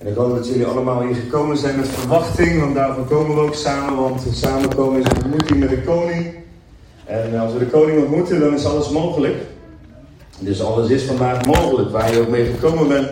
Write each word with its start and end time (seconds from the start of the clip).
En 0.00 0.06
ik 0.06 0.14
hoop 0.14 0.36
dat 0.36 0.48
jullie 0.48 0.66
allemaal 0.66 1.02
hier 1.02 1.14
gekomen 1.14 1.56
zijn 1.56 1.76
met 1.76 1.88
verwachting, 1.88 2.60
want 2.60 2.74
daarvoor 2.74 3.04
komen 3.04 3.36
we 3.36 3.42
ook 3.42 3.54
samen, 3.54 4.02
want 4.02 4.22
samenkomen 4.32 5.00
is 5.00 5.06
een 5.06 5.24
ontmoeting 5.24 5.60
met 5.60 5.68
de 5.68 5.82
koning. 5.82 6.34
En 7.04 7.38
als 7.38 7.52
we 7.52 7.58
de 7.58 7.66
koning 7.66 7.98
ontmoeten, 7.98 8.40
dan 8.40 8.54
is 8.54 8.64
alles 8.64 8.88
mogelijk. 8.88 9.36
Dus 10.38 10.62
alles 10.62 10.90
is 10.90 11.02
vandaag 11.02 11.46
mogelijk, 11.46 11.90
waar 11.90 12.12
je 12.12 12.20
ook 12.20 12.28
mee 12.28 12.44
gekomen 12.44 12.88
bent. 12.88 13.08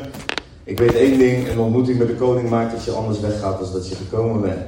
Ik 0.64 0.79
weet 0.79 0.95
één 0.95 1.19
ding, 1.19 1.48
een 1.48 1.59
ontmoeting 1.59 1.99
met 1.99 2.09
de 2.09 2.15
koning 2.15 2.49
maakt 2.49 2.72
dat 2.72 2.85
je 2.85 2.91
anders 2.91 3.21
weggaat 3.21 3.59
dan 3.61 3.73
dat 3.73 3.89
je 3.89 3.95
gekomen 3.95 4.41
bent. 4.41 4.61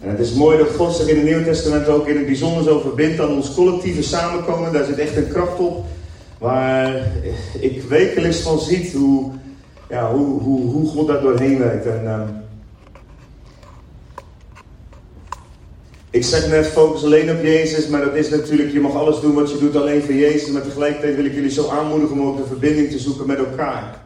En 0.00 0.10
het 0.10 0.18
is 0.18 0.32
mooi 0.32 0.58
dat 0.58 0.68
God 0.76 0.94
zich 0.94 1.08
in 1.08 1.16
het 1.16 1.24
Nieuwe 1.24 1.44
Testament 1.44 1.88
ook 1.88 2.06
in 2.06 2.16
het 2.16 2.26
bijzonder 2.26 2.62
zo 2.62 2.80
verbindt 2.80 3.20
aan 3.20 3.34
ons 3.34 3.54
collectieve 3.54 4.02
samenkomen. 4.02 4.72
Daar 4.72 4.84
zit 4.84 4.98
echt 4.98 5.16
een 5.16 5.28
kracht 5.28 5.58
op, 5.58 5.84
waar 6.38 7.12
ik 7.60 7.82
wekelijks 7.82 8.40
van 8.40 8.58
ziet 8.58 8.92
hoe, 8.92 9.32
ja, 9.88 10.12
hoe, 10.12 10.40
hoe, 10.40 10.60
hoe 10.60 10.88
God 10.88 11.06
daar 11.06 11.20
doorheen 11.20 11.58
werkt. 11.58 11.86
En, 11.86 12.04
uh, 12.04 12.20
ik 16.10 16.24
zeg 16.24 16.48
net, 16.48 16.66
focus 16.66 17.04
alleen 17.04 17.30
op 17.30 17.42
Jezus, 17.42 17.88
maar 17.88 18.04
dat 18.04 18.14
is 18.14 18.28
natuurlijk, 18.28 18.72
je 18.72 18.80
mag 18.80 18.94
alles 18.94 19.20
doen 19.20 19.34
wat 19.34 19.50
je 19.50 19.58
doet 19.58 19.76
alleen 19.76 20.02
voor 20.02 20.14
Jezus. 20.14 20.50
Maar 20.50 20.62
tegelijkertijd 20.62 21.16
wil 21.16 21.24
ik 21.24 21.34
jullie 21.34 21.50
zo 21.50 21.68
aanmoedigen 21.68 22.18
om 22.18 22.26
ook 22.26 22.36
de 22.36 22.46
verbinding 22.46 22.90
te 22.90 22.98
zoeken 22.98 23.26
met 23.26 23.38
elkaar. 23.38 24.03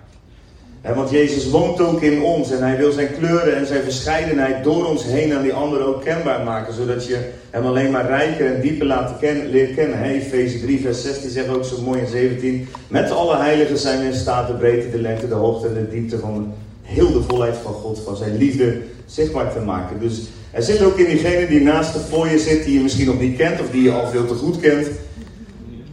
En 0.80 0.94
want 0.94 1.10
Jezus 1.10 1.50
woont 1.50 1.80
ook 1.80 2.02
in 2.02 2.22
ons 2.22 2.50
en 2.50 2.62
hij 2.62 2.76
wil 2.76 2.92
zijn 2.92 3.08
kleuren 3.18 3.56
en 3.56 3.66
zijn 3.66 3.82
verscheidenheid 3.82 4.64
door 4.64 4.86
ons 4.86 5.04
heen 5.04 5.32
aan 5.34 5.42
die 5.42 5.52
anderen 5.52 5.86
ook 5.86 6.04
kenbaar 6.04 6.44
maken. 6.44 6.74
Zodat 6.74 7.06
je 7.06 7.18
hem 7.50 7.66
alleen 7.66 7.90
maar 7.90 8.06
rijker 8.06 8.54
en 8.54 8.60
dieper 8.60 8.86
laat 8.86 9.18
kennen, 9.20 9.50
leert 9.50 9.74
kennen. 9.74 10.02
Efeze 10.02 10.60
3 10.60 10.80
vers 10.80 11.02
16 11.02 11.30
zegt 11.30 11.48
ook 11.48 11.64
zo 11.64 11.82
mooi 11.82 12.00
in 12.00 12.06
17. 12.06 12.68
Met 12.88 13.10
alle 13.10 13.36
heiligen 13.36 13.78
zijn 13.78 14.00
we 14.00 14.06
in 14.06 14.14
staat 14.14 14.46
de 14.46 14.52
breedte, 14.52 14.90
de 14.90 15.00
lengte, 15.00 15.28
de 15.28 15.34
hoogte 15.34 15.66
en 15.66 15.74
de 15.74 15.88
diepte 15.88 16.18
van 16.18 16.52
heel 16.82 17.12
de 17.12 17.22
volheid 17.22 17.56
van 17.62 17.72
God, 17.72 18.00
van 18.04 18.16
zijn 18.16 18.36
liefde 18.36 18.76
zichtbaar 19.06 19.52
te 19.52 19.60
maken. 19.60 20.00
Dus 20.00 20.20
er 20.50 20.62
zit 20.62 20.82
ook 20.82 20.98
in 20.98 21.06
diegene 21.06 21.46
die 21.46 21.60
naast 21.60 21.92
de 21.92 22.00
voor 22.00 22.28
je 22.28 22.38
zit, 22.38 22.64
die 22.64 22.74
je 22.74 22.82
misschien 22.82 23.06
nog 23.06 23.20
niet 23.20 23.36
kent 23.36 23.60
of 23.60 23.70
die 23.70 23.82
je 23.82 23.92
al 23.92 24.06
veel 24.06 24.26
te 24.26 24.34
goed 24.34 24.60
kent. 24.60 24.86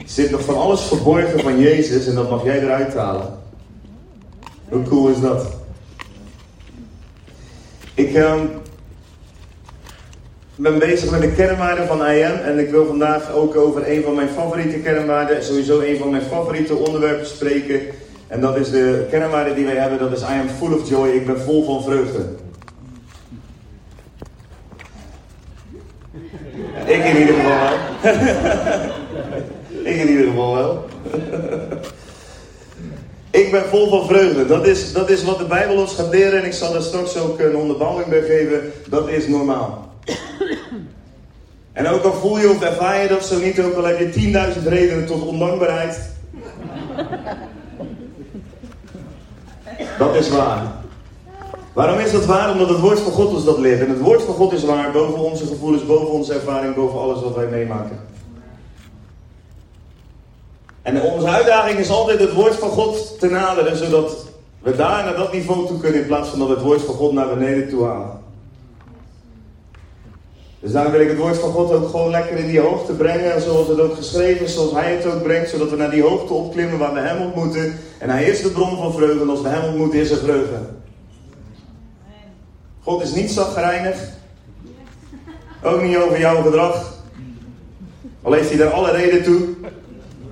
Zit 0.05 0.31
nog 0.31 0.41
van 0.41 0.57
alles 0.57 0.81
verborgen 0.81 1.39
van 1.39 1.59
Jezus 1.59 2.07
en 2.07 2.15
dat 2.15 2.29
mag 2.29 2.43
jij 2.43 2.61
eruit 2.61 2.93
halen. 2.93 3.44
Hoe 4.69 4.83
cool 4.83 5.07
is 5.07 5.19
dat? 5.19 5.47
Ik 7.93 8.15
um, 8.15 8.49
ben 10.55 10.79
bezig 10.79 11.11
met 11.11 11.21
de 11.21 11.31
kernwaarden 11.31 11.87
van 11.87 12.05
IM 12.05 12.35
en 12.43 12.59
ik 12.59 12.69
wil 12.69 12.85
vandaag 12.85 13.31
ook 13.31 13.55
over 13.55 13.91
een 13.91 14.03
van 14.03 14.15
mijn 14.15 14.29
favoriete 14.29 14.77
kernwaarden, 14.77 15.43
sowieso 15.43 15.79
een 15.79 15.97
van 15.97 16.09
mijn 16.09 16.23
favoriete 16.23 16.75
onderwerpen 16.75 17.27
spreken. 17.27 17.81
En 18.27 18.41
dat 18.41 18.57
is 18.57 18.69
de 18.69 19.05
kernwaarde 19.09 19.53
die 19.53 19.65
wij 19.65 19.75
hebben, 19.75 19.99
dat 19.99 20.11
is 20.11 20.21
I 20.21 20.39
am 20.39 20.49
full 20.57 20.73
of 20.73 20.89
joy, 20.89 21.09
ik 21.09 21.25
ben 21.25 21.41
vol 21.41 21.65
van 21.65 21.83
vreugde. 21.83 22.25
ik 26.85 27.03
in 27.03 27.17
ieder 27.17 27.35
geval 27.35 27.57
wel. 27.59 27.73
ik 29.91 29.95
in 29.95 30.09
ieder 30.09 30.25
geval 30.25 30.53
wel. 30.53 30.85
Ik 33.35 33.51
ben 33.51 33.65
vol 33.65 33.89
van 33.89 34.07
vreugde. 34.07 34.45
Dat 34.45 34.67
is, 34.67 34.93
dat 34.93 35.09
is 35.09 35.23
wat 35.23 35.37
de 35.37 35.45
Bijbel 35.45 35.77
ons 35.77 35.93
gaat 35.93 36.09
leren. 36.09 36.39
En 36.39 36.45
ik 36.45 36.53
zal 36.53 36.75
er 36.75 36.81
straks 36.81 37.17
ook 37.17 37.39
een 37.39 37.55
onderbouwing 37.55 38.07
bij 38.07 38.21
geven. 38.21 38.71
Dat 38.89 39.09
is 39.09 39.27
normaal. 39.27 39.93
En 41.73 41.87
ook 41.87 42.03
al 42.03 42.13
voel 42.13 42.39
je 42.39 42.49
of 42.49 42.61
ervaar 42.61 43.01
je 43.01 43.07
dat 43.07 43.25
zo 43.25 43.39
niet, 43.39 43.59
ook 43.59 43.73
al 43.73 43.83
heb 43.83 43.99
je 43.99 44.53
10.000 44.57 44.67
redenen 44.67 45.05
tot 45.05 45.21
ondankbaarheid. 45.21 45.99
Dat 49.97 50.15
is 50.15 50.29
waar. 50.29 50.71
Waarom 51.73 51.99
is 51.99 52.11
dat 52.11 52.25
waar? 52.25 52.51
Omdat 52.51 52.69
het 52.69 52.79
woord 52.79 52.99
van 52.99 53.11
God 53.11 53.33
ons 53.33 53.45
dat 53.45 53.57
leert. 53.57 53.79
En 53.79 53.89
het 53.89 53.99
woord 53.99 54.23
van 54.23 54.35
God 54.35 54.53
is 54.53 54.63
waar 54.63 54.91
boven 54.91 55.19
onze 55.19 55.45
gevoelens, 55.45 55.85
boven 55.85 56.09
onze 56.09 56.33
ervaring, 56.33 56.75
boven 56.75 56.99
alles 56.99 57.21
wat 57.21 57.35
wij 57.35 57.47
meemaken. 57.47 57.99
En 60.85 61.01
onze 61.01 61.27
uitdaging 61.27 61.79
is 61.79 61.89
altijd 61.89 62.19
het 62.19 62.33
woord 62.33 62.55
van 62.55 62.69
God 62.69 63.19
te 63.19 63.29
naderen, 63.29 63.77
zodat 63.77 64.25
we 64.59 64.75
daar 64.75 65.03
naar 65.03 65.15
dat 65.15 65.33
niveau 65.33 65.67
toe 65.67 65.79
kunnen 65.79 66.01
in 66.01 66.07
plaats 66.07 66.29
van 66.29 66.39
dat 66.39 66.49
het 66.49 66.61
woord 66.61 66.81
van 66.81 66.95
God 66.95 67.13
naar 67.13 67.27
beneden 67.27 67.69
toe 67.69 67.85
halen. 67.85 68.19
Dus 70.59 70.71
daarom 70.71 70.91
wil 70.91 71.01
ik 71.01 71.07
het 71.07 71.17
woord 71.17 71.37
van 71.37 71.51
God 71.51 71.71
ook 71.71 71.89
gewoon 71.89 72.09
lekker 72.09 72.37
in 72.37 72.47
die 72.47 72.59
hoogte 72.59 72.93
brengen, 72.93 73.41
zoals 73.41 73.67
het 73.67 73.79
ook 73.79 73.95
geschreven 73.95 74.45
is, 74.45 74.53
zoals 74.53 74.71
Hij 74.71 74.95
het 74.95 75.05
ook 75.05 75.23
brengt, 75.23 75.49
zodat 75.49 75.69
we 75.69 75.75
naar 75.75 75.91
die 75.91 76.03
hoogte 76.03 76.33
opklimmen 76.33 76.79
waar 76.79 76.93
we 76.93 76.99
Hem 76.99 77.21
ontmoeten. 77.21 77.79
En 77.99 78.09
Hij 78.09 78.23
is 78.23 78.41
de 78.41 78.49
bron 78.49 78.77
van 78.77 78.93
vreugde, 78.93 79.21
en 79.21 79.29
als 79.29 79.41
we 79.41 79.47
Hem 79.47 79.63
ontmoeten 79.63 79.99
is 79.99 80.09
er 80.09 80.17
vreugde. 80.17 80.59
God 82.81 83.01
is 83.01 83.13
niet 83.13 83.31
zagrijnig, 83.31 83.97
ook 85.63 85.81
niet 85.81 85.97
over 85.97 86.19
jouw 86.19 86.41
gedrag, 86.41 86.93
al 88.21 88.31
heeft 88.31 88.49
Hij 88.49 88.57
daar 88.57 88.71
alle 88.71 88.91
reden 88.91 89.23
toe. 89.23 89.47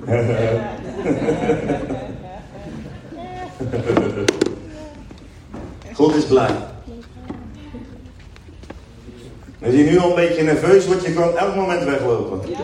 God 5.93 6.15
is 6.15 6.25
blij. 6.25 6.55
Als 9.63 9.73
je 9.73 9.83
nu 9.83 9.99
al 9.99 10.09
een 10.09 10.15
beetje 10.15 10.43
nerveus 10.43 10.85
wordt, 10.85 11.05
je 11.05 11.13
kan 11.13 11.37
elk 11.37 11.55
moment 11.55 11.83
weglopen. 11.83 12.55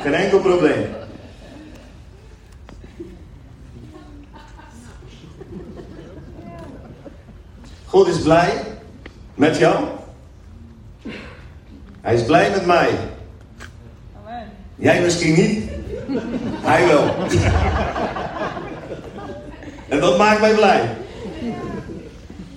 Geen 0.00 0.14
enkel 0.14 0.40
probleem. 0.40 0.86
God 7.84 8.06
is 8.06 8.20
blij 8.20 8.62
met 9.34 9.58
jou. 9.58 9.84
Hij 12.00 12.14
is 12.14 12.24
blij 12.24 12.50
met 12.50 12.66
mij. 12.66 12.90
Jij 14.74 15.00
misschien 15.00 15.34
niet. 15.34 15.71
Hij 16.60 16.86
wel. 16.86 17.04
en 19.88 20.00
dat 20.00 20.18
maakt 20.18 20.40
mij 20.40 20.54
blij. 20.54 20.96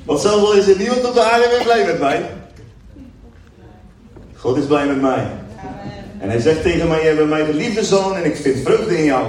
Want 0.06 0.20
zelfs 0.20 0.44
al 0.44 0.54
is 0.54 0.68
er 0.68 0.78
niemand 0.78 1.08
op 1.08 1.14
de 1.14 1.24
aarde 1.24 1.48
weer 1.50 1.64
blij 1.64 1.86
met 1.86 2.00
mij. 2.00 2.30
God 4.36 4.58
is 4.58 4.66
blij 4.66 4.88
met 4.88 5.02
mij. 5.02 5.28
En 6.20 6.30
hij 6.30 6.40
zegt 6.40 6.62
tegen 6.62 6.88
mij, 6.88 7.04
jij 7.04 7.16
bent 7.16 7.30
mijn 7.30 7.46
geliefde 7.46 7.84
zoon 7.84 8.16
en 8.16 8.26
ik 8.26 8.36
vind 8.36 8.60
vreugde 8.60 8.98
in 8.98 9.04
jou. 9.04 9.26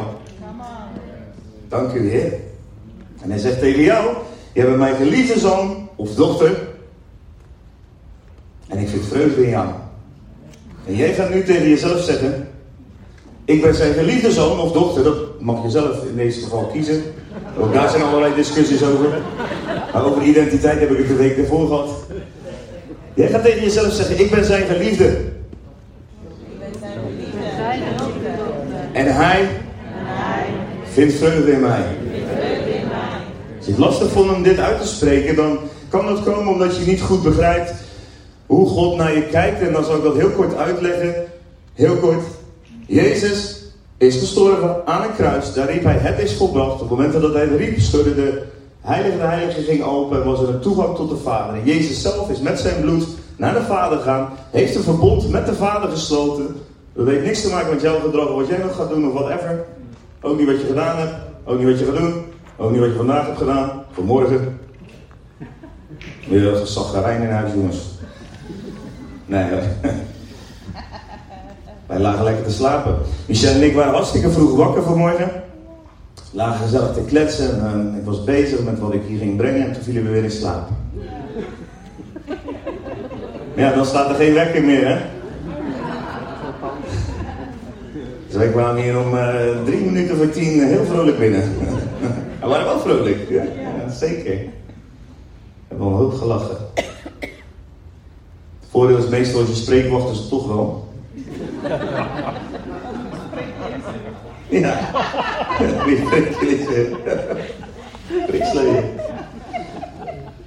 Dank 1.68 1.92
u 1.92 2.10
Heer. 2.10 2.32
En 3.22 3.30
hij 3.30 3.38
zegt 3.38 3.58
tegen 3.58 3.82
jou, 3.82 4.16
jij 4.52 4.64
bent 4.64 4.76
mijn 4.76 4.96
geliefde 4.96 5.38
zoon 5.38 5.88
of 5.96 6.14
dochter. 6.14 6.58
En 8.68 8.78
ik 8.78 8.88
vind 8.88 9.06
vreugde 9.06 9.42
in 9.42 9.50
jou. 9.50 9.68
En 10.86 10.96
jij 10.96 11.14
gaat 11.14 11.30
nu 11.30 11.42
tegen 11.42 11.68
jezelf 11.68 12.00
zeggen, 12.00 12.45
ik 13.46 13.62
ben 13.62 13.74
zijn 13.74 13.92
geliefde 13.92 14.32
zoon 14.32 14.60
of 14.60 14.72
dochter, 14.72 15.04
dat 15.04 15.40
mag 15.40 15.62
je 15.62 15.70
zelf 15.70 16.04
in 16.04 16.16
deze 16.16 16.40
geval 16.40 16.70
kiezen. 16.72 17.02
Ook 17.58 17.72
daar 17.72 17.88
zijn 17.88 18.02
allerlei 18.02 18.34
discussies 18.34 18.82
over. 18.82 19.08
Maar 19.92 20.04
over 20.04 20.22
identiteit 20.22 20.80
heb 20.80 20.90
ik 20.90 20.98
het 20.98 21.08
de 21.08 21.14
week 21.14 21.36
ervoor 21.36 21.66
gehad. 21.66 21.88
Jij 23.14 23.28
gaat 23.28 23.44
tegen 23.44 23.62
jezelf 23.62 23.92
zeggen, 23.92 24.20
ik 24.20 24.30
ben 24.30 24.44
zijn 24.44 24.66
geliefde. 24.66 25.18
En 28.92 29.14
hij 29.14 29.48
vindt 30.84 31.14
vreugde 31.14 31.52
in 31.52 31.60
mij. 31.60 31.84
Als 33.56 33.66
je 33.66 33.70
het 33.70 33.80
lastig 33.80 34.10
vond 34.10 34.34
om 34.34 34.42
dit 34.42 34.58
uit 34.58 34.80
te 34.80 34.86
spreken, 34.86 35.36
dan 35.36 35.58
kan 35.88 36.06
dat 36.06 36.22
komen 36.22 36.52
omdat 36.52 36.76
je 36.76 36.86
niet 36.86 37.00
goed 37.00 37.22
begrijpt 37.22 37.74
hoe 38.46 38.68
God 38.68 38.96
naar 38.96 39.14
je 39.14 39.22
kijkt. 39.22 39.60
En 39.60 39.72
dan 39.72 39.84
zal 39.84 39.96
ik 39.96 40.02
dat 40.02 40.16
heel 40.16 40.30
kort 40.30 40.56
uitleggen. 40.56 41.14
Heel 41.74 41.96
kort. 41.96 42.24
Jezus 42.86 43.62
is 43.98 44.18
gestorven 44.18 44.86
aan 44.86 45.02
een 45.02 45.14
kruis. 45.14 45.54
Daar 45.54 45.70
riep 45.70 45.84
hij, 45.84 45.96
het 45.96 46.18
is 46.18 46.34
volbracht. 46.34 46.72
Op 46.72 46.80
het 46.80 46.90
moment 46.90 47.12
dat 47.12 47.34
hij 47.34 47.46
riep, 47.46 47.78
schudde 47.78 48.14
de 48.14 48.42
heilige 48.80 49.16
de 49.16 49.22
heilige 49.22 49.62
ging 49.62 49.82
open 49.82 50.20
en 50.20 50.26
was 50.26 50.40
er 50.40 50.48
een 50.48 50.60
toegang 50.60 50.96
tot 50.96 51.08
de 51.08 51.16
Vader. 51.16 51.54
En 51.54 51.64
Jezus 51.64 52.02
zelf 52.02 52.30
is 52.30 52.40
met 52.40 52.58
zijn 52.58 52.80
bloed 52.80 53.06
naar 53.36 53.54
de 53.54 53.62
Vader 53.62 53.98
gegaan. 53.98 54.28
Heeft 54.50 54.74
een 54.74 54.82
verbond 54.82 55.30
met 55.30 55.46
de 55.46 55.54
Vader 55.54 55.90
gesloten. 55.90 56.56
Dat 56.92 57.06
heeft 57.06 57.24
niks 57.24 57.42
te 57.42 57.48
maken 57.50 57.70
met 57.70 57.82
jouw 57.82 58.00
gedrag, 58.00 58.34
wat 58.34 58.48
jij 58.48 58.58
nog 58.58 58.76
gaat 58.76 58.88
doen 58.88 59.06
of 59.06 59.12
whatever. 59.12 59.64
Ook 60.20 60.38
niet 60.38 60.46
wat 60.46 60.60
je 60.60 60.66
gedaan 60.66 60.98
hebt. 60.98 61.14
Ook 61.44 61.58
niet 61.58 61.66
wat 61.66 61.78
je 61.78 61.84
gaat 61.84 61.96
doen. 61.96 62.24
Ook 62.56 62.70
niet 62.70 62.80
wat 62.80 62.88
je 62.88 62.96
vandaag 62.96 63.26
hebt 63.26 63.38
gedaan. 63.38 63.84
Vanmorgen. 63.92 64.58
Weer 66.28 66.46
een 66.46 66.66
zaggerijn 66.66 67.22
in 67.22 67.30
huis, 67.30 67.52
jongens. 67.52 67.78
Nee, 69.26 69.44
wij 71.86 71.98
lagen 71.98 72.24
lekker 72.24 72.44
te 72.44 72.52
slapen. 72.52 72.98
Michel 73.26 73.54
en 73.54 73.62
ik 73.62 73.74
waren 73.74 73.92
hartstikke 73.92 74.30
vroeg 74.30 74.56
wakker 74.56 74.82
vanmorgen. 74.82 75.30
Lagen 76.30 76.64
gezellig 76.64 76.92
te 76.92 77.00
kletsen. 77.00 77.60
En 77.60 77.94
ik 77.98 78.04
was 78.04 78.24
bezig 78.24 78.64
met 78.64 78.78
wat 78.78 78.94
ik 78.94 79.02
hier 79.06 79.18
ging 79.18 79.36
brengen. 79.36 79.66
En 79.66 79.72
toen 79.72 79.82
vielen 79.82 80.04
we 80.04 80.10
weer 80.10 80.24
in 80.24 80.30
slaap. 80.30 80.68
Ja, 83.56 83.72
dan 83.72 83.86
staat 83.86 84.08
er 84.08 84.14
geen 84.14 84.34
wekker 84.34 84.64
meer, 84.64 84.88
hè? 84.88 84.98
Dus 88.26 88.36
wij 88.36 88.48
kwamen 88.48 88.82
hier 88.82 88.98
om 88.98 89.14
uh, 89.14 89.34
drie 89.64 89.84
minuten 89.84 90.16
voor 90.16 90.30
tien 90.30 90.62
heel 90.62 90.84
vrolijk 90.84 91.18
binnen. 91.18 91.42
We 92.40 92.46
waren 92.46 92.64
wel 92.66 92.80
vrolijk, 92.80 93.28
ja, 93.28 93.42
ja 93.42 93.90
zeker. 93.90 94.38
Hebben 95.68 95.86
we 95.86 95.92
een 95.92 95.98
hoop 95.98 96.14
gelachen. 96.14 96.56
Het 96.74 98.70
voordeel 98.70 98.96
is 98.96 99.08
meestal 99.08 99.40
als 99.40 99.48
je 99.48 99.54
spreekt, 99.54 99.88
wachten 99.88 100.16
ze 100.16 100.28
toch 100.28 100.46
wel. 100.46 100.85
Ja. 104.48 104.78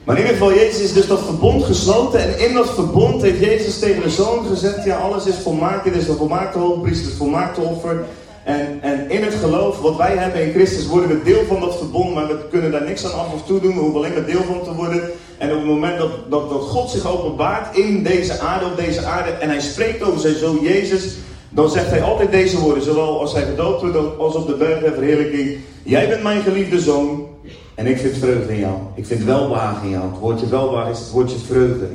Maar 0.03 0.17
in 0.17 0.23
ieder 0.23 0.37
geval, 0.37 0.53
Jezus 0.53 0.81
is 0.81 0.93
dus 0.93 1.07
dat 1.07 1.19
verbond 1.25 1.63
gesloten. 1.63 2.19
En 2.19 2.47
in 2.47 2.53
dat 2.53 2.73
verbond 2.73 3.21
heeft 3.21 3.39
Jezus 3.39 3.79
tegen 3.79 4.01
de 4.01 4.09
zoon 4.09 4.45
gezegd: 4.45 4.83
Ja, 4.83 4.97
alles 4.97 5.25
is 5.25 5.35
volmaakt. 5.35 5.83
Dit 5.83 5.95
is 5.95 6.05
de 6.05 6.13
volmaakte 6.13 6.57
hoogpriester, 6.57 7.07
het 7.07 7.17
volmaakte 7.17 7.61
offer. 7.61 8.05
En, 8.49 8.81
en 8.81 9.09
in 9.09 9.23
het 9.23 9.33
geloof 9.33 9.81
wat 9.81 9.97
wij 9.97 10.17
hebben 10.17 10.45
in 10.45 10.51
Christus 10.51 10.87
worden 10.87 11.09
we 11.09 11.23
deel 11.23 11.45
van 11.47 11.59
dat 11.59 11.77
verbond, 11.77 12.13
maar 12.13 12.27
we 12.27 12.47
kunnen 12.49 12.71
daar 12.71 12.83
niks 12.83 13.05
aan 13.05 13.19
af 13.19 13.33
of 13.33 13.45
toe 13.45 13.59
doen. 13.59 13.73
We 13.73 13.79
hoeven 13.79 13.99
alleen 13.99 14.13
maar 14.13 14.25
deel 14.25 14.43
van 14.43 14.63
te 14.63 14.73
worden. 14.73 15.09
En 15.37 15.51
op 15.51 15.57
het 15.57 15.65
moment 15.65 15.97
dat, 15.97 16.09
dat, 16.29 16.49
dat 16.49 16.61
God 16.61 16.89
zich 16.89 17.07
openbaart 17.07 17.77
in 17.77 18.03
deze 18.03 18.39
aarde, 18.39 18.65
op 18.65 18.77
deze 18.77 19.05
aarde, 19.05 19.29
en 19.29 19.49
hij 19.49 19.59
spreekt 19.59 20.03
over 20.03 20.19
zijn 20.19 20.35
zoon 20.35 20.59
Jezus, 20.61 21.15
dan 21.49 21.69
zegt 21.69 21.89
hij 21.89 22.01
altijd 22.01 22.31
deze 22.31 22.59
woorden, 22.59 22.83
zowel 22.83 23.19
als 23.19 23.33
hij 23.33 23.45
gedoopt 23.45 23.81
wordt 23.81 24.17
als 24.17 24.35
op 24.35 24.47
de 24.47 24.53
berg 24.53 24.79
der 24.79 24.93
verheerlijking. 24.93 25.57
Jij 25.83 26.07
bent 26.07 26.23
mijn 26.23 26.41
geliefde 26.41 26.79
zoon 26.79 27.27
en 27.75 27.87
ik 27.87 27.97
vind 27.97 28.17
vreugde 28.17 28.53
in 28.53 28.59
jou. 28.59 28.75
Ik 28.95 29.05
vind 29.05 29.23
welwagen 29.23 29.83
in 29.83 29.89
jou. 29.89 30.09
Het 30.09 30.19
woordje 30.19 30.47
welwagen 30.47 30.91
is 30.91 30.99
het 30.99 31.11
woordje 31.11 31.37
vreugde. 31.37 31.87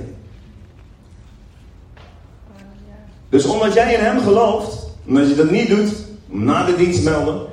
Dus 3.28 3.44
omdat 3.44 3.74
jij 3.74 3.94
in 3.94 4.00
hem 4.00 4.20
gelooft, 4.20 4.86
en 5.08 5.16
als 5.16 5.28
je 5.28 5.34
dat 5.34 5.50
niet 5.50 5.68
doet, 5.68 6.12
na 6.34 6.64
de 6.64 6.76
dienst 6.76 7.02
melden. 7.02 7.46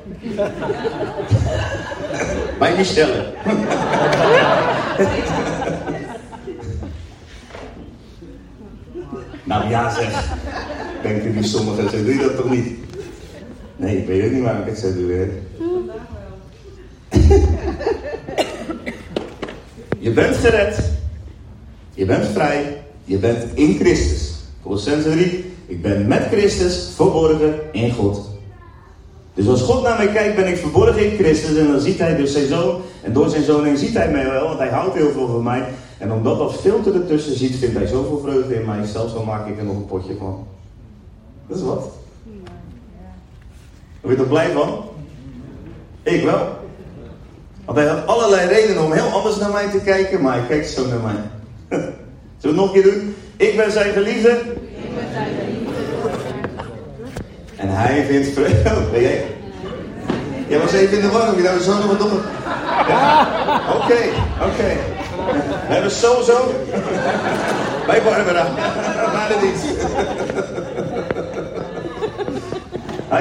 Bij 2.60 2.76
Michelle. 2.78 3.34
nou 9.44 9.70
ja 9.70 9.90
zeg. 9.90 10.34
Denken 11.02 11.34
die 11.34 11.44
sommigen, 11.44 11.90
zo 11.90 12.04
doe 12.04 12.18
dat 12.18 12.36
toch 12.36 12.50
niet? 12.50 12.68
Nee, 13.76 13.98
ik 13.98 14.08
weet 14.08 14.26
ook 14.26 14.32
niet 14.32 14.44
waarom 14.44 14.62
ik 14.62 14.68
het. 14.68 14.82
Hè? 14.82 15.30
je 20.00 20.12
bent 20.12 20.36
gered. 20.36 20.92
Je 21.94 22.06
bent 22.06 22.26
vrij. 22.26 22.84
Je 23.04 23.18
bent 23.18 23.44
in 23.54 23.76
Christus. 23.80 24.44
Colossense 24.64 25.12
3. 25.12 25.46
Ik 25.66 25.82
ben 25.82 26.08
met 26.08 26.28
Christus 26.32 26.92
verborgen 26.96 27.60
in 27.72 27.92
God. 27.92 28.31
Dus 29.34 29.48
als 29.48 29.62
God 29.62 29.84
naar 29.84 29.98
mij 29.98 30.08
kijkt, 30.08 30.36
ben 30.36 30.48
ik 30.48 30.58
verborgen 30.58 31.12
in 31.12 31.18
Christus. 31.18 31.58
En 31.58 31.68
dan 31.68 31.80
ziet 31.80 32.00
hij 32.00 32.16
dus 32.16 32.32
zijn 32.32 32.48
zoon. 32.48 32.82
En 33.02 33.14
door 33.14 33.30
zijn 33.30 33.44
zoon 33.44 33.78
ziet 33.78 33.94
hij 33.94 34.12
mij 34.12 34.30
wel, 34.30 34.48
want 34.48 34.60
hij 34.60 34.70
houdt 34.70 34.96
heel 34.96 35.12
veel 35.12 35.28
van 35.28 35.44
mij. 35.44 35.64
En 35.98 36.12
omdat 36.12 36.38
dat 36.38 36.54
filter 36.54 36.96
ertussen 36.96 37.38
ziet, 37.38 37.56
vindt 37.56 37.78
hij 37.78 37.88
zoveel 37.88 38.20
vreugde 38.24 38.56
in 38.56 38.66
mij. 38.66 38.86
Zelfs 38.86 39.16
al 39.16 39.24
maak 39.24 39.48
ik 39.48 39.58
er 39.58 39.64
nog 39.64 39.76
een 39.76 39.86
potje 39.86 40.16
van. 40.20 40.48
Dat 41.48 41.58
is 41.58 41.64
wat. 41.64 41.90
Word 44.02 44.16
je 44.16 44.22
er 44.22 44.30
blij 44.30 44.52
van? 44.52 44.84
Ik 46.04 46.24
wel. 46.24 46.48
Want 47.66 47.78
hij 47.78 47.88
had 47.88 48.08
allerlei 48.08 48.48
redenen 48.48 48.84
om 48.84 48.92
heel 48.92 49.08
anders 49.08 49.38
naar 49.38 49.52
mij 49.52 49.70
te 49.70 49.80
kijken, 49.80 50.22
maar 50.22 50.38
hij 50.38 50.48
kijkt 50.48 50.70
zo 50.70 50.88
naar 50.88 51.00
mij. 51.00 51.22
Zullen 52.38 52.40
we 52.40 52.48
het 52.48 52.56
nog 52.56 52.66
een 52.66 52.82
keer 52.82 52.92
doen? 52.92 53.16
Ik 53.38 53.56
ben 53.56 53.72
zijn 53.72 53.94
geliefde. 53.94 54.30
Ik 54.30 54.96
ben 54.96 55.12
zijn 55.12 55.26
geliefde. 55.26 55.52
En 57.62 57.70
hij 57.70 58.06
vindt 58.10 58.28
vreugde. 58.28 58.74
Ben 58.92 59.02
jij? 59.02 59.26
Was 60.62 60.74
even 60.74 60.98
in 60.98 61.02
de 61.02 61.10
war, 61.10 61.36
je 61.36 61.42
nou 61.42 61.60
zo 61.60 61.74
nog 61.74 61.86
wat 61.86 62.00
doen. 62.00 62.20
Oké, 63.76 64.00
oké. 64.42 64.70
We 65.68 65.74
hebben 65.74 65.92
sowieso 65.92 66.54
bij 67.86 68.02
Barbara. 68.02 68.48
Na 69.14 69.28
de 69.28 69.38
dienst. 69.42 69.66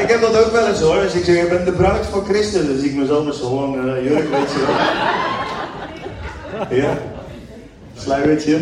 ik 0.02 0.08
heb 0.08 0.20
dat 0.20 0.44
ook 0.44 0.52
wel 0.52 0.66
eens 0.66 0.80
hoor. 0.80 1.02
Als 1.02 1.14
ik 1.14 1.24
zeg, 1.24 1.42
ik 1.42 1.48
ben 1.48 1.64
de 1.64 1.72
bruid 1.72 2.06
van 2.06 2.24
Christus, 2.24 2.80
zie 2.80 2.90
ik 2.90 2.96
mezelf 2.96 3.24
met 3.24 3.34
zo'n 3.34 3.54
lang 3.54 3.76
uh, 3.84 4.04
jurk, 4.08 4.30
weet 4.30 4.50
je. 4.50 4.66
Ja, 6.76 6.98
sluiertje. 7.96 8.58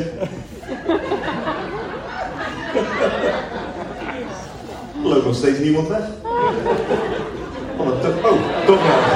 Loopt 5.09 5.25
nog 5.25 5.35
steeds 5.35 5.59
niemand 5.59 5.89
weg. 5.89 6.03
Oh, 6.23 7.87
wat 7.87 8.05
oh 8.23 8.67
toch 8.67 8.81
wel. 8.83 8.99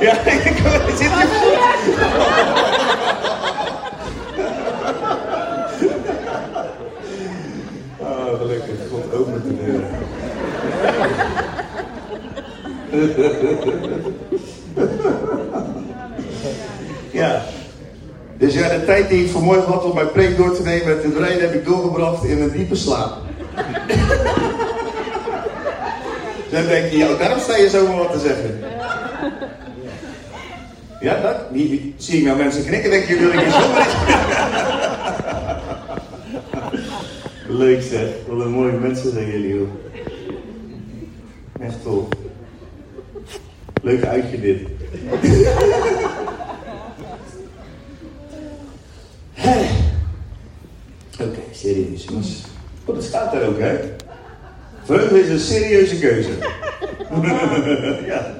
Ja, 0.00 0.12
ik 0.12 0.96
zit 0.96 1.10
hier. 1.10 1.58
God 8.90 9.12
opent 9.12 9.44
de 9.44 9.54
deur. 9.64 9.80
ja. 17.20 17.42
Dus 18.38 18.54
ja, 18.54 18.68
de 18.68 18.77
tijd 18.88 19.08
die 19.08 19.24
ik 19.24 19.30
vanmorgen 19.30 19.72
had 19.72 19.84
om 19.84 19.94
mijn 19.94 20.12
preek 20.12 20.36
door 20.36 20.54
te 20.56 20.62
nemen 20.62 20.86
met 20.86 21.02
de 21.02 21.18
rijden 21.18 21.40
heb 21.40 21.54
ik 21.54 21.64
doorgebracht 21.64 22.24
in 22.24 22.42
een 22.42 22.50
diepe 22.50 22.74
slaap. 22.74 23.12
Dan 26.50 26.66
denk 26.66 26.90
je, 26.90 26.96
ja, 26.96 27.16
daarom 27.16 27.38
sta 27.38 27.56
je 27.56 27.68
zomaar 27.68 27.96
wat 27.96 28.12
te 28.12 28.18
zeggen. 28.18 28.58
Ja, 31.00 31.20
dat? 31.20 31.36
Die, 31.52 31.94
zie 31.96 32.18
ik 32.18 32.24
nou 32.24 32.38
mensen 32.38 32.64
knikken, 32.64 32.90
denk 32.90 33.04
je, 33.04 33.18
wil 33.18 33.28
ik 33.28 33.40
je 33.40 33.50
zomaar 33.50 33.86
Leuk 37.64 37.82
zeg, 37.82 38.08
wat 38.28 38.40
een 38.40 38.50
mooie 38.50 38.72
mensen 38.72 39.12
zijn 39.12 39.26
jullie. 39.26 39.68
Echt 41.60 41.82
tof. 41.82 42.04
Leuk 43.82 44.04
uitje 44.04 44.40
dit. 44.40 44.60
Oké, 51.20 51.30
okay, 51.30 51.44
serieus 51.52 52.04
jongens. 52.04 52.42
Oh, 52.84 52.94
dat 52.94 53.04
staat 53.04 53.32
daar 53.32 53.37
ook 53.48 53.58
hè. 53.58 53.76
Vreugde 54.84 55.20
is 55.20 55.28
een 55.28 55.38
serieuze 55.38 55.98
keuze. 55.98 56.30
ja. 58.06 58.36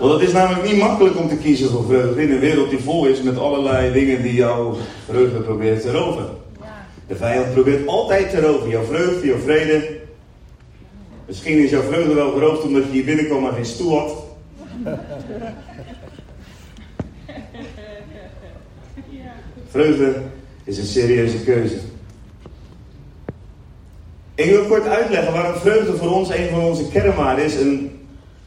Want 0.00 0.12
het 0.12 0.22
is 0.22 0.32
namelijk 0.32 0.70
niet 0.70 0.80
makkelijk 0.80 1.18
om 1.18 1.28
te 1.28 1.36
kiezen 1.36 1.70
voor 1.70 1.84
vreugde 1.84 2.22
in 2.22 2.32
een 2.32 2.38
wereld 2.38 2.70
die 2.70 2.78
vol 2.78 3.06
is 3.06 3.22
met 3.22 3.38
allerlei 3.38 3.92
dingen 3.92 4.22
die 4.22 4.34
jouw 4.34 4.76
vreugde 5.08 5.40
probeert 5.40 5.80
te 5.80 5.92
roven. 5.92 6.26
De 7.06 7.16
vijand 7.16 7.52
probeert 7.52 7.86
altijd 7.86 8.30
te 8.30 8.40
roven. 8.40 8.68
Jouw 8.68 8.84
vreugde, 8.84 9.26
jouw 9.26 9.38
vrede. 9.38 9.98
Misschien 11.26 11.64
is 11.64 11.70
jouw 11.70 11.82
vreugde 11.82 12.14
wel 12.14 12.32
geroofd 12.32 12.62
omdat 12.62 12.82
je 12.84 12.90
hier 12.90 13.04
binnenkwam 13.04 13.42
maar 13.42 13.52
geen 13.52 13.64
stoel 13.64 13.98
had. 13.98 14.24
Vreugde 19.70 20.14
is 20.64 20.78
een 20.78 20.84
serieuze 20.84 21.38
keuze. 21.44 21.76
Ik 24.36 24.50
wil 24.50 24.64
kort 24.64 24.86
uitleggen 24.86 25.32
waarom 25.32 25.60
vreugde 25.60 25.96
voor 25.96 26.10
ons 26.10 26.28
een 26.28 26.48
van 26.48 26.60
onze 26.60 26.88
kernwaarden 26.88 27.44
is. 27.44 27.60
En 27.60 28.00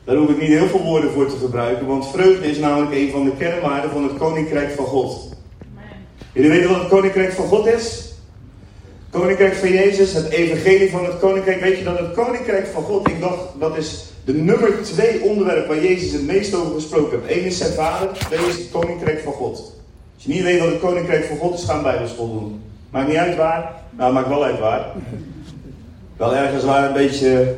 daar 0.03 0.15
hoef 0.15 0.29
ik 0.29 0.39
niet 0.39 0.50
heel 0.50 0.67
veel 0.67 0.84
woorden 0.84 1.12
voor 1.12 1.27
te 1.27 1.36
gebruiken, 1.36 1.86
want 1.86 2.08
vreugde 2.08 2.50
is 2.50 2.58
namelijk 2.58 2.91
een 2.91 3.12
van 3.12 3.24
de 3.24 3.31
kernwaarden 3.38 3.91
van 3.91 4.03
het 4.03 4.17
Koninkrijk 4.17 4.72
van 4.72 4.86
God. 4.86 5.29
Jullie 6.34 6.50
weten 6.50 6.69
wat 6.69 6.79
het 6.79 6.88
Koninkrijk 6.88 7.31
van 7.31 7.46
God 7.46 7.67
is? 7.67 8.13
Koninkrijk 9.10 9.53
van 9.53 9.72
Jezus, 9.72 10.13
het 10.13 10.29
evangelie 10.29 10.89
van 10.89 11.05
het 11.05 11.19
Koninkrijk. 11.19 11.62
Weet 11.62 11.77
je 11.77 11.84
dat 11.84 12.00
het 12.00 12.13
Koninkrijk 12.13 12.67
van 12.67 12.84
God, 12.84 13.08
ik 13.08 13.22
dacht, 13.22 13.43
dat 13.60 13.77
is 13.77 14.05
de 14.25 14.34
nummer 14.34 14.84
twee 14.84 15.22
onderwerp 15.22 15.67
waar 15.67 15.81
Jezus 15.81 16.12
het 16.12 16.25
meest 16.25 16.55
over 16.55 16.74
gesproken 16.74 17.19
heeft. 17.24 17.39
Eén 17.39 17.46
is 17.46 17.58
zijn 17.58 17.74
vader, 17.74 18.13
twee 18.13 18.48
is 18.48 18.58
het 18.58 18.69
Koninkrijk 18.72 19.19
van 19.19 19.34
God. 19.34 19.58
Als 20.15 20.24
je 20.24 20.34
niet 20.34 20.43
weet 20.43 20.60
wat 20.60 20.69
het 20.69 20.79
Koninkrijk 20.79 21.25
van 21.25 21.38
God 21.38 21.53
is, 21.53 21.63
ga 21.63 21.75
een 21.75 21.84
Bijbelschool 21.84 22.31
doen. 22.31 22.62
Maakt 22.89 23.08
niet 23.08 23.17
uit 23.17 23.36
waar, 23.36 23.74
nou 23.91 24.13
maakt 24.13 24.27
wel 24.27 24.43
uit 24.43 24.60
waar. 24.60 24.91
Wel 26.19 26.35
ergens 26.35 26.63
waar 26.63 26.88
een 26.88 26.93
beetje 26.93 27.55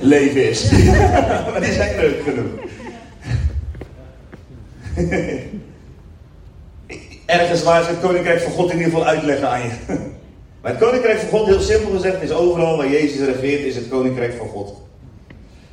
leven 0.00 0.48
is. 0.48 0.70
maar 1.50 1.60
die 1.60 1.72
zijn 1.72 1.96
leuk 1.96 2.22
genoeg. 2.22 2.50
Ergens 7.26 7.62
waar 7.62 7.82
ze 7.82 7.88
het 7.88 8.00
koninkrijk 8.00 8.40
van 8.40 8.52
God 8.52 8.70
in 8.70 8.76
ieder 8.76 8.92
geval 8.92 9.06
uitleggen 9.06 9.48
aan 9.48 9.60
je. 9.60 9.70
Maar 10.62 10.72
het 10.72 10.80
koninkrijk 10.80 11.18
van 11.18 11.28
God, 11.28 11.46
heel 11.46 11.60
simpel 11.60 11.90
gezegd, 11.90 12.22
is 12.22 12.32
overal 12.32 12.76
waar 12.76 12.88
Jezus 12.88 13.26
regeert, 13.26 13.64
is 13.64 13.76
het 13.76 13.88
koninkrijk 13.88 14.34
van 14.38 14.48
God. 14.48 14.82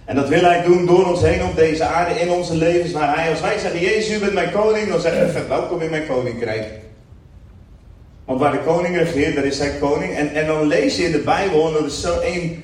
En 0.06 0.16
dat 0.16 0.30
wil 0.30 0.44
hij 0.44 0.64
doen 0.64 0.86
door 0.86 1.06
ons 1.06 1.22
heen 1.22 1.44
op 1.44 1.56
deze 1.56 1.84
aarde, 1.84 2.20
in 2.20 2.30
onze 2.30 2.56
levens. 2.56 2.92
Waar 2.92 3.16
hij, 3.16 3.30
als 3.30 3.42
wij 3.42 3.58
zeggen, 3.60 3.80
Jezus, 3.80 4.16
u 4.16 4.20
bent 4.20 4.34
mijn 4.34 4.52
koning, 4.52 4.90
dan 4.90 5.02
zeggen 5.02 5.34
we, 5.34 5.48
welkom 5.48 5.82
in 5.82 5.90
mijn 5.90 6.08
koninkrijk. 6.08 6.66
Want 8.32 8.44
waar 8.44 8.52
de 8.52 8.64
koning 8.72 8.98
regeert, 8.98 9.36
daar 9.36 9.46
is 9.46 9.60
hij 9.60 9.78
koning. 9.80 10.16
En, 10.16 10.34
en 10.34 10.48
dan 10.48 10.68
lees 10.68 10.98
je 10.98 11.04
in 11.04 11.12
de 11.12 11.20
Bijbel, 11.20 11.68
en 11.68 11.74
dat 11.74 11.86
is 11.86 12.02
zo 12.02 12.20
één 12.20 12.64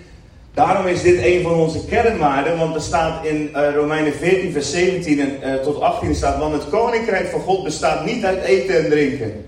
Daarom 0.53 0.85
is 0.85 1.01
dit 1.01 1.23
een 1.23 1.41
van 1.41 1.53
onze 1.53 1.85
kernwaarden, 1.85 2.57
want 2.57 2.75
er 2.75 2.81
staat 2.81 3.25
in 3.25 3.49
uh, 3.55 3.75
Romeinen 3.75 4.13
14, 4.13 4.51
vers 4.51 4.71
17 4.71 5.19
en, 5.19 5.37
uh, 5.43 5.55
tot 5.55 5.81
18 5.81 6.15
staat, 6.15 6.39
want 6.39 6.53
het 6.53 6.69
koninkrijk 6.69 7.27
van 7.27 7.39
God 7.39 7.63
bestaat 7.63 8.05
niet 8.05 8.25
uit 8.25 8.43
eten 8.43 8.83
en 8.83 8.89
drinken. 8.89 9.45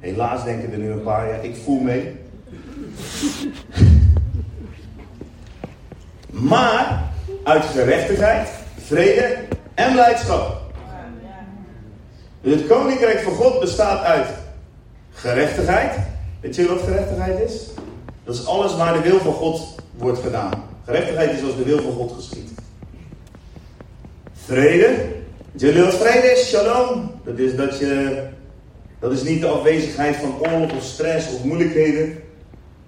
Helaas 0.00 0.44
denken 0.44 0.72
er 0.72 0.78
nu 0.78 0.90
een 0.90 1.02
paar, 1.02 1.28
ja, 1.28 1.34
ik 1.34 1.54
voel 1.64 1.80
mee. 1.80 2.12
maar 6.50 7.02
uit 7.44 7.64
gerechtigheid, 7.64 8.48
vrede 8.84 9.36
en 9.74 9.92
blijdschap. 9.92 10.60
Dus 12.40 12.54
het 12.54 12.66
koninkrijk 12.66 13.18
van 13.18 13.32
God 13.32 13.60
bestaat 13.60 14.04
uit 14.04 14.26
gerechtigheid. 15.16 15.92
Weet 16.40 16.56
je 16.56 16.66
wat 16.66 16.82
gerechtigheid 16.82 17.40
is? 17.40 17.66
Dat 18.24 18.34
is 18.34 18.46
alles 18.46 18.76
waar 18.76 18.92
de 18.92 19.08
wil 19.08 19.18
van 19.18 19.32
God 19.32 19.74
wordt 19.96 20.18
gedaan. 20.18 20.62
Gerechtigheid 20.84 21.32
is 21.32 21.42
als 21.42 21.56
de 21.56 21.64
wil 21.64 21.80
van 21.82 21.92
God 21.92 22.12
geschiet. 22.12 22.50
Vrede. 24.32 24.94
Jullie 25.52 25.82
wat 25.82 25.94
vrede 25.94 26.26
is? 26.26 26.48
Shalom. 26.48 27.10
Dat 27.24 27.38
is 27.38 27.56
dat 27.56 27.78
je. 27.78 28.22
Dat 28.98 29.12
is 29.12 29.22
niet 29.22 29.40
de 29.40 29.46
afwezigheid 29.46 30.16
van 30.16 30.38
oorlog 30.38 30.72
of 30.72 30.82
stress 30.82 31.34
of 31.34 31.44
moeilijkheden. 31.44 32.18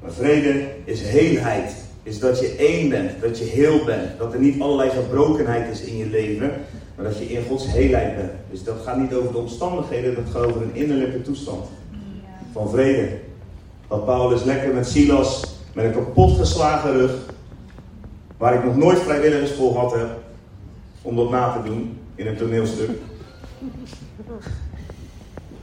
Maar 0.03 0.13
vrede 0.13 0.67
is 0.85 1.01
heelheid. 1.03 1.73
Is 2.03 2.19
dat 2.19 2.41
je 2.41 2.55
één 2.59 2.89
bent, 2.89 3.11
dat 3.21 3.39
je 3.39 3.45
heel 3.45 3.85
bent. 3.85 4.19
Dat 4.19 4.33
er 4.33 4.39
niet 4.39 4.61
allerlei 4.61 4.91
gebrokenheid 4.91 5.71
is 5.71 5.81
in 5.81 5.97
je 5.97 6.07
leven, 6.07 6.53
maar 6.97 7.05
dat 7.05 7.19
je 7.19 7.25
in 7.25 7.45
Gods 7.49 7.67
heelheid 7.67 8.17
bent. 8.17 8.31
Dus 8.51 8.65
dat 8.65 8.77
gaat 8.85 8.99
niet 8.99 9.15
over 9.15 9.33
de 9.33 9.39
omstandigheden, 9.39 10.15
dat 10.15 10.25
gaat 10.33 10.45
over 10.45 10.63
een 10.63 10.75
innerlijke 10.75 11.23
toestand 11.23 11.65
van 12.59 12.71
vrede. 12.71 13.19
Dat 13.89 14.05
Paulus 14.05 14.43
lekker 14.43 14.75
met 14.75 14.89
Silas 14.89 15.43
met 15.73 15.85
een 15.85 15.93
kapotgeslagen 15.93 16.93
rug, 16.93 17.13
waar 18.37 18.55
ik 18.55 18.65
nog 18.65 18.77
nooit 18.77 18.99
vrijwilligers 18.99 19.53
voor 19.53 19.73
gehad 19.73 19.93
heb, 19.93 20.09
om 21.03 21.17
dat 21.17 21.31
na 21.31 21.53
te 21.53 21.69
doen 21.69 21.99
in 22.15 22.27
een 22.27 22.37
toneelstuk, 22.37 22.91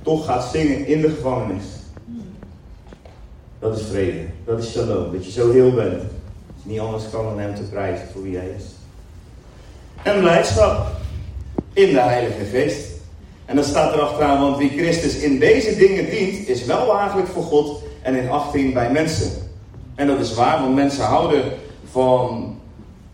toch 0.01 0.25
gaat 0.25 0.43
zingen 0.43 0.87
in 0.87 1.01
de 1.01 1.09
gevangenis. 1.09 1.63
Dat 3.59 3.79
is 3.79 3.85
vrede, 3.85 4.25
dat 4.45 4.59
is 4.59 4.71
shalom, 4.71 5.11
dat 5.11 5.25
je 5.25 5.31
zo 5.31 5.51
heel 5.51 5.71
bent. 5.71 5.99
Dat 5.99 6.63
je 6.63 6.69
niet 6.69 6.79
anders 6.79 7.09
kan 7.09 7.25
dan 7.25 7.39
hem 7.39 7.55
te 7.55 7.61
prijzen 7.63 8.07
voor 8.13 8.23
wie 8.23 8.37
hij 8.37 8.49
is. 8.57 8.63
En 10.03 10.19
blijdschap 10.19 10.87
in 11.73 11.93
de 11.93 12.01
Heilige 12.01 12.45
Geest. 12.45 12.94
En 13.45 13.55
dan 13.55 13.65
staat 13.65 13.93
er 13.93 14.01
achteraan, 14.01 14.41
want 14.41 14.57
wie 14.57 14.69
Christus 14.69 15.15
in 15.15 15.39
deze 15.39 15.75
dingen 15.75 16.09
dient, 16.09 16.47
is 16.47 16.65
wel 16.65 16.85
waaglijk 16.85 17.27
voor 17.27 17.43
God 17.43 17.81
en 18.01 18.15
in 18.15 18.29
achting 18.29 18.73
bij 18.73 18.91
mensen. 18.91 19.31
En 19.95 20.07
dat 20.07 20.19
is 20.19 20.33
waar, 20.33 20.61
want 20.61 20.75
mensen 20.75 21.03
houden 21.03 21.43
van 21.91 22.55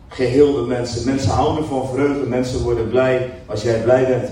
geheelde 0.07 0.61
mensen. 0.61 1.05
Mensen 1.05 1.31
houden 1.31 1.65
van 1.65 1.87
vreugde. 1.93 2.25
Mensen 2.25 2.63
worden 2.63 2.89
blij 2.89 3.29
als 3.45 3.61
jij 3.61 3.81
blij 3.81 4.07
bent. 4.07 4.29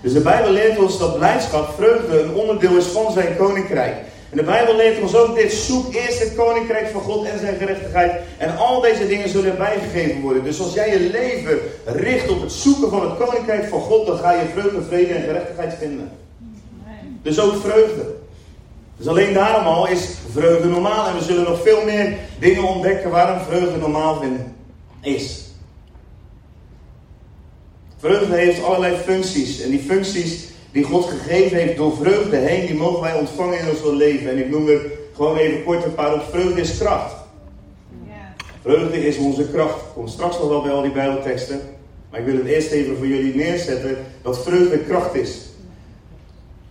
Dus 0.00 0.12
de 0.12 0.20
Bijbel 0.20 0.50
leert 0.50 0.78
ons 0.78 0.98
dat 0.98 1.16
blijdschap, 1.16 1.74
vreugde, 1.76 2.20
een 2.20 2.34
onderdeel 2.34 2.76
is 2.76 2.84
van 2.84 3.12
zijn 3.12 3.36
koninkrijk. 3.36 3.94
De 4.36 4.42
Bijbel 4.42 4.76
leert 4.76 5.00
ons 5.00 5.14
ook 5.14 5.36
dit: 5.36 5.52
zoek 5.52 5.94
eerst 5.94 6.18
het 6.18 6.34
koninkrijk 6.34 6.88
van 6.88 7.00
God 7.00 7.26
en 7.26 7.38
zijn 7.38 7.56
gerechtigheid. 7.56 8.12
En 8.38 8.56
al 8.56 8.80
deze 8.80 9.06
dingen 9.06 9.28
zullen 9.28 9.50
erbij 9.50 9.78
gegeven 9.78 10.20
worden. 10.20 10.44
Dus 10.44 10.60
als 10.60 10.74
jij 10.74 10.90
je 10.90 11.10
leven 11.10 11.58
richt 11.84 12.28
op 12.28 12.40
het 12.40 12.52
zoeken 12.52 12.90
van 12.90 13.10
het 13.10 13.18
koninkrijk 13.18 13.68
van 13.68 13.80
God, 13.80 14.06
dan 14.06 14.18
ga 14.18 14.32
je 14.32 14.48
vreugde, 14.52 14.82
vrede 14.82 15.14
en 15.14 15.22
gerechtigheid 15.22 15.74
vinden. 15.78 16.10
Dus 17.22 17.40
ook 17.40 17.60
vreugde. 17.60 18.14
Dus 18.96 19.06
alleen 19.06 19.32
daarom 19.32 19.66
al 19.66 19.88
is 19.88 20.08
vreugde 20.32 20.68
normaal. 20.68 21.06
En 21.06 21.14
we 21.14 21.24
zullen 21.24 21.44
nog 21.44 21.62
veel 21.62 21.84
meer 21.84 22.16
dingen 22.38 22.62
ontdekken 22.62 23.10
waarom 23.10 23.40
vreugde 23.40 23.78
normaal 23.78 24.22
is. 25.00 25.44
Vreugde 27.98 28.36
heeft 28.36 28.62
allerlei 28.62 28.96
functies. 28.96 29.60
En 29.60 29.70
die 29.70 29.82
functies 29.86 30.48
die 30.76 30.84
God 30.84 31.04
gegeven 31.04 31.56
heeft 31.56 31.76
door 31.76 31.96
vreugde 31.96 32.36
heen, 32.36 32.66
die 32.66 32.74
mogen 32.74 33.00
wij 33.00 33.14
ontvangen 33.14 33.58
in 33.58 33.68
ons 33.68 33.78
leven. 33.82 34.30
En 34.30 34.38
ik 34.38 34.50
noem 34.50 34.68
er 34.68 34.80
gewoon 35.14 35.36
even 35.36 35.64
kort 35.64 35.84
een 35.84 35.94
paar 35.94 36.14
op. 36.14 36.22
Vreugde 36.30 36.60
is 36.60 36.78
kracht. 36.78 37.14
Vreugde 38.62 39.06
is 39.06 39.16
onze 39.16 39.48
kracht. 39.48 39.76
Ik 39.76 39.92
kom 39.94 40.08
straks 40.08 40.38
nog 40.38 40.48
wel 40.48 40.62
bij 40.62 40.72
al 40.72 40.82
die 40.82 40.92
Bijbelteksten. 40.92 41.60
Maar 42.10 42.20
ik 42.20 42.26
wil 42.26 42.36
het 42.36 42.46
eerst 42.46 42.70
even 42.70 42.96
voor 42.96 43.06
jullie 43.06 43.34
neerzetten 43.34 43.96
dat 44.22 44.42
vreugde 44.42 44.78
kracht 44.78 45.14
is. 45.14 45.38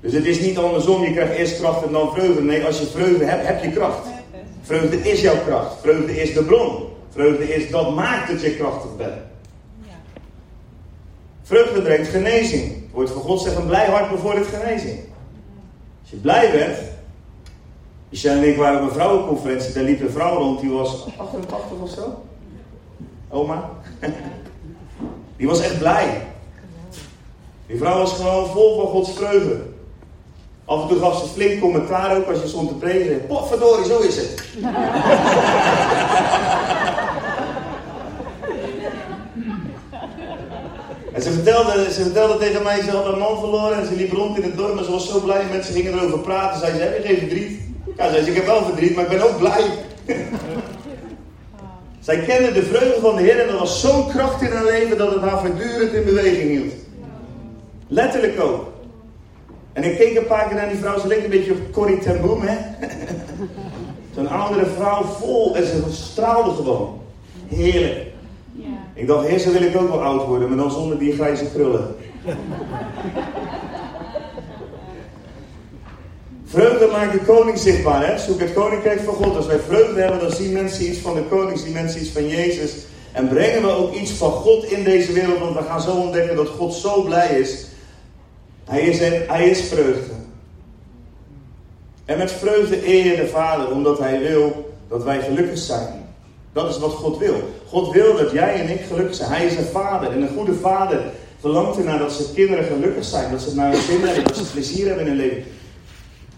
Dus 0.01 0.13
het 0.13 0.25
is 0.25 0.39
niet 0.39 0.57
andersom, 0.57 1.03
je 1.03 1.11
krijgt 1.11 1.35
eerst 1.35 1.59
kracht 1.59 1.85
en 1.85 1.91
dan 1.91 2.11
vreugde. 2.13 2.41
Nee, 2.41 2.65
als 2.65 2.79
je 2.79 2.85
vreugde 2.85 3.25
hebt, 3.25 3.47
heb 3.47 3.63
je 3.63 3.71
kracht. 3.71 4.07
Vreugde 4.61 4.97
is 4.97 5.21
jouw 5.21 5.39
kracht. 5.47 5.75
Vreugde 5.81 6.21
is 6.21 6.33
de 6.33 6.43
bron. 6.43 6.83
Vreugde 7.09 7.53
is, 7.53 7.69
dat 7.69 7.95
maakt 7.95 8.31
dat 8.31 8.41
je 8.41 8.55
krachtig 8.55 8.95
bent. 8.97 9.21
Vreugde 11.43 11.81
brengt 11.81 12.07
genezing. 12.07 12.84
Woord 12.95 13.09
van 13.09 13.21
God 13.21 13.41
zegt 13.41 13.55
een 13.55 13.67
blij 13.67 13.89
hart 13.89 14.09
bevordert 14.09 14.47
genezing. 14.47 14.99
Als 16.01 16.09
je 16.09 16.15
blij 16.15 16.51
bent. 16.51 16.77
Michel 18.09 18.31
en 18.31 18.47
ik 18.47 18.57
waren 18.57 18.81
op 18.81 18.87
een 18.87 18.93
vrouwenconferentie. 18.93 19.73
Daar 19.73 19.83
liep 19.83 20.01
een 20.01 20.09
vrouw 20.09 20.37
rond. 20.37 20.59
Die 20.59 20.69
was 20.69 21.05
88 21.17 21.77
of 21.81 21.89
zo. 21.89 22.23
Oma. 23.29 23.69
Die 25.37 25.47
was 25.47 25.61
echt 25.61 25.77
blij. 25.77 26.27
Die 27.67 27.77
vrouw 27.77 27.97
was 27.97 28.13
gewoon 28.13 28.47
vol 28.47 28.75
van 28.75 28.87
Gods 28.87 29.11
vreugde. 29.11 29.61
Af 30.65 30.81
en 30.81 30.87
toe 30.87 30.99
gaf 30.99 31.19
ze 31.19 31.27
flink 31.27 31.61
commentaar 31.61 32.17
ook 32.17 32.27
als 32.27 32.41
je 32.41 32.47
stond 32.47 32.67
te 32.67 32.75
preken. 32.75 33.25
Potverdorie, 33.25 33.85
zo 33.85 33.99
is 33.99 34.17
het. 34.17 34.43
en 41.15 41.21
ze 41.21 41.31
vertelde, 41.31 41.91
ze 41.91 42.01
vertelde 42.01 42.37
tegen 42.37 42.63
mij, 42.63 42.81
ze 42.81 42.91
had 42.91 43.05
haar 43.05 43.17
man 43.17 43.39
verloren 43.39 43.77
en 43.79 43.85
ze 43.85 43.95
liep 43.95 44.11
rond 44.11 44.37
in 44.37 44.43
het 44.43 44.57
dorp 44.57 44.77
en 44.77 44.85
ze 44.85 44.91
was 44.91 45.09
zo 45.09 45.19
blij. 45.19 45.43
Mensen 45.51 45.73
gingen 45.73 45.93
erover 45.93 46.19
praten. 46.19 46.59
Zei 46.59 46.71
ze, 46.71 46.83
heb 46.83 46.97
je 46.97 47.07
geen 47.07 47.17
verdriet? 47.17 47.59
Ja, 47.97 48.09
zei 48.09 48.23
ze, 48.23 48.29
ik 48.29 48.35
heb 48.35 48.45
wel 48.45 48.65
verdriet, 48.65 48.95
maar 48.95 49.03
ik 49.03 49.09
ben 49.09 49.21
ook 49.21 49.37
blij. 49.37 49.63
Zij 52.05 52.19
kende 52.19 52.51
de 52.51 52.63
vreugde 52.63 53.01
van 53.01 53.15
de 53.15 53.21
Heer 53.21 53.39
en 53.39 53.47
er 53.49 53.57
was 53.57 53.81
zo'n 53.81 54.07
kracht 54.07 54.41
in 54.41 54.51
haar 54.51 54.63
leven 54.63 54.97
dat 54.97 55.13
het 55.13 55.21
haar 55.21 55.39
voortdurend 55.39 55.93
in 55.93 56.05
beweging 56.05 56.49
hield. 56.49 56.73
Letterlijk 57.87 58.41
ook. 58.41 58.71
En 59.73 59.83
ik 59.83 59.97
keek 59.97 60.17
een 60.17 60.27
paar 60.27 60.47
keer 60.47 60.55
naar 60.55 60.69
die 60.69 60.77
vrouw, 60.77 60.99
ze 60.99 61.07
leek 61.07 61.23
een 61.23 61.29
beetje 61.29 61.51
op 61.51 61.71
Corrie 61.71 61.99
ten 61.99 62.21
Boom, 62.21 62.41
hè. 62.41 62.57
Zo'n 64.15 64.27
oudere 64.27 64.65
vrouw 64.65 65.03
vol 65.03 65.55
en 65.55 65.65
ze 65.65 65.83
straalde 65.89 66.55
gewoon. 66.55 67.01
Heerlijk. 67.47 68.13
Ik 68.95 69.07
dacht, 69.07 69.27
eerst 69.27 69.51
wil 69.51 69.61
ik 69.61 69.77
ook 69.77 69.89
wel 69.89 70.03
oud 70.03 70.25
worden, 70.25 70.47
maar 70.47 70.57
dan 70.57 70.71
zonder 70.71 70.99
die 70.99 71.13
grijze 71.13 71.45
krullen. 71.51 71.95
Vreugde 76.45 76.87
maakt 76.91 77.11
de 77.11 77.19
koning 77.25 77.57
zichtbaar, 77.57 78.07
hè? 78.07 78.17
Zoek 78.17 78.39
het 78.39 78.53
koninkrijk 78.53 78.99
van 78.99 79.13
God. 79.13 79.35
Als 79.35 79.47
wij 79.47 79.59
vreugde 79.59 80.01
hebben, 80.01 80.19
dan 80.19 80.31
zien 80.31 80.51
mensen 80.51 80.89
iets 80.89 80.99
van 80.99 81.15
de 81.15 81.23
koning, 81.23 81.59
zien 81.59 81.73
mensen 81.73 82.01
iets 82.01 82.09
van 82.11 82.27
Jezus. 82.27 82.71
En 83.11 83.27
brengen 83.27 83.61
we 83.61 83.69
ook 83.69 83.93
iets 83.93 84.11
van 84.11 84.31
God 84.31 84.63
in 84.63 84.83
deze 84.83 85.11
wereld, 85.11 85.39
want 85.39 85.55
we 85.55 85.63
gaan 85.63 85.81
zo 85.81 85.95
ontdekken 85.95 86.35
dat 86.35 86.47
God 86.47 86.73
zo 86.73 87.01
blij 87.01 87.39
is 87.39 87.65
hij 88.65 88.81
is, 88.81 88.99
hij 89.27 89.49
is 89.49 89.61
vreugde. 89.61 90.13
En 92.05 92.17
met 92.17 92.31
vreugde 92.31 92.87
eer 92.87 93.05
je 93.05 93.15
de 93.15 93.27
Vader, 93.27 93.71
omdat 93.71 93.99
Hij 93.99 94.19
wil 94.19 94.75
dat 94.87 95.03
wij 95.03 95.21
gelukkig 95.21 95.57
zijn. 95.57 96.04
Dat 96.55 96.69
is 96.69 96.79
wat 96.79 96.91
God 96.91 97.17
wil. 97.17 97.35
God 97.67 97.91
wil 97.91 98.15
dat 98.17 98.31
jij 98.31 98.61
en 98.61 98.69
ik 98.69 98.81
gelukkig 98.85 99.15
zijn. 99.15 99.31
Hij 99.31 99.45
is 99.45 99.57
een 99.57 99.65
vader. 99.65 100.11
En 100.11 100.21
een 100.21 100.35
goede 100.35 100.53
vader 100.53 101.01
verlangt 101.39 101.77
ernaar 101.77 101.99
dat 101.99 102.11
zijn 102.11 102.33
kinderen 102.33 102.65
gelukkig 102.65 103.03
zijn. 103.03 103.31
Dat 103.31 103.41
ze 103.41 103.55
naar 103.55 103.71
hun 103.71 103.81
zin 103.81 104.01
hebben. 104.01 104.23
Dat 104.23 104.37
ze 104.37 104.51
plezier 104.51 104.87
hebben 104.87 105.05
in 105.05 105.11
hun 105.11 105.21
leven. 105.21 105.43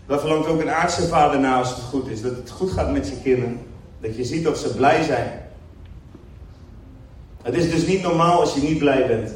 Dat 0.07 0.19
verlangt 0.19 0.47
ook 0.47 0.61
een 0.61 0.69
aardse 0.69 1.07
vader 1.07 1.39
naar 1.39 1.57
als 1.57 1.69
het 1.69 1.79
goed 1.79 2.07
is. 2.07 2.21
Dat 2.21 2.35
het 2.35 2.49
goed 2.49 2.71
gaat 2.71 2.91
met 2.91 3.07
je 3.07 3.15
kinderen. 3.23 3.59
Dat 4.01 4.15
je 4.15 4.23
ziet 4.23 4.43
dat 4.43 4.57
ze 4.57 4.75
blij 4.75 5.03
zijn. 5.03 5.41
Het 7.43 7.55
is 7.55 7.71
dus 7.71 7.85
niet 7.85 8.01
normaal 8.01 8.39
als 8.39 8.53
je 8.53 8.61
niet 8.61 8.77
blij 8.77 9.07
bent. 9.07 9.31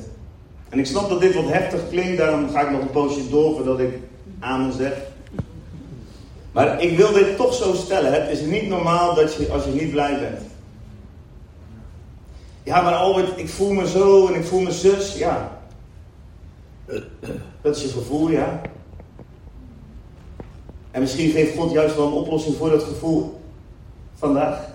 En 0.69 0.79
ik 0.79 0.85
snap 0.85 1.09
dat 1.09 1.21
dit 1.21 1.35
wat 1.35 1.47
heftig 1.47 1.89
klinkt, 1.89 2.17
daarom 2.17 2.49
ga 2.49 2.61
ik 2.61 2.71
nog 2.71 2.81
een 2.81 2.91
poosje 2.91 3.29
door 3.29 3.55
voordat 3.55 3.79
ik 3.79 3.93
aan 4.39 4.71
zeg. 4.71 4.93
Maar 6.51 6.81
ik 6.81 6.97
wil 6.97 7.13
dit 7.13 7.35
toch 7.37 7.53
zo 7.53 7.73
stellen. 7.73 8.13
Het 8.13 8.39
is 8.39 8.45
niet 8.45 8.67
normaal 8.67 9.15
dat 9.15 9.33
je, 9.33 9.51
als 9.51 9.63
je 9.63 9.71
niet 9.71 9.91
blij 9.91 10.19
bent. 10.19 10.50
Ja, 12.63 12.81
maar 12.81 12.93
Albert, 12.93 13.37
ik 13.39 13.49
voel 13.49 13.71
me 13.71 13.87
zo 13.87 14.27
en 14.27 14.35
ik 14.35 14.45
voel 14.45 14.61
me 14.61 14.71
zus. 14.71 15.17
Ja. 15.17 15.59
Dat 17.61 17.75
is 17.75 17.81
je 17.81 17.87
gevoel, 17.87 18.29
ja. 18.29 18.61
En 20.91 21.01
misschien 21.01 21.31
geeft 21.31 21.57
God 21.57 21.71
juist 21.71 21.95
wel 21.95 22.07
een 22.07 22.13
oplossing 22.13 22.55
voor 22.55 22.69
dat 22.69 22.83
gevoel 22.83 23.41
vandaag. 24.13 24.69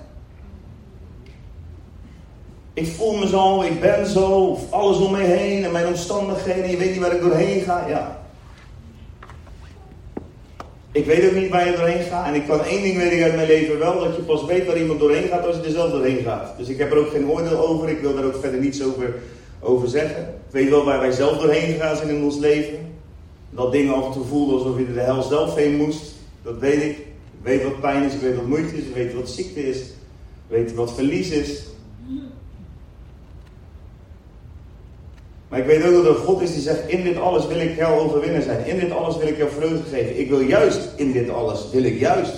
Ik 2.72 2.86
voel 2.86 3.16
me 3.16 3.28
zo, 3.28 3.62
ik 3.62 3.80
ben 3.80 4.06
zo, 4.06 4.58
alles 4.70 4.98
om 4.98 5.12
me 5.12 5.22
heen 5.22 5.64
en 5.64 5.72
mijn 5.72 5.86
omstandigheden, 5.86 6.70
je 6.70 6.76
weet 6.76 6.90
niet 6.90 7.00
waar 7.00 7.14
ik 7.14 7.20
doorheen 7.20 7.60
ga. 7.60 7.88
Ja. 7.88 8.25
Ik 10.96 11.04
weet 11.04 11.26
ook 11.26 11.34
niet 11.34 11.50
waar 11.50 11.70
je 11.70 11.76
doorheen 11.76 12.02
gaat. 12.02 12.26
En 12.26 12.34
ik 12.34 12.46
kan 12.46 12.64
één 12.64 12.82
ding 12.82 12.96
weten 12.96 13.24
uit 13.24 13.34
mijn 13.34 13.46
leven 13.46 13.78
wel, 13.78 14.00
dat 14.00 14.16
je 14.16 14.22
pas 14.22 14.44
weet 14.44 14.66
waar 14.66 14.78
iemand 14.78 15.00
doorheen 15.00 15.28
gaat 15.28 15.46
als 15.46 15.56
je 15.56 15.62
er 15.62 15.70
zelf 15.70 15.90
doorheen 15.90 16.22
gaat. 16.24 16.58
Dus 16.58 16.68
ik 16.68 16.78
heb 16.78 16.90
er 16.90 16.98
ook 16.98 17.10
geen 17.10 17.28
oordeel 17.28 17.68
over. 17.68 17.88
Ik 17.88 18.00
wil 18.00 18.14
daar 18.14 18.24
ook 18.24 18.40
verder 18.40 18.60
niets 18.60 18.82
over, 18.82 19.14
over 19.60 19.88
zeggen. 19.88 20.22
Ik 20.22 20.52
weet 20.52 20.68
wel 20.68 20.84
waar 20.84 21.00
wij 21.00 21.10
zelf 21.10 21.38
doorheen 21.38 21.72
gegaan 21.72 21.96
zijn 21.96 22.08
in 22.08 22.24
ons 22.24 22.36
leven. 22.36 22.78
Dat 23.50 23.72
dingen 23.72 23.94
af 23.94 24.06
en 24.06 24.12
toe 24.12 24.24
voelden 24.24 24.58
alsof 24.58 24.78
je 24.78 24.86
er 24.86 24.94
de 24.94 25.00
hel 25.00 25.22
zelf 25.22 25.54
heen 25.54 25.76
moest. 25.76 26.14
Dat 26.42 26.58
weet 26.58 26.82
ik. 26.82 26.98
Ik 26.98 27.42
weet 27.42 27.62
wat 27.62 27.80
pijn 27.80 28.02
is, 28.02 28.14
ik 28.14 28.20
weet 28.20 28.36
wat 28.36 28.46
moeite 28.46 28.76
is, 28.76 28.84
ik 28.84 28.94
weet 28.94 29.14
wat 29.14 29.28
ziekte 29.28 29.68
is. 29.68 29.78
Ik 29.78 29.86
weet 30.48 30.74
wat 30.74 30.94
verlies 30.94 31.30
is. 31.30 31.62
Maar 35.56 35.64
ik 35.64 35.70
weet 35.70 35.86
ook 35.86 36.04
dat 36.04 36.16
er 36.16 36.22
God 36.22 36.40
is 36.40 36.52
die 36.52 36.62
zegt, 36.62 36.88
in 36.88 37.02
dit 37.02 37.16
alles 37.16 37.46
wil 37.46 37.60
ik 37.60 37.76
jou 37.76 38.00
overwinnen 38.00 38.42
zijn. 38.42 38.66
In 38.66 38.78
dit 38.78 38.90
alles 38.90 39.16
wil 39.16 39.26
ik 39.26 39.36
jou 39.36 39.50
vreugde 39.50 39.96
geven. 39.96 40.20
Ik 40.20 40.28
wil 40.28 40.40
juist 40.40 40.88
in 40.96 41.12
dit 41.12 41.30
alles, 41.30 41.70
wil 41.72 41.82
ik 41.82 41.98
juist 41.98 42.32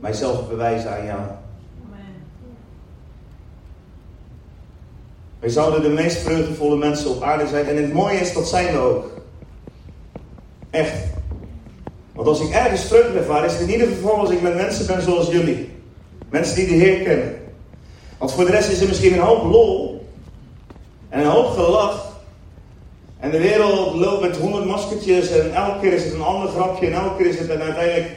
mijzelf 0.00 0.48
bewijzen 0.48 0.90
aan 0.90 1.04
jou. 1.04 1.20
Wij 5.38 5.48
zouden 5.48 5.82
de 5.82 5.88
meest 5.88 6.16
vreugdevolle 6.16 6.76
mensen 6.76 7.10
op 7.10 7.22
aarde 7.22 7.46
zijn. 7.46 7.66
En 7.66 7.76
het 7.76 7.92
mooie 7.92 8.18
is, 8.18 8.32
dat 8.32 8.48
zijn 8.48 8.72
we 8.72 8.78
ook. 8.78 9.10
Echt. 10.70 10.94
Want 12.12 12.28
als 12.28 12.40
ik 12.40 12.50
ergens 12.50 12.84
vreugde 12.84 13.18
ervaar, 13.18 13.44
is 13.44 13.52
het 13.52 13.60
in 13.60 13.70
ieder 13.70 13.88
geval 13.88 14.14
als 14.14 14.30
ik 14.30 14.42
met 14.42 14.54
mensen 14.54 14.86
ben 14.86 15.02
zoals 15.02 15.28
jullie. 15.28 15.68
Mensen 16.30 16.56
die 16.56 16.66
de 16.66 16.74
Heer 16.74 17.02
kennen. 17.02 17.36
Want 18.18 18.32
voor 18.32 18.44
de 18.44 18.50
rest 18.50 18.70
is 18.70 18.80
er 18.80 18.88
misschien 18.88 19.12
een 19.12 19.18
hoop 19.18 19.50
lol. 19.50 20.06
En 21.08 21.20
een 21.20 21.26
hoop 21.26 21.46
gelach. 21.46 22.12
En 23.24 23.30
de 23.30 23.38
wereld 23.38 23.94
loopt 23.94 24.20
met 24.20 24.36
honderd 24.36 24.64
maskertjes 24.64 25.30
en 25.30 25.54
elke 25.54 25.80
keer 25.80 25.92
is 25.92 26.04
het 26.04 26.12
een 26.12 26.22
ander 26.22 26.48
grapje 26.48 26.86
en 26.86 26.92
elke 26.92 27.16
keer 27.16 27.26
is 27.26 27.38
het 27.38 27.48
en 27.48 27.60
uiteindelijk 27.60 28.10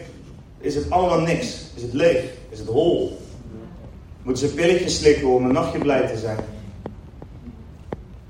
is 0.59 0.75
het 0.75 0.89
allemaal 0.89 1.19
niks. 1.19 1.47
Is 1.75 1.81
het 1.81 1.93
leeg, 1.93 2.23
is 2.49 2.59
het 2.59 2.67
hol. 2.67 3.17
Moeten 4.23 4.47
ze 4.47 4.53
pilletjes 4.53 4.97
slikken 4.97 5.27
om 5.27 5.45
een 5.45 5.53
nachtje 5.53 5.79
blij 5.79 6.07
te 6.07 6.17
zijn. 6.17 6.37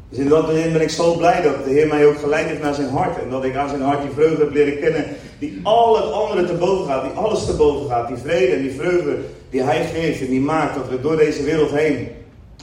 Dus 0.10 0.17
in 0.17 0.29
dat 0.29 0.50
zin 0.50 0.72
ben 0.72 0.81
ik 0.81 0.89
zo 0.89 1.15
blij 1.15 1.41
dat 1.41 1.63
de 1.63 1.69
Heer 1.69 1.88
mij 1.88 2.05
ook 2.05 2.19
geleid 2.19 2.48
heeft 2.48 2.62
naar 2.62 2.74
zijn 2.74 2.89
hart. 2.89 3.22
En 3.22 3.29
dat 3.29 3.43
ik 3.43 3.55
aan 3.55 3.69
zijn 3.69 3.81
hart 3.81 4.01
die 4.01 4.12
vreugde 4.12 4.43
heb 4.43 4.53
leren 4.53 4.79
kennen. 4.79 5.05
Die 5.39 5.60
al 5.63 5.96
het 5.96 6.12
andere 6.12 6.46
te 6.46 6.53
boven 6.53 6.86
gaat. 6.86 7.03
Die 7.03 7.12
alles 7.12 7.46
te 7.46 7.53
boven 7.53 7.89
gaat. 7.89 8.07
Die 8.07 8.17
vrede 8.17 8.55
en 8.55 8.62
die 8.62 8.75
vreugde 8.79 9.17
die 9.50 9.63
hij 9.63 9.86
geeft. 9.86 10.22
En 10.22 10.29
die 10.29 10.41
maakt 10.41 10.75
dat 10.75 10.89
we 10.89 11.01
door 11.01 11.17
deze 11.17 11.43
wereld 11.43 11.72
heen 11.72 12.07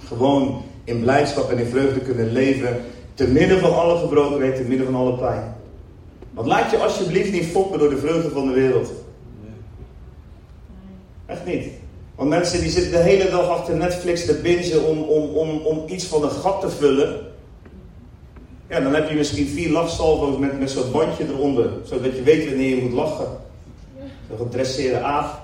gewoon 0.07 0.63
in 0.85 1.03
blijdschap 1.03 1.51
en 1.51 1.59
in 1.59 1.67
vreugde 1.67 2.01
kunnen 2.01 2.33
leven. 2.33 2.85
Te 3.15 3.27
midden 3.27 3.61
van 3.61 3.75
alle 3.75 3.99
gebrokenheid, 3.99 4.57
te 4.57 4.63
midden 4.63 4.87
van 4.87 4.95
alle 4.95 5.19
pijn. 5.19 5.55
Want 6.31 6.47
laat 6.47 6.71
je 6.71 6.77
alsjeblieft 6.77 7.33
niet 7.33 7.47
foppen 7.47 7.79
door 7.79 7.91
de 7.91 7.99
vreugde 7.99 8.31
van 8.31 8.47
de 8.47 8.53
wereld. 8.53 8.93
Echt 11.27 11.47
niet. 11.47 11.67
Want 12.15 12.29
mensen 12.29 12.61
die 12.61 12.71
zitten 12.71 12.93
de 12.93 12.99
hele 12.99 13.31
dag 13.31 13.49
achter 13.49 13.77
Netflix 13.77 14.25
te 14.25 14.35
bingen 14.35 14.85
om, 14.85 15.03
om, 15.03 15.23
om, 15.23 15.59
om 15.59 15.83
iets 15.87 16.05
van 16.05 16.23
een 16.23 16.31
gat 16.31 16.61
te 16.61 16.71
vullen. 16.71 17.21
Ja, 18.69 18.81
dan 18.81 18.95
heb 18.95 19.09
je 19.09 19.15
misschien 19.15 19.47
vier 19.47 19.71
lachsalvo's 19.71 20.39
met, 20.39 20.61
met 20.61 20.71
zo'n 20.71 20.91
bandje 20.93 21.25
eronder. 21.29 21.71
Zodat 21.85 22.17
je 22.17 22.23
weet 22.23 22.49
wanneer 22.49 22.77
je 22.77 22.83
moet 22.83 22.93
lachen. 22.93 23.27
Zo'n 24.29 24.39
gedresseerde 24.39 25.01
aaf. 25.01 25.43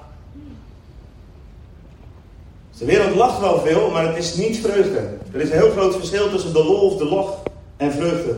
De 2.78 2.86
wereld 2.86 3.14
lacht 3.14 3.40
wel 3.40 3.60
veel, 3.60 3.90
maar 3.90 4.06
het 4.06 4.16
is 4.16 4.34
niet 4.34 4.58
vreugde. 4.58 5.08
Er 5.32 5.40
is 5.40 5.50
een 5.50 5.58
heel 5.58 5.70
groot 5.70 5.96
verschil 5.96 6.30
tussen 6.30 6.52
de 6.52 6.64
lol 6.64 6.80
of 6.80 6.96
de 6.96 7.04
lach 7.04 7.42
en 7.80 7.92
vreugde. 7.92 8.37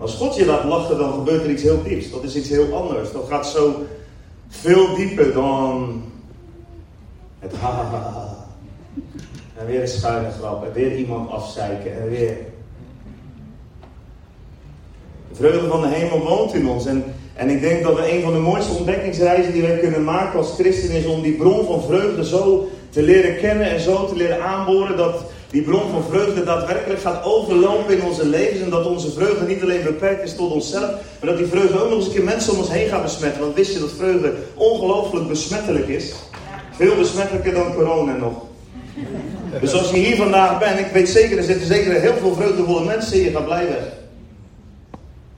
Als 0.00 0.14
God 0.14 0.36
je 0.36 0.46
laat 0.46 0.64
lachen, 0.64 0.98
dan 0.98 1.12
gebeurt 1.12 1.44
er 1.44 1.50
iets 1.50 1.62
heel 1.62 1.82
dieps. 1.82 2.10
Dat 2.10 2.24
is 2.24 2.36
iets 2.36 2.48
heel 2.48 2.74
anders. 2.74 3.12
Dat 3.12 3.26
gaat 3.28 3.46
zo 3.46 3.74
veel 4.48 4.94
dieper 4.94 5.32
dan 5.32 6.02
het 7.38 7.52
ha 7.60 7.70
ha 7.70 7.82
ha. 7.84 8.46
En 9.56 9.66
weer 9.66 9.80
een 9.80 9.88
schuine 9.88 10.30
grap. 10.30 10.64
En 10.64 10.72
weer 10.72 10.96
iemand 10.96 11.30
afzeiken. 11.30 12.02
En 12.02 12.08
weer. 12.08 12.36
De 15.28 15.34
vreugde 15.34 15.68
van 15.68 15.80
de 15.80 15.88
hemel 15.88 16.20
woont 16.20 16.54
in 16.54 16.68
ons. 16.68 16.86
En, 16.86 17.04
en 17.34 17.50
ik 17.50 17.60
denk 17.60 17.82
dat 17.82 17.96
we 17.96 18.12
een 18.12 18.22
van 18.22 18.32
de 18.32 18.38
mooiste 18.38 18.76
ontdekkingsreizen 18.76 19.52
die 19.52 19.62
wij 19.62 19.78
kunnen 19.78 20.04
maken 20.04 20.38
als 20.38 20.54
christen 20.54 20.90
is 20.90 21.06
om 21.06 21.22
die 21.22 21.36
bron 21.36 21.66
van 21.66 21.82
vreugde 21.82 22.24
zo 22.24 22.68
te 22.90 23.02
leren 23.02 23.36
kennen 23.36 23.70
en 23.70 23.80
zo 23.80 24.06
te 24.06 24.16
leren 24.16 24.42
aanboren 24.42 24.96
dat 24.96 25.27
die 25.50 25.62
bron 25.62 25.90
van 25.90 26.04
vreugde 26.10 26.44
daadwerkelijk 26.44 27.00
gaat 27.00 27.24
overlopen 27.24 27.96
in 27.96 28.04
onze 28.04 28.26
levens. 28.26 28.60
En 28.60 28.70
dat 28.70 28.86
onze 28.86 29.10
vreugde 29.10 29.46
niet 29.46 29.62
alleen 29.62 29.82
beperkt 29.82 30.22
is 30.22 30.36
tot 30.36 30.52
onszelf, 30.52 30.90
maar 30.90 31.30
dat 31.30 31.36
die 31.36 31.46
vreugde 31.46 31.82
ook 31.82 31.88
nog 31.88 31.98
eens 31.98 32.06
een 32.06 32.12
keer 32.12 32.24
mensen 32.24 32.52
om 32.52 32.58
ons 32.58 32.70
heen 32.70 32.88
gaat 32.88 33.02
besmetten. 33.02 33.40
Want 33.40 33.54
wist 33.54 33.72
je 33.72 33.78
dat 33.78 33.92
vreugde 33.92 34.34
ongelooflijk 34.54 35.28
besmettelijk 35.28 35.88
is? 35.88 36.14
Veel 36.70 36.96
besmettelijker 36.96 37.54
dan 37.54 37.74
corona 37.74 38.16
nog. 38.16 38.46
Dus 39.60 39.72
als 39.72 39.90
je 39.90 39.96
hier 39.96 40.16
vandaag 40.16 40.58
bent, 40.58 40.78
ik 40.78 40.86
weet 40.92 41.08
zeker, 41.08 41.38
er 41.38 41.44
zitten 41.44 41.66
zeker 41.66 42.00
heel 42.00 42.16
veel 42.20 42.34
vreugdevolle 42.34 42.84
mensen 42.84 43.18
in, 43.18 43.24
je 43.24 43.30
gaat 43.30 43.44
blij 43.44 43.68
weg. 43.68 43.82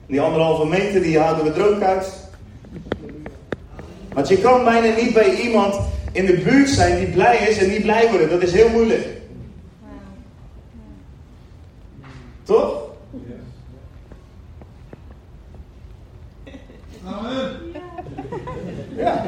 Die 0.07 0.21
anderhalve 0.21 0.65
meter, 0.65 1.01
die 1.01 1.19
houden 1.19 1.43
we 1.43 1.51
droog 1.51 1.81
uit. 1.81 2.07
Want 4.13 4.27
je 4.27 4.37
kan 4.37 4.63
bijna 4.63 4.95
niet 4.95 5.13
bij 5.13 5.35
iemand 5.35 5.75
in 6.11 6.25
de 6.25 6.37
buurt 6.37 6.69
zijn 6.69 6.97
die 6.99 7.07
blij 7.07 7.37
is 7.37 7.57
en 7.57 7.69
niet 7.69 7.81
blij 7.81 8.09
worden. 8.09 8.29
Dat 8.29 8.41
is 8.41 8.51
heel 8.51 8.69
moeilijk. 8.69 9.07
Toch? 12.43 12.89
Amen. 17.05 17.51
Ja. 18.95 19.25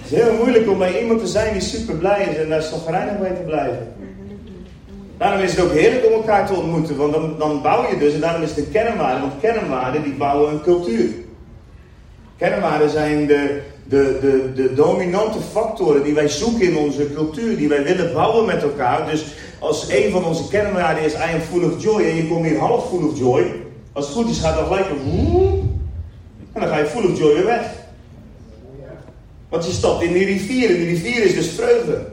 Het 0.00 0.18
is 0.18 0.22
heel 0.22 0.34
moeilijk 0.34 0.68
om 0.68 0.78
bij 0.78 1.00
iemand 1.00 1.20
te 1.20 1.26
zijn 1.26 1.52
die 1.52 1.62
super 1.62 1.94
blij 1.94 2.22
is 2.22 2.36
en 2.36 2.48
daar 2.48 2.64
reinig 2.86 3.18
bij 3.18 3.34
te 3.34 3.42
blijven. 3.42 3.92
Daarom 5.18 5.40
is 5.40 5.50
het 5.56 5.64
ook 5.64 5.72
heerlijk 5.72 6.06
om 6.06 6.12
elkaar 6.12 6.46
te 6.46 6.54
ontmoeten, 6.54 6.96
want 6.96 7.12
dan, 7.12 7.38
dan 7.38 7.62
bouw 7.62 7.88
je 7.90 7.98
dus, 7.98 8.14
en 8.14 8.20
daarom 8.20 8.42
is 8.42 8.48
het 8.48 8.58
een 8.58 8.70
kernwaarde, 8.70 9.20
want 9.20 9.32
kernwaarden 9.40 10.02
die 10.02 10.12
bouwen 10.12 10.52
een 10.52 10.62
cultuur. 10.62 11.08
Kernwaarden 12.36 12.90
zijn 12.90 13.26
de, 13.26 13.60
de, 13.90 14.18
de, 14.20 14.52
de 14.54 14.74
dominante 14.74 15.38
factoren 15.52 16.02
die 16.02 16.14
wij 16.14 16.28
zoeken 16.28 16.62
in 16.62 16.76
onze 16.76 17.12
cultuur, 17.14 17.56
die 17.56 17.68
wij 17.68 17.82
willen 17.82 18.12
bouwen 18.12 18.46
met 18.46 18.62
elkaar. 18.62 19.10
Dus 19.10 19.24
als 19.58 19.88
een 19.88 20.10
van 20.10 20.24
onze 20.24 20.48
kernwaarden 20.48 21.04
is 21.04 21.14
I 21.14 21.34
am 21.34 21.40
full 21.40 21.64
of 21.64 21.82
joy 21.82 22.02
en 22.02 22.16
je 22.16 22.28
komt 22.28 22.46
hier 22.46 22.58
half 22.58 22.88
full 22.88 23.08
of 23.08 23.18
joy, 23.18 23.52
als 23.92 24.04
het 24.06 24.14
goed 24.14 24.30
is 24.30 24.38
gaat 24.38 24.54
dan 24.54 24.66
gelijk 24.66 24.86
een 24.90 25.78
en 26.52 26.60
dan 26.60 26.68
ga 26.68 26.78
je 26.78 26.86
full 26.86 27.10
of 27.10 27.18
joy 27.18 27.34
weer 27.34 27.44
weg. 27.44 27.62
Want 29.48 29.66
je 29.66 29.72
stapt 29.72 30.02
in 30.02 30.12
die 30.12 30.24
rivier 30.24 30.70
en 30.70 30.76
die 30.76 30.86
rivier 30.86 31.24
is 31.24 31.34
dus 31.34 31.48
vreugde. 31.48 32.06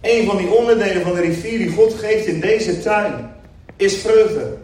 Een 0.00 0.26
van 0.26 0.36
die 0.36 0.54
onderdelen 0.54 1.02
van 1.02 1.14
de 1.14 1.20
rivier 1.20 1.58
die 1.58 1.72
God 1.72 1.94
geeft 1.94 2.26
in 2.26 2.40
deze 2.40 2.80
tuin 2.80 3.30
is 3.76 3.94
vreugde. 3.94 4.56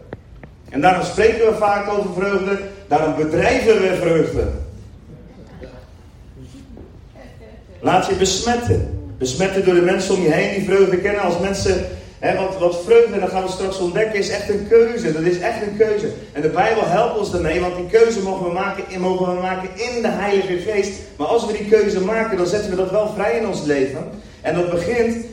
En 0.69 0.81
daarom 0.81 1.05
spreken 1.05 1.45
we 1.45 1.55
vaak 1.55 1.89
over 1.89 2.13
vreugde, 2.13 2.59
daarom 2.97 3.15
bedrijven 3.15 3.81
we 3.81 3.95
vreugde. 4.01 4.43
Laat 7.79 8.05
je 8.05 8.15
besmetten. 8.15 8.99
Besmetten 9.17 9.65
door 9.65 9.73
de 9.73 9.81
mensen 9.81 10.15
om 10.15 10.21
je 10.21 10.31
heen 10.31 10.53
die 10.53 10.63
vreugde 10.65 10.97
kennen. 10.97 11.21
Als 11.21 11.39
mensen, 11.39 11.85
hè, 12.19 12.35
wat, 12.35 12.57
wat 12.57 12.83
vreugde, 12.85 13.19
dat 13.19 13.29
gaan 13.29 13.43
we 13.43 13.49
straks 13.49 13.77
ontdekken, 13.77 14.19
is 14.19 14.29
echt 14.29 14.49
een 14.49 14.67
keuze. 14.69 15.11
Dat 15.11 15.21
is 15.21 15.39
echt 15.39 15.61
een 15.61 15.77
keuze. 15.77 16.07
En 16.31 16.41
de 16.41 16.49
Bijbel 16.49 16.83
helpt 16.85 17.17
ons 17.17 17.31
daarmee, 17.31 17.59
want 17.59 17.75
die 17.75 17.99
keuze 17.99 18.21
mogen 18.21 18.45
we 18.45 18.53
maken, 18.53 19.01
mogen 19.01 19.35
we 19.35 19.41
maken 19.41 19.69
in 19.75 20.01
de 20.01 20.11
Heilige 20.11 20.57
Geest. 20.57 20.91
Maar 21.17 21.27
als 21.27 21.45
we 21.45 21.53
die 21.53 21.67
keuze 21.67 22.01
maken, 22.01 22.37
dan 22.37 22.47
zetten 22.47 22.69
we 22.69 22.75
dat 22.75 22.91
wel 22.91 23.13
vrij 23.15 23.37
in 23.37 23.47
ons 23.47 23.63
leven. 23.63 24.09
En 24.41 24.55
dat 24.55 24.71
begint 24.71 25.25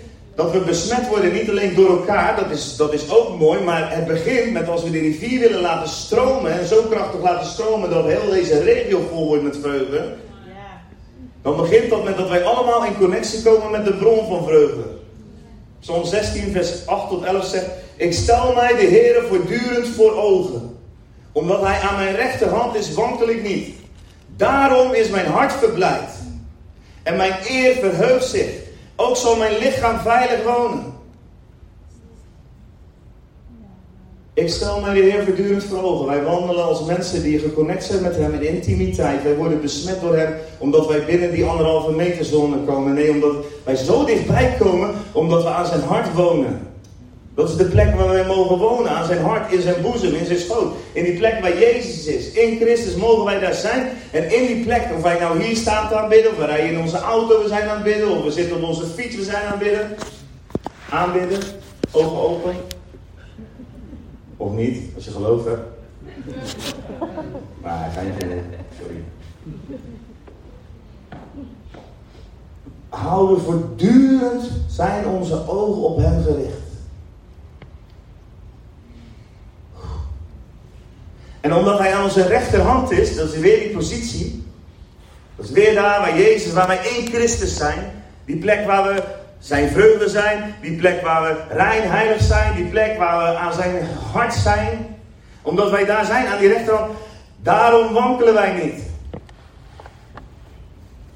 dat 0.42 0.52
we 0.52 0.60
besmet 0.60 1.08
worden 1.08 1.32
niet 1.32 1.50
alleen 1.50 1.74
door 1.74 1.90
elkaar, 1.90 2.36
dat 2.36 2.50
is, 2.50 2.76
dat 2.76 2.92
is 2.92 3.10
ook 3.10 3.38
mooi, 3.38 3.60
maar 3.60 3.94
het 3.94 4.06
begint 4.06 4.52
met 4.52 4.68
als 4.68 4.82
we 4.82 4.90
de 4.90 4.98
rivier 4.98 5.40
willen 5.40 5.60
laten 5.60 5.88
stromen 5.88 6.52
en 6.60 6.66
zo 6.66 6.82
krachtig 6.82 7.20
laten 7.20 7.46
stromen 7.46 7.90
dat 7.90 8.06
heel 8.06 8.30
deze 8.30 8.62
regio 8.62 9.00
vol 9.10 9.26
wordt 9.26 9.42
met 9.42 9.58
vreugde. 9.62 10.14
Dan 11.42 11.56
begint 11.56 11.90
dat 11.90 12.04
met 12.04 12.16
dat 12.16 12.28
wij 12.28 12.44
allemaal 12.44 12.84
in 12.84 12.96
connectie 12.96 13.42
komen 13.42 13.70
met 13.70 13.84
de 13.84 13.92
bron 13.92 14.26
van 14.26 14.44
vreugde. 14.44 14.82
Psalm 15.80 16.04
16, 16.04 16.52
vers 16.52 16.86
8 16.86 17.08
tot 17.08 17.24
11 17.24 17.44
zegt: 17.44 17.66
Ik 17.96 18.12
stel 18.12 18.52
mij 18.54 18.74
de 18.74 18.86
Heer 18.86 19.22
voortdurend 19.28 19.88
voor 19.88 20.16
ogen. 20.16 20.78
Omdat 21.32 21.60
Hij 21.60 21.80
aan 21.80 21.96
mijn 21.96 22.14
rechterhand 22.14 22.74
is, 22.74 22.94
wankel 22.94 23.28
ik 23.28 23.42
niet. 23.42 23.74
Daarom 24.36 24.92
is 24.92 25.08
mijn 25.08 25.26
hart 25.26 25.52
verblijd. 25.52 26.10
En 27.02 27.16
mijn 27.16 27.34
eer 27.48 27.74
verheugt 27.74 28.26
zich. 28.26 28.59
Ook 29.00 29.16
zal 29.16 29.36
mijn 29.36 29.58
lichaam 29.58 29.98
veilig 29.98 30.44
wonen. 30.44 30.84
Ik 34.34 34.48
stel 34.48 34.80
mij 34.80 34.94
de 34.94 35.00
Heer 35.00 35.24
voortdurend 35.24 35.64
voor 35.64 35.82
ogen. 35.82 36.06
Wij 36.06 36.22
wandelen 36.22 36.64
als 36.64 36.84
mensen 36.84 37.22
die 37.22 37.38
geconnect 37.38 37.84
zijn 37.84 38.02
met 38.02 38.16
Hem 38.16 38.34
in 38.34 38.48
intimiteit. 38.54 39.22
Wij 39.22 39.36
worden 39.36 39.60
besmet 39.60 40.00
door 40.00 40.16
Hem 40.16 40.34
omdat 40.58 40.86
wij 40.86 41.04
binnen 41.04 41.30
die 41.30 41.44
anderhalve 41.44 41.92
meter 41.92 42.24
zone 42.24 42.64
komen. 42.64 42.94
Nee, 42.94 43.10
omdat 43.10 43.34
wij 43.64 43.76
zo 43.76 44.04
dichtbij 44.04 44.56
komen 44.58 44.90
omdat 45.12 45.42
we 45.42 45.48
aan 45.48 45.66
zijn 45.66 45.82
hart 45.82 46.14
wonen. 46.14 46.69
Dat 47.34 47.48
is 47.48 47.56
de 47.56 47.64
plek 47.64 47.94
waar 47.94 48.08
wij 48.08 48.26
mogen 48.26 48.58
wonen, 48.58 48.90
aan 48.90 49.06
zijn 49.06 49.20
hart, 49.20 49.52
in 49.52 49.60
zijn 49.60 49.82
boezem, 49.82 50.14
in 50.14 50.26
zijn 50.26 50.38
schoot. 50.38 50.74
In 50.92 51.04
die 51.04 51.18
plek 51.18 51.40
waar 51.40 51.58
Jezus 51.58 52.06
is. 52.06 52.30
In 52.32 52.56
Christus 52.56 52.94
mogen 52.94 53.24
wij 53.24 53.40
daar 53.40 53.54
zijn. 53.54 53.88
En 54.10 54.34
in 54.34 54.46
die 54.46 54.64
plek, 54.64 54.88
of 54.96 55.02
wij 55.02 55.18
nou 55.18 55.42
hier 55.42 55.56
staan 55.56 55.88
te 55.88 55.94
aanbidden, 55.94 56.30
of 56.30 56.38
we 56.38 56.44
rijden 56.44 56.70
in 56.70 56.80
onze 56.80 56.98
auto, 56.98 57.42
we 57.42 57.48
zijn 57.48 57.68
aan 57.68 57.74
het 57.74 57.84
bidden, 57.84 58.10
of 58.10 58.24
we 58.24 58.30
zitten 58.30 58.56
op 58.56 58.62
onze 58.62 58.86
fiets, 58.86 59.16
we 59.16 59.22
zijn 59.22 59.44
aan 59.44 59.50
het 59.50 59.58
bidden. 59.58 59.96
Aanbidden, 60.90 61.38
ogen 61.90 62.18
open. 62.18 62.54
Of 64.36 64.52
niet, 64.52 64.94
als 64.94 65.04
je 65.04 65.10
gelooft 65.10 65.44
hebt. 65.44 65.62
Maar 67.62 67.88
hij 67.92 68.04
je 68.04 68.24
niet. 68.24 68.44
Sorry. 68.80 69.04
Houden 72.88 73.40
voortdurend 73.40 74.50
zijn 74.68 75.06
onze 75.06 75.48
ogen 75.48 75.82
op 75.82 75.96
hem 75.96 76.22
gericht. 76.22 76.59
En 81.40 81.54
omdat 81.54 81.78
hij 81.78 81.94
aan 81.94 82.04
onze 82.04 82.26
rechterhand 82.26 82.90
is, 82.90 83.16
dat 83.16 83.32
is 83.32 83.38
weer 83.38 83.58
die 83.58 83.70
positie. 83.70 84.44
Dat 85.36 85.44
is 85.44 85.50
weer 85.50 85.74
daar 85.74 86.00
waar 86.00 86.18
Jezus, 86.18 86.52
waar 86.52 86.66
wij 86.66 86.80
één 86.80 87.06
Christus 87.06 87.56
zijn. 87.56 88.02
Die 88.24 88.36
plek 88.36 88.66
waar 88.66 88.94
we 88.94 89.02
zijn 89.38 89.68
vreugde 89.68 90.08
zijn. 90.08 90.54
Die 90.60 90.76
plek 90.76 91.02
waar 91.02 91.22
we 91.22 91.54
rein 91.54 91.90
heilig 91.90 92.22
zijn. 92.22 92.54
Die 92.54 92.64
plek 92.64 92.98
waar 92.98 93.32
we 93.32 93.38
aan 93.38 93.52
zijn 93.52 93.86
hart 94.12 94.34
zijn. 94.34 94.96
Omdat 95.42 95.70
wij 95.70 95.84
daar 95.84 96.04
zijn, 96.04 96.26
aan 96.26 96.38
die 96.38 96.48
rechterhand. 96.48 96.92
Daarom 97.42 97.92
wankelen 97.92 98.34
wij 98.34 98.52
niet. 98.64 98.82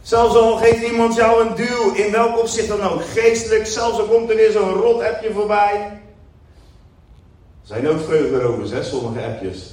Zelfs 0.04 0.34
al 0.34 0.56
geeft 0.56 0.82
iemand 0.82 1.14
jou 1.14 1.46
een 1.46 1.54
duw, 1.54 1.92
in 1.92 2.12
welk 2.12 2.38
opzicht 2.38 2.68
dan 2.68 2.80
ook, 2.80 3.04
geestelijk, 3.04 3.66
zelfs 3.66 3.98
al 3.98 4.04
komt 4.04 4.30
er 4.30 4.37
weer 4.37 4.50
zo'n 4.50 4.72
rot 4.72 5.02
appje 5.02 5.32
voorbij. 5.32 6.00
Er 7.62 7.70
zijn 7.70 7.88
ook 7.88 8.00
vreugderovers, 8.00 8.70
hè, 8.70 8.82
sommige 8.82 9.26
appjes. 9.26 9.72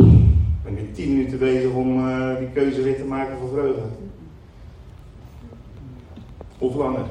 Ik 0.00 0.64
ben 0.64 0.74
nu 0.74 0.90
tien 0.94 1.08
minuten 1.08 1.29
bezig 1.40 1.70
om 1.70 2.08
uh, 2.08 2.38
die 2.38 2.48
keuze 2.54 2.82
weer 2.82 2.96
te 2.96 3.04
maken 3.04 3.36
voor 3.40 3.48
vreugde. 3.48 3.82
Of 6.58 6.74
langer. 6.74 7.04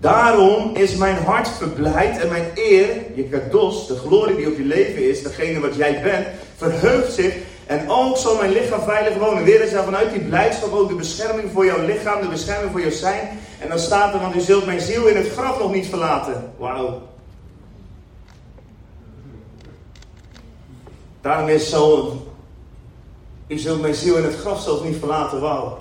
Daarom 0.00 0.76
is 0.76 0.96
mijn 0.96 1.16
hart 1.16 1.48
verblijd 1.48 2.18
en 2.18 2.28
mijn 2.28 2.46
eer, 2.54 2.86
je 3.14 3.24
kados, 3.24 3.86
de 3.86 3.94
glorie 3.94 4.36
die 4.36 4.46
op 4.46 4.56
je 4.56 4.64
leven 4.64 5.08
is, 5.08 5.22
degene 5.22 5.60
wat 5.60 5.74
jij 5.74 6.02
bent, 6.02 6.26
verheugt 6.56 7.12
zich. 7.12 7.34
En 7.66 7.90
ook 7.90 8.16
zal 8.16 8.36
mijn 8.36 8.52
lichaam 8.52 8.80
veilig 8.80 9.18
wonen. 9.18 9.44
Weer 9.44 9.62
is 9.62 9.72
vanuit 9.72 10.12
die 10.12 10.20
blijdschap 10.20 10.72
ook 10.72 10.88
de 10.88 10.94
bescherming 10.94 11.50
voor 11.52 11.64
jouw 11.64 11.84
lichaam, 11.84 12.20
de 12.20 12.28
bescherming 12.28 12.70
voor 12.70 12.80
jouw 12.80 12.90
zijn. 12.90 13.28
En 13.58 13.68
dan 13.68 13.78
staat 13.78 14.14
er, 14.14 14.20
want 14.20 14.36
u 14.36 14.40
zult 14.40 14.66
mijn 14.66 14.80
ziel 14.80 15.06
in 15.06 15.16
het 15.16 15.28
graf 15.28 15.58
nog 15.58 15.72
niet 15.72 15.86
verlaten. 15.86 16.52
Wauw. 16.58 17.09
Daarom 21.20 21.48
is 21.48 21.70
zo, 21.70 22.12
u 23.46 23.58
zult 23.58 23.80
mijn 23.80 23.94
ziel 23.94 24.16
in 24.16 24.24
het 24.24 24.36
graf 24.36 24.60
zelfs 24.60 24.82
niet 24.82 24.96
verlaten. 24.98 25.40
Wauw. 25.40 25.78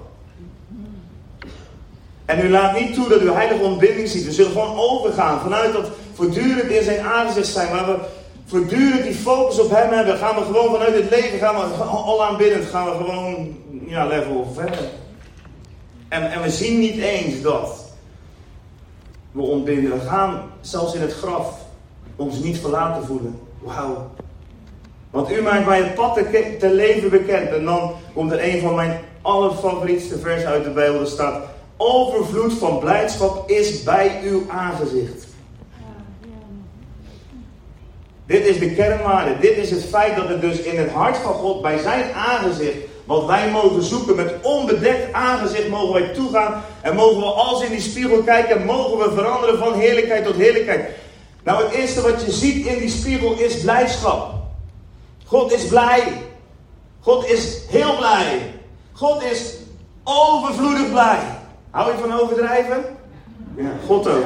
En 2.25 2.45
u 2.45 2.49
laat 2.49 2.79
niet 2.79 2.93
toe 2.93 3.07
dat 3.09 3.21
u 3.21 3.31
heilige 3.31 3.63
ontbinding 3.63 4.07
ziet. 4.07 4.25
We 4.25 4.31
zullen 4.31 4.51
gewoon 4.51 4.77
overgaan 4.77 5.39
vanuit 5.39 5.73
dat 5.73 5.89
voortdurend 6.13 6.69
in 6.71 6.83
zijn 6.83 7.05
aangezicht 7.05 7.47
zijn. 7.47 7.71
Waar 7.71 7.85
we 7.85 7.97
voortdurend 8.45 9.03
die 9.03 9.13
focus 9.13 9.59
op 9.59 9.69
hem 9.69 9.91
hebben. 9.91 10.17
Gaan 10.17 10.35
we 10.35 10.41
gewoon 10.41 10.71
vanuit 10.71 10.93
het 10.93 11.09
leven, 11.09 11.39
gaan 11.39 11.55
we 11.55 11.83
al 11.83 12.25
aanbiddend, 12.25 12.65
gaan 12.65 12.85
we 12.85 12.91
gewoon 12.91 13.57
ja, 13.87 14.05
level 14.05 14.51
verder. 14.53 14.89
En, 16.07 16.31
en 16.31 16.41
we 16.41 16.49
zien 16.49 16.79
niet 16.79 16.97
eens 16.97 17.41
dat 17.41 17.93
we 19.31 19.41
ontbinden. 19.41 19.91
We 19.91 20.05
gaan 20.05 20.41
zelfs 20.61 20.93
in 20.93 21.01
het 21.01 21.13
graf 21.13 21.57
ons 22.15 22.39
niet 22.39 22.59
verlaten 22.59 23.05
voelen. 23.05 23.39
Wauw. 23.59 24.11
Want 25.09 25.31
u 25.31 25.41
maakt 25.41 25.65
mij 25.65 25.77
het 25.77 25.93
pad 25.93 26.15
te, 26.59 26.69
leven 26.69 27.09
bekend. 27.09 27.49
En 27.49 27.65
dan 27.65 27.91
komt 28.13 28.31
er 28.31 28.43
een 28.43 28.61
van 28.61 28.75
mijn 28.75 28.99
allerfavorietste 29.21 30.19
versen 30.19 30.49
uit 30.49 30.63
de 30.63 30.69
Bijbel. 30.69 30.99
Er 30.99 31.07
staat 31.07 31.43
overvloed 31.77 32.53
van 32.53 32.79
blijdschap 32.79 33.49
is 33.49 33.83
bij 33.83 34.19
uw 34.23 34.43
aangezicht. 34.49 35.27
Dit 38.25 38.45
is 38.45 38.59
de 38.59 38.71
kernwaarde. 38.71 39.39
Dit 39.39 39.57
is 39.57 39.71
het 39.71 39.85
feit 39.85 40.15
dat 40.15 40.27
het 40.27 40.41
dus 40.41 40.59
in 40.59 40.77
het 40.77 40.91
hart 40.91 41.17
van 41.17 41.33
God, 41.33 41.61
bij 41.61 41.77
zijn 41.77 42.13
aangezicht, 42.13 42.77
wat 43.05 43.25
wij 43.25 43.51
mogen 43.51 43.83
zoeken, 43.83 44.15
met 44.15 44.33
onbedekt 44.41 45.13
aangezicht 45.13 45.69
mogen 45.69 45.93
wij 45.93 46.13
toegaan. 46.13 46.63
En 46.81 46.95
mogen 46.95 47.17
we 47.17 47.25
als 47.25 47.63
in 47.63 47.71
die 47.71 47.81
spiegel 47.81 48.23
kijken 48.23 48.59
en 48.59 48.65
mogen 48.65 48.97
we 48.97 49.15
veranderen 49.15 49.57
van 49.57 49.73
heerlijkheid 49.73 50.25
tot 50.25 50.35
heerlijkheid. 50.35 50.89
Nou, 51.43 51.63
het 51.63 51.73
eerste 51.73 52.01
wat 52.01 52.25
je 52.25 52.31
ziet 52.31 52.65
in 52.65 52.79
die 52.79 52.89
spiegel 52.89 53.37
is 53.37 53.61
blijdschap. 53.61 54.38
God 55.29 55.51
is 55.51 55.67
blij. 55.67 56.21
God 56.99 57.25
is 57.25 57.57
heel 57.67 57.97
blij. 57.97 58.53
God 58.91 59.23
is 59.23 59.55
overvloedig 60.03 60.91
blij. 60.91 61.19
Hou 61.69 61.91
je 61.91 61.97
van 61.97 62.19
overdrijven? 62.19 62.85
Ja, 63.55 63.71
God 63.85 64.07
ook. 64.07 64.23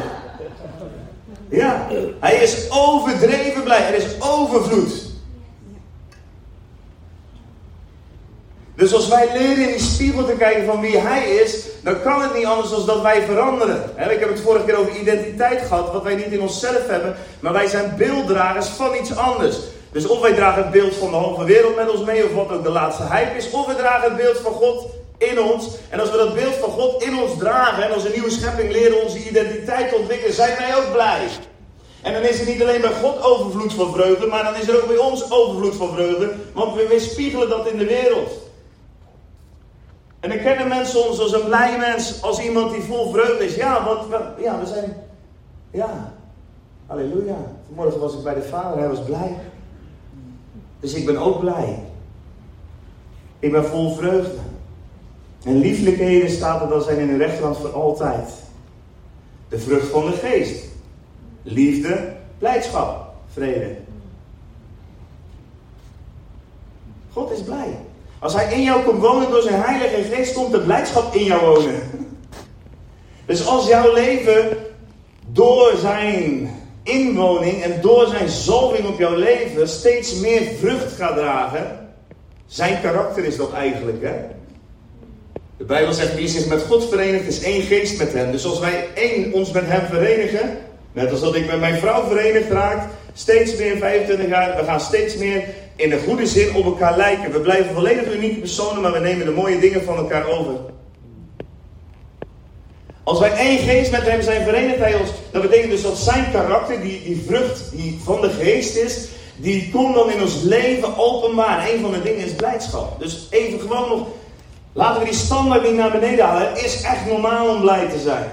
Ja, 1.49 1.87
hij 2.19 2.35
is 2.35 2.67
overdreven 2.69 3.63
blij. 3.63 3.87
Er 3.87 3.93
is 3.93 4.15
overvloed. 4.19 5.11
Dus 8.75 8.93
als 8.93 9.07
wij 9.07 9.29
leren 9.33 9.63
in 9.63 9.67
die 9.67 9.79
spiegel 9.79 10.25
te 10.25 10.33
kijken 10.33 10.65
van 10.65 10.79
wie 10.79 10.97
hij 10.97 11.29
is, 11.29 11.65
dan 11.81 12.01
kan 12.01 12.21
het 12.21 12.33
niet 12.33 12.45
anders 12.45 12.69
dan 12.69 12.85
dat 12.85 13.01
wij 13.01 13.21
veranderen. 13.21 13.83
Ik 14.11 14.19
heb 14.19 14.29
het 14.29 14.39
vorige 14.39 14.65
keer 14.65 14.77
over 14.77 14.95
identiteit 14.95 15.61
gehad, 15.61 15.91
wat 15.91 16.03
wij 16.03 16.15
niet 16.15 16.25
in 16.25 16.41
onszelf 16.41 16.87
hebben, 16.87 17.15
maar 17.39 17.53
wij 17.53 17.67
zijn 17.67 17.93
beelddragers 17.97 18.67
van 18.67 18.95
iets 18.95 19.15
anders. 19.15 19.57
Dus 19.93 20.08
of 20.08 20.21
wij 20.21 20.34
dragen 20.34 20.62
het 20.62 20.71
beeld 20.71 20.95
van 20.95 21.10
de 21.10 21.15
halve 21.15 21.43
wereld 21.43 21.75
met 21.75 21.89
ons 21.89 22.03
mee, 22.03 22.25
of 22.25 22.34
wat 22.34 22.51
ook 22.51 22.63
de 22.63 22.69
laatste 22.69 23.03
hype 23.03 23.38
is, 23.38 23.51
of 23.51 23.65
we 23.67 23.75
dragen 23.75 24.10
het 24.10 24.21
beeld 24.21 24.38
van 24.38 24.51
God 24.51 24.86
in 25.17 25.41
ons. 25.41 25.69
En 25.89 25.99
als 25.99 26.12
we 26.12 26.17
dat 26.17 26.34
beeld 26.34 26.53
van 26.53 26.69
God 26.69 27.03
in 27.03 27.19
ons 27.19 27.38
dragen 27.38 27.84
en 27.84 27.93
als 27.93 28.03
een 28.06 28.12
nieuwe 28.12 28.29
schepping 28.29 28.71
leren 28.71 29.03
onze 29.03 29.29
identiteit 29.29 29.89
te 29.89 29.95
ontwikkelen, 29.95 30.34
zijn 30.34 30.58
wij 30.58 30.75
ook 30.75 30.91
blij. 30.91 31.27
En 32.01 32.13
dan 32.13 32.21
is 32.21 32.39
er 32.39 32.45
niet 32.45 32.62
alleen 32.62 32.82
bij 32.82 32.93
God 32.93 33.23
overvloed 33.23 33.73
van 33.73 33.93
vreugde, 33.93 34.25
maar 34.25 34.43
dan 34.43 34.56
is 34.56 34.67
er 34.67 34.82
ook 34.82 34.88
bij 34.88 34.97
ons 34.97 35.32
overvloed 35.32 35.75
van 35.75 35.93
vreugde, 35.93 36.34
want 36.53 36.75
we 36.75 36.88
weerspiegelen 36.88 37.49
dat 37.49 37.67
in 37.67 37.77
de 37.77 37.86
wereld. 37.86 38.32
En 40.19 40.29
dan 40.29 40.41
kennen 40.41 40.67
mensen 40.67 41.08
ons 41.08 41.19
als 41.19 41.34
een 41.34 41.45
blij 41.45 41.77
mens, 41.77 42.21
als 42.21 42.39
iemand 42.39 42.71
die 42.71 42.84
vol 42.84 43.12
vreugde 43.12 43.45
is. 43.45 43.56
Ja, 43.56 43.86
want 43.86 44.08
we, 44.10 44.43
ja, 44.43 44.60
we 44.60 44.65
zijn, 44.65 44.97
ja, 45.71 46.13
halleluja. 46.88 47.38
Vanmorgen 47.65 47.99
was 47.99 48.13
ik 48.13 48.23
bij 48.23 48.34
de 48.34 48.43
vader, 48.43 48.79
hij 48.79 48.88
was 48.88 49.03
blij. 49.03 49.38
Dus 50.84 50.93
ik 50.93 51.06
ben 51.06 51.17
ook 51.17 51.39
blij. 51.39 51.80
Ik 53.39 53.52
ben 53.52 53.65
vol 53.65 53.96
vreugde. 53.96 54.38
En 55.43 55.58
lieflijkheden 55.58 56.30
staat 56.30 56.62
er 56.62 56.67
dat 56.67 56.84
zijn 56.84 57.00
in 57.00 57.08
de 57.08 57.17
rechterhand 57.17 57.58
voor 57.58 57.74
altijd. 57.74 58.30
De 59.50 59.60
vrucht 59.60 59.88
van 59.88 60.06
de 60.06 60.12
geest. 60.12 60.63
Liefde, 61.43 62.13
blijdschap, 62.38 63.13
vrede. 63.34 63.76
God 67.12 67.32
is 67.32 67.41
blij. 67.41 67.78
Als 68.19 68.34
hij 68.34 68.54
in 68.54 68.62
jou 68.62 68.84
komt 68.84 69.02
wonen 69.02 69.30
door 69.30 69.41
zijn 69.41 69.62
heilige 69.62 70.15
geest, 70.15 70.34
komt 70.34 70.52
de 70.52 70.62
blijdschap 70.62 71.13
in 71.13 71.24
jou 71.24 71.46
wonen. 71.46 71.82
Dus 73.26 73.48
als 73.48 73.67
jouw 73.67 73.93
leven 73.93 74.58
door 75.28 75.74
zijn 75.78 76.52
inwoning 76.84 77.63
en 77.63 77.82
door 77.82 78.08
zijn 78.08 78.30
zalving 78.30 78.88
op 78.88 79.00
jouw 79.00 79.15
leven 79.15 79.67
steeds 79.67 80.15
meer 80.15 80.41
vrucht 80.60 80.91
gaat 80.91 81.15
dragen. 81.15 81.89
Zijn 82.46 82.82
karakter 82.82 83.26
is 83.26 83.36
dat 83.36 83.54
eigenlijk, 83.54 84.04
hè? 84.04 84.13
De 85.58 85.63
Bijbel 85.63 85.93
zegt, 85.93 86.15
wie 86.15 86.24
is 86.24 86.46
met 86.46 86.62
God 86.62 86.89
verenigd, 86.89 87.28
is 87.28 87.43
één 87.43 87.62
geest 87.62 87.98
met 87.98 88.13
hem. 88.13 88.32
Dus 88.32 88.46
als 88.46 88.60
wij 88.60 88.88
één 88.93 89.34
ons 89.34 89.52
met 89.52 89.63
hem 89.65 89.86
verenigen, 89.86 90.58
net 90.91 91.12
als 91.12 91.19
dat 91.19 91.36
ik 91.36 91.48
met 91.48 91.60
mijn 91.60 91.78
vrouw 91.78 92.08
verenigd 92.08 92.50
raak, 92.50 92.89
steeds 93.13 93.56
meer 93.56 93.78
25 93.78 94.28
jaar, 94.28 94.58
we 94.58 94.63
gaan 94.63 94.80
steeds 94.80 95.15
meer 95.15 95.43
in 95.76 95.89
de 95.89 96.00
goede 96.00 96.28
zin 96.28 96.56
op 96.56 96.65
elkaar 96.65 96.98
lijken. 96.98 97.32
We 97.32 97.39
blijven 97.39 97.74
volledig 97.74 98.13
unieke 98.13 98.39
personen, 98.39 98.82
maar 98.82 98.91
we 98.91 99.00
nemen 99.00 99.26
de 99.26 99.32
mooie 99.32 99.60
dingen 99.60 99.84
van 99.84 99.98
elkaar 99.98 100.28
over. 100.28 100.54
Als 103.03 103.19
wij 103.19 103.31
één 103.31 103.57
geest 103.57 103.91
met 103.91 104.01
hem 104.01 104.21
zijn 104.21 104.43
verenigd, 104.43 104.77
hij 104.79 104.95
ons, 104.95 105.09
dat 105.31 105.41
betekent 105.41 105.71
dus 105.71 105.81
dat 105.81 105.97
zijn 105.97 106.31
karakter, 106.31 106.81
die, 106.81 107.03
die 107.03 107.23
vrucht 107.27 107.71
die 107.71 107.99
van 108.03 108.21
de 108.21 108.29
geest 108.29 108.75
is, 108.75 109.07
die 109.35 109.69
komt 109.71 109.95
dan 109.95 110.11
in 110.11 110.21
ons 110.21 110.41
leven 110.41 110.97
openbaar. 110.97 111.69
Een 111.69 111.81
van 111.81 111.91
de 111.91 112.01
dingen 112.01 112.25
is 112.25 112.33
blijdschap. 112.33 112.99
Dus 112.99 113.27
even 113.29 113.59
gewoon 113.59 113.89
nog, 113.89 114.07
laten 114.73 114.99
we 114.99 115.09
die 115.09 115.17
standaard 115.17 115.63
niet 115.63 115.73
naar 115.73 115.91
beneden 115.91 116.25
halen. 116.25 116.49
Het 116.49 116.63
is 116.63 116.81
echt 116.81 117.05
normaal 117.07 117.55
om 117.55 117.61
blij 117.61 117.87
te 117.87 117.99
zijn. 117.99 118.31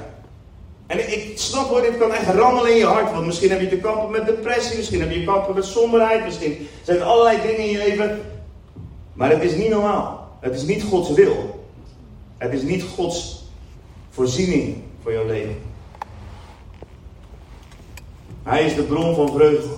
En 0.86 1.12
ik 1.12 1.32
snap 1.34 1.68
hoor, 1.68 1.82
dit 1.82 1.98
kan 1.98 2.12
echt 2.12 2.34
rammelen 2.34 2.70
in 2.70 2.76
je 2.76 2.86
hart. 2.86 3.12
Want 3.12 3.26
misschien 3.26 3.50
heb 3.50 3.60
je 3.60 3.68
te 3.68 3.76
kampen 3.76 4.10
met 4.10 4.26
depressie, 4.26 4.76
misschien 4.76 5.00
heb 5.00 5.10
je 5.10 5.18
te 5.18 5.24
kampen 5.24 5.54
met 5.54 5.64
somberheid, 5.64 6.24
misschien 6.24 6.68
zijn 6.82 6.98
er 6.98 7.04
allerlei 7.04 7.38
dingen 7.42 7.58
in 7.58 7.70
je 7.70 7.78
leven. 7.78 8.20
Maar 9.12 9.30
het 9.30 9.42
is 9.42 9.54
niet 9.54 9.70
normaal. 9.70 10.28
Het 10.40 10.54
is 10.54 10.62
niet 10.62 10.82
Gods 10.82 11.10
wil. 11.10 11.64
Het 12.38 12.52
is 12.52 12.62
niet 12.62 12.82
Gods 12.82 13.39
voorziening 14.10 14.76
voor 15.02 15.12
jouw 15.12 15.26
leven. 15.26 15.56
Hij 18.42 18.64
is 18.64 18.74
de 18.74 18.82
bron 18.82 19.14
van 19.14 19.32
vreugde. 19.32 19.68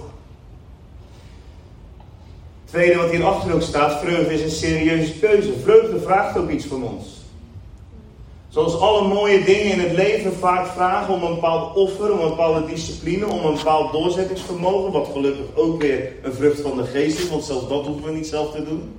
Tweede 2.64 2.96
wat 2.96 3.10
hier 3.10 3.24
achter 3.24 3.54
ook 3.54 3.62
staat, 3.62 4.00
vreugde 4.00 4.34
is 4.34 4.42
een 4.42 4.50
serieuze 4.50 5.18
keuze. 5.18 5.52
Vreugde 5.62 6.00
vraagt 6.00 6.36
ook 6.36 6.50
iets 6.50 6.64
van 6.64 6.82
ons. 6.82 7.20
Zoals 8.48 8.78
alle 8.78 9.08
mooie 9.08 9.44
dingen 9.44 9.72
in 9.72 9.80
het 9.80 9.92
leven 9.92 10.32
vaak 10.32 10.66
vragen 10.66 11.14
om 11.14 11.22
een 11.22 11.34
bepaald 11.34 11.76
offer, 11.76 12.12
om 12.12 12.18
een 12.18 12.28
bepaalde 12.28 12.66
discipline, 12.66 13.26
om 13.26 13.44
een 13.44 13.54
bepaald 13.54 13.92
doorzettingsvermogen, 13.92 14.92
wat 14.92 15.08
gelukkig 15.12 15.44
ook 15.54 15.82
weer 15.82 16.12
een 16.22 16.32
vrucht 16.32 16.60
van 16.60 16.76
de 16.76 16.84
geest 16.84 17.18
is, 17.18 17.28
want 17.28 17.44
zelfs 17.44 17.68
dat 17.68 17.86
hoeven 17.86 18.04
we 18.04 18.10
niet 18.10 18.26
zelf 18.26 18.50
te 18.50 18.64
doen. 18.64 18.92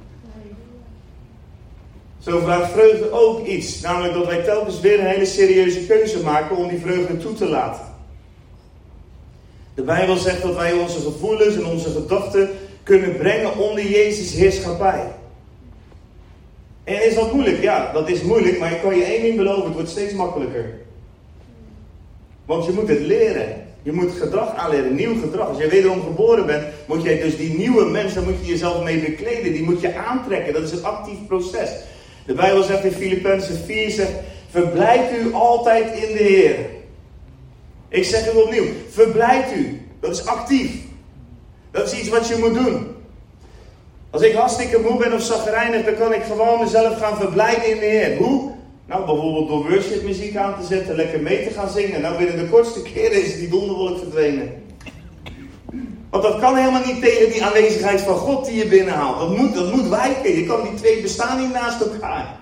Zo 2.26 2.40
vraagt 2.40 2.72
vreugde 2.72 3.12
ook 3.12 3.46
iets, 3.46 3.82
namelijk 3.82 4.14
dat 4.14 4.26
wij 4.26 4.44
telkens 4.44 4.80
weer 4.80 5.00
een 5.00 5.06
hele 5.06 5.26
serieuze 5.26 5.86
keuze 5.86 6.24
maken 6.24 6.56
om 6.56 6.68
die 6.68 6.80
vreugde 6.80 7.18
toe 7.18 7.34
te 7.34 7.48
laten. 7.50 7.86
De 9.76 9.82
Bijbel 9.82 10.16
zegt 10.16 10.42
dat 10.42 10.56
wij 10.56 10.74
onze 10.74 11.00
gevoelens 11.00 11.56
en 11.56 11.66
onze 11.66 11.90
gedachten 11.90 12.50
kunnen 12.84 13.18
brengen 13.18 13.58
onder 13.58 13.90
Jezus' 13.90 14.34
heerschappij. 14.34 15.12
En 16.84 17.06
is 17.06 17.16
dat 17.16 17.34
moeilijk? 17.34 17.62
Ja, 17.62 17.92
dat 17.94 18.10
is 18.10 18.22
moeilijk, 18.22 18.60
maar 18.60 18.72
ik 18.72 18.82
kan 18.82 18.98
je 18.98 19.04
één 19.04 19.22
ding 19.22 19.38
beloven, 19.38 19.64
het 19.64 19.74
wordt 19.74 19.90
steeds 19.90 20.14
makkelijker. 20.14 20.74
Want 22.46 22.66
je 22.66 22.72
moet 22.72 22.88
het 22.88 23.00
leren. 23.00 23.62
Je 23.82 23.92
moet 23.92 24.12
gedrag 24.12 24.56
aanleren, 24.56 24.96
nieuw 24.96 25.20
gedrag. 25.20 25.48
Als 25.48 25.58
jij 25.58 25.70
wederom 25.70 26.02
geboren 26.02 26.46
bent, 26.46 26.64
moet 26.88 27.04
jij 27.04 27.22
dus 27.22 27.38
die 27.38 27.58
nieuwe 27.58 27.86
mens, 27.86 28.14
daar 28.14 28.24
moet 28.24 28.40
je 28.42 28.52
jezelf 28.52 28.84
mee 28.84 29.00
bekleden. 29.00 29.54
Die 29.54 29.64
moet 29.64 29.82
je 29.82 29.96
aantrekken. 29.96 30.54
Dat 30.54 30.64
is 30.64 30.72
een 30.72 30.86
actief 30.86 31.18
proces. 31.28 31.70
De 32.26 32.34
Bijbel 32.34 32.64
zegt 32.64 32.84
in 32.84 32.92
Filippenzen 32.92 33.58
4, 33.66 33.90
zegt, 33.90 34.12
verblijd 34.50 35.12
u 35.20 35.34
altijd 35.34 35.86
in 35.86 36.16
de 36.16 36.24
Heer. 36.24 36.56
Ik 37.90 38.04
zeg 38.04 38.34
u 38.34 38.38
opnieuw, 38.38 38.66
verblijd 38.90 39.56
u. 39.56 39.82
Dat 40.00 40.12
is 40.12 40.26
actief. 40.26 40.72
Dat 41.72 41.92
is 41.92 42.00
iets 42.00 42.10
wat 42.10 42.28
je 42.28 42.36
moet 42.38 42.54
doen. 42.54 42.88
Als 44.10 44.22
ik 44.22 44.34
hartstikke 44.34 44.80
moe 44.80 44.98
ben 44.98 45.14
of 45.14 45.22
zagrijnig, 45.22 45.86
dan 45.86 45.96
kan 45.96 46.14
ik 46.14 46.24
gewoon 46.24 46.60
mezelf 46.60 46.98
gaan 46.98 47.18
verblijden 47.18 47.70
in 47.70 47.80
de 47.80 47.86
Heer. 47.86 48.18
Hoe? 48.18 48.52
Nou, 48.86 49.06
bijvoorbeeld 49.06 49.48
door 49.48 49.70
worshipmuziek 49.70 50.36
aan 50.36 50.60
te 50.60 50.66
zetten, 50.66 50.96
lekker 50.96 51.20
mee 51.20 51.48
te 51.48 51.54
gaan 51.54 51.70
zingen. 51.70 52.02
Nou, 52.02 52.18
binnen 52.18 52.38
de 52.38 52.50
kortste 52.50 52.82
keren 52.82 53.24
is 53.24 53.36
die 53.36 53.50
donderwolk 53.50 53.98
verdwenen. 53.98 54.63
Want 56.14 56.26
dat 56.26 56.40
kan 56.40 56.56
helemaal 56.56 56.86
niet 56.86 57.02
tegen 57.02 57.32
die 57.32 57.44
aanwezigheid 57.44 58.02
van 58.02 58.16
God 58.16 58.46
die 58.46 58.56
je 58.56 58.68
binnenhaalt. 58.68 59.20
Dat 59.20 59.38
moet, 59.38 59.54
dat 59.54 59.74
moet 59.74 59.88
wijken. 59.88 60.36
Je 60.36 60.46
kan 60.46 60.64
die 60.64 60.74
twee 60.74 61.02
bestaan 61.02 61.40
niet 61.40 61.54
naast 61.54 61.82
elkaar. 61.82 62.36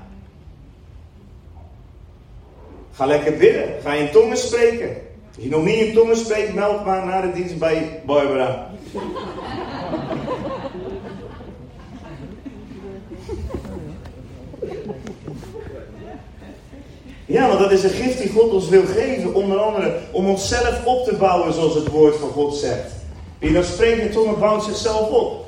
Ga 2.91 3.05
lekker 3.05 3.37
bidden. 3.37 3.73
Ga 3.83 3.93
in 3.93 4.11
tongen 4.11 4.37
spreken. 4.37 4.89
Als 5.35 5.43
je 5.43 5.49
nog 5.49 5.63
niet 5.63 5.79
in 5.79 5.93
tongen 5.93 6.17
spreekt, 6.17 6.53
meld 6.53 6.85
maar 6.85 7.05
naar 7.05 7.21
de 7.21 7.31
dienst 7.31 7.57
bij 7.57 8.01
Barbara. 8.05 8.69
Ja, 17.25 17.47
want 17.47 17.59
dat 17.59 17.71
is 17.71 17.83
een 17.83 17.89
gift 17.89 18.17
die 18.17 18.31
God 18.31 18.51
ons 18.51 18.69
wil 18.69 18.85
geven. 18.85 19.33
Onder 19.33 19.57
andere 19.59 19.99
om 20.11 20.25
onszelf 20.25 20.85
op 20.85 21.05
te 21.05 21.15
bouwen, 21.15 21.53
zoals 21.53 21.75
het 21.75 21.87
woord 21.87 22.15
van 22.15 22.29
God 22.29 22.55
zegt. 22.55 23.00
Wie 23.41 23.53
dan 23.53 23.63
spreekt 23.63 23.99
in 23.99 24.11
tongen 24.11 24.39
bouwt 24.39 24.63
zichzelf 24.63 25.09
op. 25.09 25.45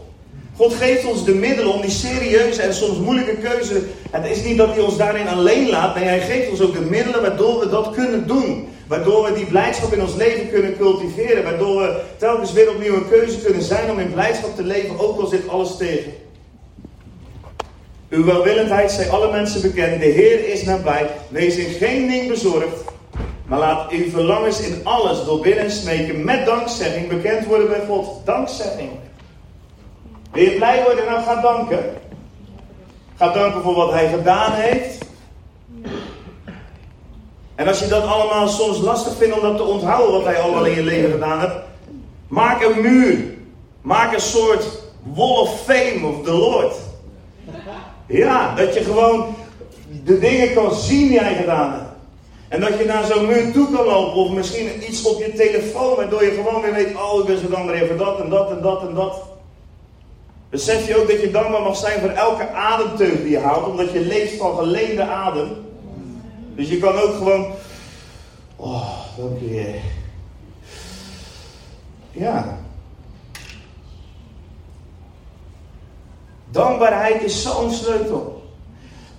God 0.55 0.73
geeft 0.73 1.05
ons 1.05 1.25
de 1.25 1.33
middelen 1.33 1.73
om 1.73 1.81
die 1.81 1.89
serieuze 1.89 2.61
en 2.61 2.73
soms 2.73 2.97
moeilijke 2.97 3.35
keuze. 3.35 3.81
Het 4.11 4.25
is 4.25 4.43
niet 4.43 4.57
dat 4.57 4.69
hij 4.69 4.83
ons 4.83 4.97
daarin 4.97 5.27
alleen 5.27 5.69
laat. 5.69 5.95
Nee, 5.95 6.03
hij 6.03 6.21
geeft 6.21 6.49
ons 6.49 6.61
ook 6.61 6.73
de 6.73 6.81
middelen 6.81 7.21
waardoor 7.21 7.59
we 7.59 7.69
dat 7.69 7.91
kunnen 7.91 8.27
doen. 8.27 8.67
Waardoor 8.87 9.23
we 9.23 9.33
die 9.33 9.45
blijdschap 9.45 9.93
in 9.93 10.01
ons 10.01 10.15
leven 10.15 10.49
kunnen 10.49 10.77
cultiveren. 10.77 11.43
Waardoor 11.43 11.81
we 11.81 12.01
telkens 12.17 12.53
weer 12.53 12.69
opnieuw 12.69 12.95
een 12.95 13.09
keuze 13.09 13.39
kunnen 13.39 13.63
zijn 13.63 13.91
om 13.91 13.99
in 13.99 14.13
blijdschap 14.13 14.55
te 14.55 14.63
leven, 14.63 14.99
ook 14.99 15.19
al 15.19 15.27
zit 15.27 15.47
alles 15.47 15.77
tegen. 15.77 16.11
Uw 18.09 18.25
welwillendheid 18.25 18.91
zij 18.91 19.09
alle 19.09 19.31
mensen 19.31 19.61
bekend. 19.61 19.99
De 19.99 20.05
Heer 20.05 20.47
is 20.47 20.63
nabij. 20.63 21.09
Wees 21.29 21.55
in 21.55 21.73
geen 21.73 22.07
ding 22.07 22.27
bezorgd. 22.27 22.92
Maar 23.45 23.59
laat 23.59 23.89
uw 23.89 24.09
verlangens 24.09 24.61
in 24.61 24.81
alles 24.83 25.25
door 25.25 25.39
binnen 25.39 25.71
smeken 25.71 26.25
met 26.25 26.45
dankzegging 26.45 27.07
bekend 27.07 27.45
worden 27.45 27.67
bij 27.67 27.85
God. 27.87 28.25
Dankzegging. 28.25 28.89
Wil 30.31 30.43
je 30.43 30.55
blij 30.55 30.83
worden? 30.83 31.05
Nou, 31.05 31.23
ga 31.23 31.41
danken. 31.41 31.83
Ga 33.17 33.33
danken 33.33 33.61
voor 33.61 33.75
wat 33.75 33.91
hij 33.91 34.09
gedaan 34.09 34.51
heeft. 34.51 35.05
En 37.55 37.67
als 37.67 37.79
je 37.79 37.87
dat 37.87 38.03
allemaal 38.03 38.47
soms 38.47 38.79
lastig 38.79 39.15
vindt 39.17 39.35
om 39.35 39.41
dat 39.41 39.57
te 39.57 39.63
onthouden, 39.63 40.11
wat 40.11 40.25
hij 40.25 40.39
allemaal 40.39 40.65
in 40.65 40.75
je 40.75 40.83
leven 40.83 41.11
gedaan 41.11 41.39
hebt, 41.39 41.55
maak 42.27 42.63
een 42.63 42.81
muur. 42.81 43.17
Maak 43.81 44.13
een 44.13 44.21
soort 44.21 44.65
wall 45.15 45.37
of 45.37 45.61
fame 45.61 46.07
of 46.07 46.23
the 46.23 46.31
Lord. 46.31 46.75
Ja, 48.05 48.55
dat 48.55 48.73
je 48.73 48.83
gewoon 48.83 49.35
de 50.03 50.19
dingen 50.19 50.53
kan 50.53 50.73
zien 50.73 51.07
die 51.07 51.19
hij 51.19 51.35
gedaan 51.35 51.71
heeft. 51.71 51.92
En 52.53 52.59
dat 52.59 52.77
je 52.77 52.85
naar 52.85 53.05
zo'n 53.05 53.25
muur 53.25 53.51
toe 53.51 53.71
kan 53.71 53.85
lopen, 53.85 54.21
of 54.21 54.31
misschien 54.31 54.89
iets 54.89 55.03
op 55.03 55.19
je 55.19 55.33
telefoon, 55.33 55.95
waardoor 55.95 56.23
je 56.23 56.31
gewoon 56.31 56.61
weer 56.61 56.73
weet: 56.73 56.95
oh, 56.95 57.19
ik 57.19 57.25
ben 57.25 57.37
zo 57.37 57.47
dankbaar 57.47 57.85
voor 57.85 57.97
dat 57.97 58.19
en 58.19 58.29
dat 58.29 58.51
en 58.51 58.61
dat 58.61 58.87
en 58.87 58.93
dat. 58.93 59.21
Besef 60.49 60.87
je 60.87 61.01
ook 61.01 61.07
dat 61.07 61.21
je 61.21 61.31
dankbaar 61.31 61.61
mag 61.61 61.75
zijn 61.75 61.99
voor 61.99 62.09
elke 62.09 62.49
ademteug 62.49 63.21
die 63.21 63.29
je 63.29 63.39
haalt, 63.39 63.67
omdat 63.67 63.91
je 63.91 63.99
leeft 63.99 64.37
van 64.37 64.55
geleende 64.55 65.03
adem. 65.03 65.49
Dus 66.55 66.69
je 66.69 66.77
kan 66.77 66.95
ook 66.95 67.13
gewoon. 67.13 67.45
Oh, 68.55 68.89
dank 69.17 69.39
je. 69.39 69.79
Ja. 72.11 72.59
Dankbaarheid 76.51 77.23
is 77.23 77.41
zo'n 77.41 77.71
sleutel. 77.71 78.42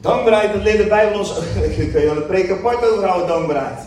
Dankbaarheid, 0.05 0.53
dat 0.53 0.63
leert 0.63 0.79
de 0.79 0.87
Bijbel 0.87 1.19
ons. 1.19 1.33
Ik 1.77 1.93
kan 1.93 2.03
je 2.03 2.09
een 2.09 2.27
preek 2.27 2.51
apart 2.51 2.91
overhouden, 2.91 3.29
dankbaarheid. 3.29 3.79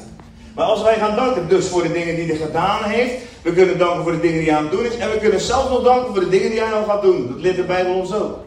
Maar 0.55 0.65
als 0.65 0.81
wij 0.81 0.95
gaan 0.95 1.15
danken, 1.15 1.47
dus 1.47 1.67
voor 1.67 1.83
de 1.83 1.91
dingen 1.91 2.15
die 2.15 2.27
hij 2.27 2.35
gedaan 2.35 2.83
heeft. 2.83 3.13
We 3.41 3.53
kunnen 3.53 3.77
danken 3.77 4.03
voor 4.03 4.11
de 4.11 4.19
dingen 4.19 4.39
die 4.39 4.49
hij 4.49 4.57
aan 4.57 4.63
het 4.63 4.71
doen 4.71 4.85
is. 4.85 4.97
En 4.97 5.11
we 5.11 5.17
kunnen 5.17 5.39
zelfs 5.41 5.69
nog 5.69 5.83
danken 5.83 6.13
voor 6.13 6.23
de 6.23 6.29
dingen 6.29 6.49
die 6.49 6.59
hij 6.59 6.69
nog 6.69 6.85
gaat 6.85 7.01
doen. 7.01 7.27
Dat 7.27 7.41
leert 7.41 7.55
de 7.55 7.63
Bijbel 7.63 7.93
ons 7.93 8.13
ook. 8.13 8.37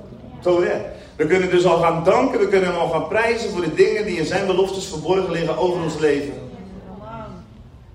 Zo 0.42 0.62
ja. 0.64 0.80
We 1.16 1.26
kunnen 1.26 1.50
dus 1.50 1.64
al 1.64 1.80
gaan 1.80 2.04
danken, 2.04 2.40
we 2.40 2.48
kunnen 2.48 2.70
hem 2.70 2.78
al 2.78 2.88
gaan 2.88 3.08
prijzen 3.08 3.50
voor 3.50 3.60
de 3.60 3.74
dingen 3.74 4.04
die 4.04 4.18
in 4.18 4.26
zijn 4.26 4.46
beloftes 4.46 4.86
verborgen 4.86 5.30
liggen 5.30 5.58
over 5.58 5.82
ons 5.82 5.98
leven. 5.98 6.49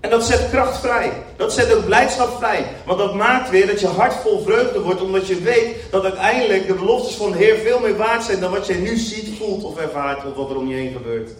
En 0.06 0.12
dat 0.12 0.24
zet 0.24 0.50
kracht 0.50 0.78
vrij. 0.78 1.12
Dat 1.36 1.52
zet 1.52 1.74
ook 1.74 1.84
blijdschap 1.84 2.36
vrij. 2.36 2.66
Want 2.84 2.98
dat 2.98 3.14
maakt 3.14 3.50
weer 3.50 3.66
dat 3.66 3.80
je 3.80 3.86
hart 3.86 4.14
vol 4.14 4.40
vreugde 4.40 4.80
wordt, 4.80 5.02
omdat 5.02 5.26
je 5.26 5.40
weet 5.40 5.76
dat 5.90 6.04
uiteindelijk 6.04 6.66
de 6.66 6.74
beloftes 6.74 7.14
van 7.14 7.30
de 7.30 7.38
Heer 7.38 7.56
veel 7.56 7.80
meer 7.80 7.96
waard 7.96 8.24
zijn 8.24 8.40
dan 8.40 8.50
wat 8.50 8.66
je 8.66 8.74
nu 8.74 8.96
ziet, 8.96 9.38
voelt 9.38 9.64
of 9.64 9.76
ervaart 9.76 10.24
of 10.26 10.34
wat 10.34 10.50
er 10.50 10.56
om 10.56 10.68
je 10.68 10.74
heen 10.74 10.92
gebeurt. 10.92 11.30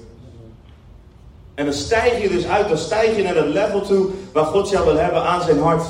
En 1.55 1.65
dan 1.65 1.75
stijg 1.75 2.23
je 2.23 2.29
dus 2.29 2.47
uit, 2.47 2.69
dan 2.69 2.79
stijg 2.79 3.17
je 3.17 3.23
naar 3.23 3.35
dat 3.35 3.47
level 3.47 3.81
toe 3.81 4.09
waar 4.33 4.45
God 4.45 4.69
jou 4.69 4.85
wil 4.85 4.97
hebben 4.97 5.23
aan 5.23 5.43
zijn 5.43 5.59
hart. 5.59 5.87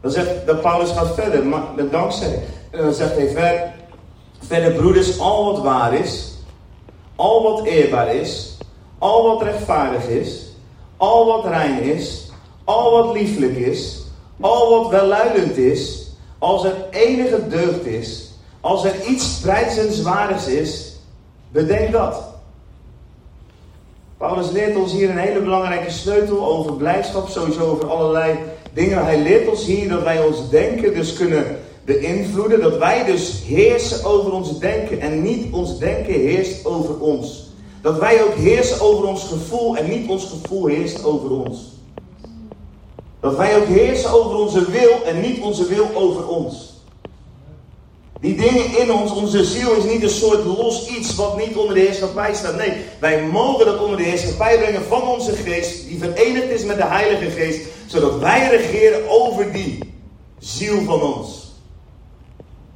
Dan 0.00 0.10
zegt 0.10 0.46
dat 0.46 0.60
Paulus 0.60 0.90
gaat 0.90 1.14
verder, 1.14 1.46
maar 1.46 1.62
dankzij. 1.90 2.42
En 2.70 2.82
dan 2.82 2.94
zegt 2.94 3.16
hij 3.16 3.28
verder, 3.28 3.72
verder 4.46 4.72
broeders, 4.72 5.18
al 5.18 5.44
wat 5.44 5.62
waar 5.62 5.94
is, 5.94 6.32
al 7.16 7.42
wat 7.42 7.64
eerbaar 7.64 8.14
is, 8.14 8.54
al 9.04 9.22
wat 9.22 9.42
rechtvaardig 9.42 10.08
is, 10.08 10.42
al 10.96 11.26
wat 11.26 11.44
rein 11.44 11.82
is, 11.82 12.30
al 12.64 12.90
wat 12.90 13.14
lieflijk 13.14 13.56
is, 13.56 14.02
al 14.40 14.70
wat 14.70 14.90
welluidend 14.90 15.56
is, 15.56 16.08
als 16.38 16.64
er 16.64 16.74
enige 16.90 17.48
deugd 17.48 17.86
is, 17.86 18.30
als 18.60 18.84
er 18.84 19.04
iets 19.06 19.38
prijzenswaardigs 19.38 20.46
is, 20.46 20.96
bedenk 21.52 21.92
dat. 21.92 22.22
Paulus 24.16 24.50
leert 24.50 24.76
ons 24.76 24.92
hier 24.92 25.10
een 25.10 25.18
hele 25.18 25.40
belangrijke 25.40 25.90
sleutel 25.90 26.46
over 26.46 26.72
blijdschap, 26.72 27.28
sowieso 27.28 27.70
over 27.70 27.90
allerlei 27.90 28.38
dingen. 28.72 29.04
Hij 29.04 29.20
leert 29.22 29.48
ons 29.48 29.64
hier 29.64 29.88
dat 29.88 30.02
wij 30.02 30.24
ons 30.24 30.50
denken 30.50 30.94
dus 30.94 31.12
kunnen 31.12 31.58
beïnvloeden, 31.84 32.60
dat 32.60 32.78
wij 32.78 33.04
dus 33.04 33.42
heersen 33.46 34.04
over 34.04 34.32
ons 34.32 34.58
denken 34.58 35.00
en 35.00 35.22
niet 35.22 35.52
ons 35.52 35.78
denken 35.78 36.14
heerst 36.14 36.64
over 36.64 36.98
ons. 36.98 37.43
Dat 37.84 37.98
wij 37.98 38.24
ook 38.24 38.34
heersen 38.34 38.80
over 38.80 39.04
ons 39.04 39.22
gevoel 39.22 39.76
en 39.76 39.88
niet 39.88 40.08
ons 40.08 40.24
gevoel 40.24 40.66
heerst 40.66 41.04
over 41.04 41.30
ons. 41.30 41.58
Dat 43.20 43.36
wij 43.36 43.56
ook 43.56 43.66
heersen 43.66 44.10
over 44.10 44.36
onze 44.36 44.70
wil 44.70 45.02
en 45.04 45.20
niet 45.20 45.40
onze 45.40 45.66
wil 45.66 45.86
over 45.94 46.28
ons. 46.28 46.72
Die 48.20 48.36
dingen 48.36 48.78
in 48.78 48.92
ons, 48.92 49.12
onze 49.12 49.44
ziel 49.44 49.74
is 49.74 49.84
niet 49.84 50.02
een 50.02 50.10
soort 50.10 50.44
los 50.44 50.88
iets 50.88 51.14
wat 51.14 51.36
niet 51.36 51.56
onder 51.56 51.74
de 51.74 51.80
heerschappij 51.80 52.34
staat. 52.34 52.56
Nee, 52.56 52.72
wij 53.00 53.22
mogen 53.22 53.66
dat 53.66 53.80
onder 53.80 53.96
de 53.96 54.02
heerschappij 54.02 54.58
brengen 54.58 54.82
van 54.82 55.02
onze 55.02 55.32
geest, 55.32 55.88
die 55.88 55.98
verenigd 55.98 56.48
is 56.48 56.64
met 56.64 56.76
de 56.76 56.86
Heilige 56.86 57.30
Geest, 57.30 57.60
zodat 57.86 58.18
wij 58.18 58.48
regeren 58.48 59.10
over 59.10 59.52
die 59.52 59.78
ziel 60.38 60.82
van 60.82 61.02
ons. 61.02 61.52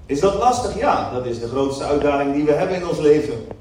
Is 0.07 0.21
dat 0.21 0.35
lastig? 0.35 0.79
Ja, 0.79 1.13
dat 1.13 1.27
is 1.27 1.41
de 1.41 1.49
grootste 1.49 1.85
uitdaging 1.85 2.35
die 2.35 2.45
we 2.45 2.53
hebben 2.53 2.77
in 2.77 2.89
ons 2.89 2.99
leven. 2.99 3.57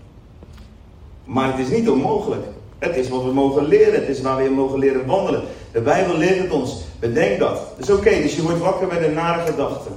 Maar 1.27 1.51
het 1.51 1.67
is 1.67 1.77
niet 1.77 1.89
onmogelijk. 1.89 2.45
Het 2.77 2.95
is 2.95 3.09
wat 3.09 3.23
we 3.23 3.31
mogen 3.31 3.65
leren. 3.65 3.99
Het 3.99 4.07
is 4.07 4.21
waar 4.21 4.37
we 4.37 4.43
in 4.43 4.53
mogen 4.53 4.79
leren 4.79 5.05
wandelen. 5.05 5.43
De 5.71 5.81
Bijbel 5.81 6.17
leert 6.17 6.39
het 6.39 6.51
ons. 6.51 6.81
Bedenk 6.99 7.39
dat. 7.39 7.61
Dus 7.77 7.89
oké, 7.89 8.09
dus 8.09 8.35
je 8.35 8.41
wordt 8.41 8.59
wakker 8.59 8.87
met 8.87 9.03
een 9.03 9.13
nare 9.13 9.51
gedachte. 9.51 9.89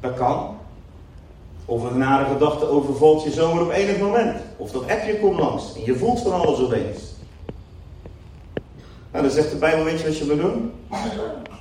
Dat 0.00 0.14
kan. 0.14 0.56
Of 1.64 1.84
een 1.84 1.98
nare 1.98 2.24
gedachte 2.24 2.68
overvalt 2.68 3.22
je 3.22 3.30
zomaar 3.30 3.62
op 3.62 3.70
enig 3.70 3.98
moment. 3.98 4.36
Of 4.56 4.70
dat 4.70 4.90
appje 4.90 5.18
komt 5.20 5.38
langs 5.38 5.74
en 5.74 5.84
je 5.84 5.96
voelt 5.96 6.20
van 6.20 6.32
alles 6.32 6.60
opeens. 6.60 6.98
Nou, 9.12 9.24
dan 9.24 9.30
zegt 9.30 9.50
de 9.50 9.56
Bijbel, 9.56 9.84
weet 9.84 10.00
je 10.00 10.06
wat 10.06 10.18
je 10.18 10.24
moet 10.24 10.40
doen? 10.40 10.72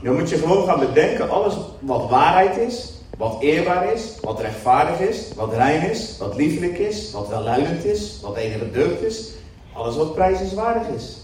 Dan 0.02 0.16
moet 0.16 0.30
je 0.30 0.38
gewoon 0.38 0.66
gaan 0.66 0.80
bedenken, 0.80 1.30
alles 1.30 1.54
wat 1.80 2.10
waarheid 2.10 2.58
is, 2.58 2.94
wat 3.18 3.42
eerbaar 3.42 3.94
is, 3.94 4.18
wat 4.22 4.40
rechtvaardig 4.40 5.00
is, 5.00 5.34
wat 5.36 5.54
rein 5.54 5.90
is, 5.90 6.18
wat 6.18 6.36
liefelijk 6.36 6.78
is, 6.78 7.12
wat 7.12 7.28
welluidend 7.28 7.86
is, 7.86 8.20
wat 8.22 8.36
enige 8.36 8.72
deugd 8.72 9.02
is. 9.02 9.32
Alles 9.74 9.96
wat 9.96 10.14
prijzenswaardig 10.14 10.88
is. 10.88 11.18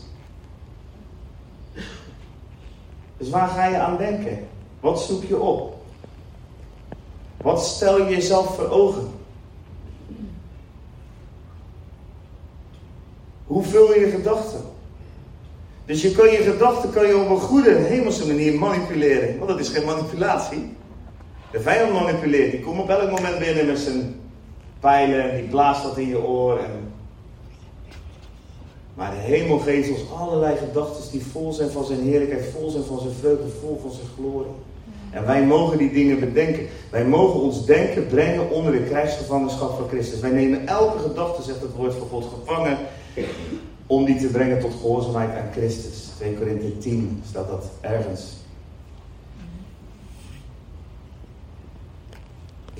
Dus 3.17 3.29
waar 3.29 3.47
ga 3.47 3.65
je 3.65 3.77
aan 3.77 3.97
denken? 3.97 4.47
Wat 4.79 5.01
zoek 5.01 5.23
je 5.23 5.39
op? 5.39 5.75
Wat 7.37 7.65
stel 7.65 7.97
je 7.97 8.15
jezelf 8.15 8.55
voor 8.55 8.69
ogen? 8.69 9.11
Hoe 13.45 13.63
vul 13.63 13.93
je 13.93 14.09
gedachten? 14.09 14.61
Dus 15.85 16.01
je 16.01 16.11
kan 16.11 16.31
je 16.31 16.37
gedachten 16.37 16.91
kan 16.91 17.07
je 17.07 17.17
op 17.17 17.29
een 17.29 17.39
goede 17.39 17.75
hemelse 17.75 18.27
manier 18.27 18.59
manipuleren. 18.59 19.37
Want 19.37 19.49
dat 19.49 19.59
is 19.59 19.69
geen 19.69 19.85
manipulatie. 19.85 20.75
De 21.51 21.59
vijand 21.59 21.93
manipuleert. 21.93 22.51
Die 22.51 22.59
komt 22.59 22.79
op 22.79 22.89
elk 22.89 23.11
moment 23.11 23.39
binnen 23.39 23.65
met 23.65 23.79
zijn 23.79 24.15
pijlen. 24.79 25.35
Die 25.35 25.49
blaast 25.49 25.83
dat 25.83 25.97
in 25.97 26.07
je 26.07 26.23
oor. 26.23 26.57
En... 26.57 26.93
Maar 28.93 29.11
de 29.11 29.17
hemel 29.17 29.59
geeft 29.59 29.89
ons 29.89 30.11
allerlei 30.19 30.57
gedachten 30.57 31.11
die 31.11 31.25
vol 31.31 31.53
zijn 31.53 31.69
van 31.69 31.85
zijn 31.85 32.01
heerlijkheid. 32.01 32.45
Vol 32.45 32.69
zijn 32.69 32.83
van 32.83 32.99
zijn 32.99 33.13
vreugde. 33.13 33.47
Vol 33.61 33.79
van 33.81 33.91
zijn 33.91 34.07
glorie. 34.17 34.51
En 35.11 35.25
wij 35.25 35.45
mogen 35.45 35.77
die 35.77 35.91
dingen 35.91 36.19
bedenken. 36.19 36.67
Wij 36.89 37.05
mogen 37.05 37.39
ons 37.39 37.65
denken 37.65 38.07
brengen 38.07 38.49
onder 38.49 38.71
de 38.71 38.83
krijgsgevangenschap 38.83 39.77
van 39.77 39.87
Christus. 39.87 40.19
Wij 40.19 40.31
nemen 40.31 40.67
elke 40.67 40.99
gedachte, 40.99 41.41
zegt 41.41 41.61
het 41.61 41.75
woord 41.75 41.93
van 41.93 42.07
God, 42.07 42.29
gevangen. 42.39 42.77
Om 43.87 44.05
die 44.05 44.19
te 44.19 44.27
brengen 44.27 44.59
tot 44.59 44.73
gehoorzaamheid 44.73 45.29
aan 45.29 45.51
Christus. 45.51 46.09
2 46.17 46.33
Korinthe 46.33 46.77
10 46.77 47.21
staat 47.29 47.47
dat 47.47 47.65
ergens. 47.81 48.40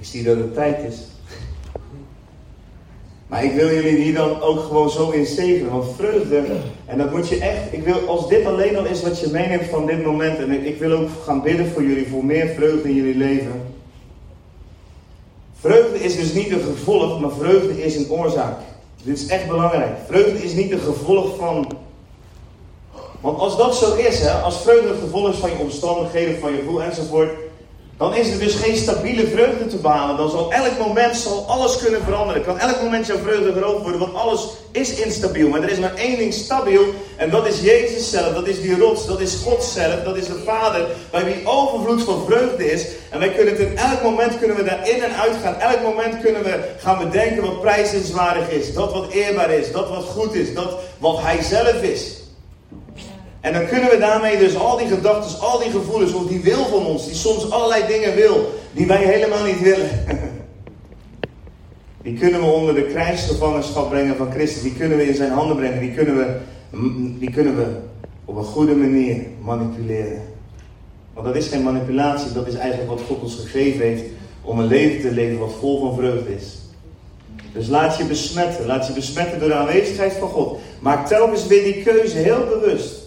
Dat 0.02 0.38
het 0.38 0.54
tijd 0.54 0.78
is. 0.88 0.98
Maar 3.28 3.44
ik 3.44 3.54
wil 3.54 3.70
jullie 3.70 3.96
hier 3.96 4.14
dan 4.14 4.42
ook 4.42 4.60
gewoon 4.60 4.90
zo 4.90 5.10
in 5.10 5.26
zegenen. 5.26 5.72
Want 5.72 5.96
vreugde, 5.96 6.44
en 6.86 6.98
dat 6.98 7.12
moet 7.12 7.30
je 7.30 7.40
echt, 7.40 7.62
ik 7.72 7.84
wil, 7.84 8.08
als 8.08 8.30
dit 8.30 8.46
alleen 8.46 8.78
al 8.78 8.86
is 8.86 9.02
wat 9.02 9.20
je 9.20 9.30
meeneemt 9.32 9.70
van 9.70 9.86
dit 9.86 10.06
moment. 10.06 10.40
En 10.40 10.66
ik, 10.66 10.80
wil 10.80 10.92
ook 10.92 11.10
gaan 11.26 11.42
bidden 11.42 11.72
voor 11.72 11.84
jullie, 11.84 12.08
voor 12.08 12.26
meer 12.26 12.48
vreugde 12.48 12.90
in 12.90 12.96
jullie 12.96 13.16
leven. 13.16 13.62
Vreugde 15.60 16.00
is 16.00 16.16
dus 16.16 16.34
niet 16.34 16.52
een 16.52 16.62
gevolg, 16.62 17.20
maar 17.20 17.32
vreugde 17.32 17.84
is 17.84 17.96
een 17.96 18.10
oorzaak. 18.10 18.58
Dit 19.04 19.18
is 19.18 19.28
echt 19.28 19.48
belangrijk. 19.48 19.98
Vreugde 20.08 20.44
is 20.44 20.54
niet 20.54 20.72
een 20.72 20.80
gevolg 20.80 21.36
van. 21.38 21.72
Want 23.22 23.40
als 23.40 23.58
dat 23.58 23.76
zo 23.76 23.96
is, 23.96 24.20
hè, 24.20 24.32
als 24.32 24.62
vreugde 24.62 24.88
het 24.88 25.00
gevolg 25.00 25.30
is 25.30 25.40
van 25.40 25.50
je 25.50 25.58
omstandigheden, 25.58 26.40
van 26.40 26.52
je 26.52 26.58
gevoel 26.58 26.84
enzovoort, 26.84 27.32
dan 28.02 28.16
is 28.16 28.30
er 28.30 28.40
dus 28.40 28.56
geen 28.56 28.78
stabiele 28.78 29.28
vreugde 29.28 29.68
te 29.68 29.76
behalen. 29.76 30.18
Dan 30.18 30.30
zal 30.30 30.54
elk 30.54 30.78
moment 30.80 31.16
zal 31.16 31.46
alles 31.48 31.78
kunnen 31.78 32.04
veranderen. 32.04 32.44
Kan 32.44 32.60
elk 32.60 32.82
moment 32.82 33.06
jouw 33.06 33.18
vreugde 33.18 33.54
groot 33.54 33.82
worden, 33.82 34.00
want 34.00 34.16
alles 34.16 34.48
is 34.72 34.94
instabiel. 34.94 35.50
Maar 35.50 35.62
er 35.62 35.70
is 35.70 35.80
maar 35.80 35.96
één 35.96 36.18
ding 36.18 36.34
stabiel 36.34 36.84
en 37.16 37.30
dat 37.30 37.48
is 37.48 37.62
Jezus 37.62 38.10
zelf. 38.10 38.34
Dat 38.34 38.48
is 38.48 38.62
die 38.62 38.80
rots, 38.80 39.06
dat 39.06 39.20
is 39.20 39.36
God 39.44 39.64
zelf, 39.64 40.04
dat 40.04 40.18
is 40.18 40.26
de 40.26 40.42
Vader. 40.46 40.86
Bij 41.12 41.26
wie 41.26 41.48
overvloed 41.48 42.02
van 42.04 42.26
vreugde 42.26 42.72
is. 42.72 42.86
En 43.10 43.20
wij 43.20 43.32
kunnen 43.32 43.54
het 43.54 43.64
in 43.64 43.78
elk 43.78 44.04
moment 44.04 44.40
kunnen 44.40 44.58
we 44.58 44.64
daar 44.64 44.90
in 44.90 45.04
en 45.04 45.16
uit 45.16 45.36
gaan. 45.44 45.60
Elk 45.60 45.82
moment 45.82 46.22
kunnen 46.22 46.44
we 46.44 46.60
gaan 46.78 46.98
bedenken 46.98 47.44
wat 47.44 47.62
prijzenswaardig 47.62 48.50
is. 48.50 48.74
Dat 48.74 48.94
wat 48.94 49.12
eerbaar 49.12 49.52
is, 49.52 49.72
dat 49.72 49.90
wat 49.90 50.04
goed 50.04 50.34
is, 50.34 50.54
dat 50.54 50.80
wat 50.98 51.22
Hij 51.22 51.42
zelf 51.42 51.82
is. 51.82 52.21
En 53.42 53.54
dan 53.54 53.68
kunnen 53.68 53.90
we 53.90 53.98
daarmee 53.98 54.38
dus 54.38 54.56
al 54.56 54.78
die 54.78 54.88
gedachten, 54.88 55.40
al 55.40 55.60
die 55.60 55.72
gevoelens, 55.72 56.14
of 56.14 56.28
die 56.28 56.40
wil 56.40 56.66
van 56.66 56.86
ons, 56.86 57.06
die 57.06 57.16
soms 57.16 57.52
allerlei 57.52 57.88
dingen 57.88 58.16
wil, 58.16 58.54
die 58.72 58.88
wij 58.88 59.04
helemaal 59.04 59.46
niet 59.46 59.62
willen. 59.62 59.90
Die 62.04 62.20
kunnen 62.20 62.40
we 62.40 62.46
onder 62.46 62.76
de 62.76 62.84
krijgsgevangenschap 62.86 63.90
brengen 63.90 64.16
van 64.16 64.32
Christus. 64.32 64.62
Die 64.62 64.74
kunnen 64.74 64.98
we 64.98 65.08
in 65.08 65.16
zijn 65.16 65.32
handen 65.32 65.56
brengen. 65.56 65.80
Die 65.80 65.92
kunnen 65.92 66.18
we, 66.18 66.38
die 67.20 67.32
kunnen 67.32 67.56
we 67.56 67.66
op 68.26 68.36
een 68.36 68.44
goede 68.44 68.76
manier 68.76 69.26
manipuleren. 69.42 70.22
Want 71.14 71.26
dat 71.26 71.36
is 71.36 71.48
geen 71.48 71.64
manipulatie, 71.64 72.32
dat 72.32 72.48
is 72.48 72.54
eigenlijk 72.54 72.90
wat 72.90 73.02
God 73.08 73.22
ons 73.22 73.36
gegeven 73.36 73.86
heeft 73.86 74.04
om 74.42 74.60
een 74.60 74.68
leven 74.68 75.02
te 75.02 75.12
leven 75.12 75.40
wat 75.40 75.54
vol 75.60 75.80
van 75.80 75.96
vreugde 75.96 76.36
is. 76.36 76.60
Dus 77.54 77.68
laat 77.68 77.98
je 77.98 78.06
besmetten. 78.06 78.66
Laat 78.66 78.88
je 78.88 78.94
besmetten 78.94 79.40
door 79.40 79.50
de 79.50 79.56
aanwezigheid 79.56 80.14
van 80.14 80.30
God. 80.30 80.60
Maak 80.80 81.08
telkens 81.08 81.48
weer 81.48 81.64
die 81.64 81.84
keuze 81.84 82.18
heel 82.18 82.46
bewust. 82.46 83.01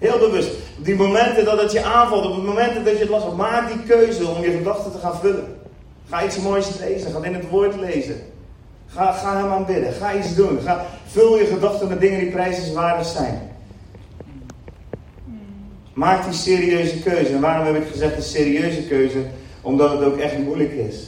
Heel 0.00 0.18
bewust. 0.18 0.50
Die 0.78 0.94
momenten 0.94 1.44
dat 1.44 1.62
het 1.62 1.72
je 1.72 1.84
aanvalt, 1.84 2.26
op 2.26 2.34
de 2.34 2.42
momenten 2.42 2.84
dat 2.84 2.92
je 2.92 2.98
het 2.98 3.08
last 3.08 3.24
hebt, 3.24 3.36
maak 3.36 3.68
die 3.68 3.82
keuze 3.82 4.26
om 4.26 4.42
je 4.42 4.50
gedachten 4.50 4.92
te 4.92 4.98
gaan 4.98 5.18
vullen. 5.18 5.56
Ga 6.08 6.24
iets 6.24 6.38
moois 6.38 6.78
lezen, 6.78 7.12
ga 7.12 7.24
in 7.24 7.34
het 7.34 7.48
woord 7.48 7.76
lezen. 7.76 8.16
Ga, 8.86 9.12
ga 9.12 9.36
hem 9.36 9.50
aanbidden, 9.50 9.92
ga 9.92 10.14
iets 10.14 10.34
doen. 10.34 10.58
Ga, 10.60 10.86
vul 11.06 11.38
je 11.38 11.46
gedachten 11.46 11.88
met 11.88 12.00
dingen 12.00 12.20
die 12.20 12.30
prijzenswaardig 12.30 13.06
zijn. 13.06 13.50
Maak 15.92 16.24
die 16.24 16.32
serieuze 16.32 16.98
keuze. 16.98 17.32
En 17.32 17.40
waarom 17.40 17.74
heb 17.74 17.82
ik 17.82 17.90
gezegd 17.90 18.16
een 18.16 18.22
serieuze 18.22 18.82
keuze? 18.82 19.18
Omdat 19.60 19.90
het 19.90 20.02
ook 20.02 20.16
echt 20.16 20.38
moeilijk 20.38 20.72
is. 20.72 21.06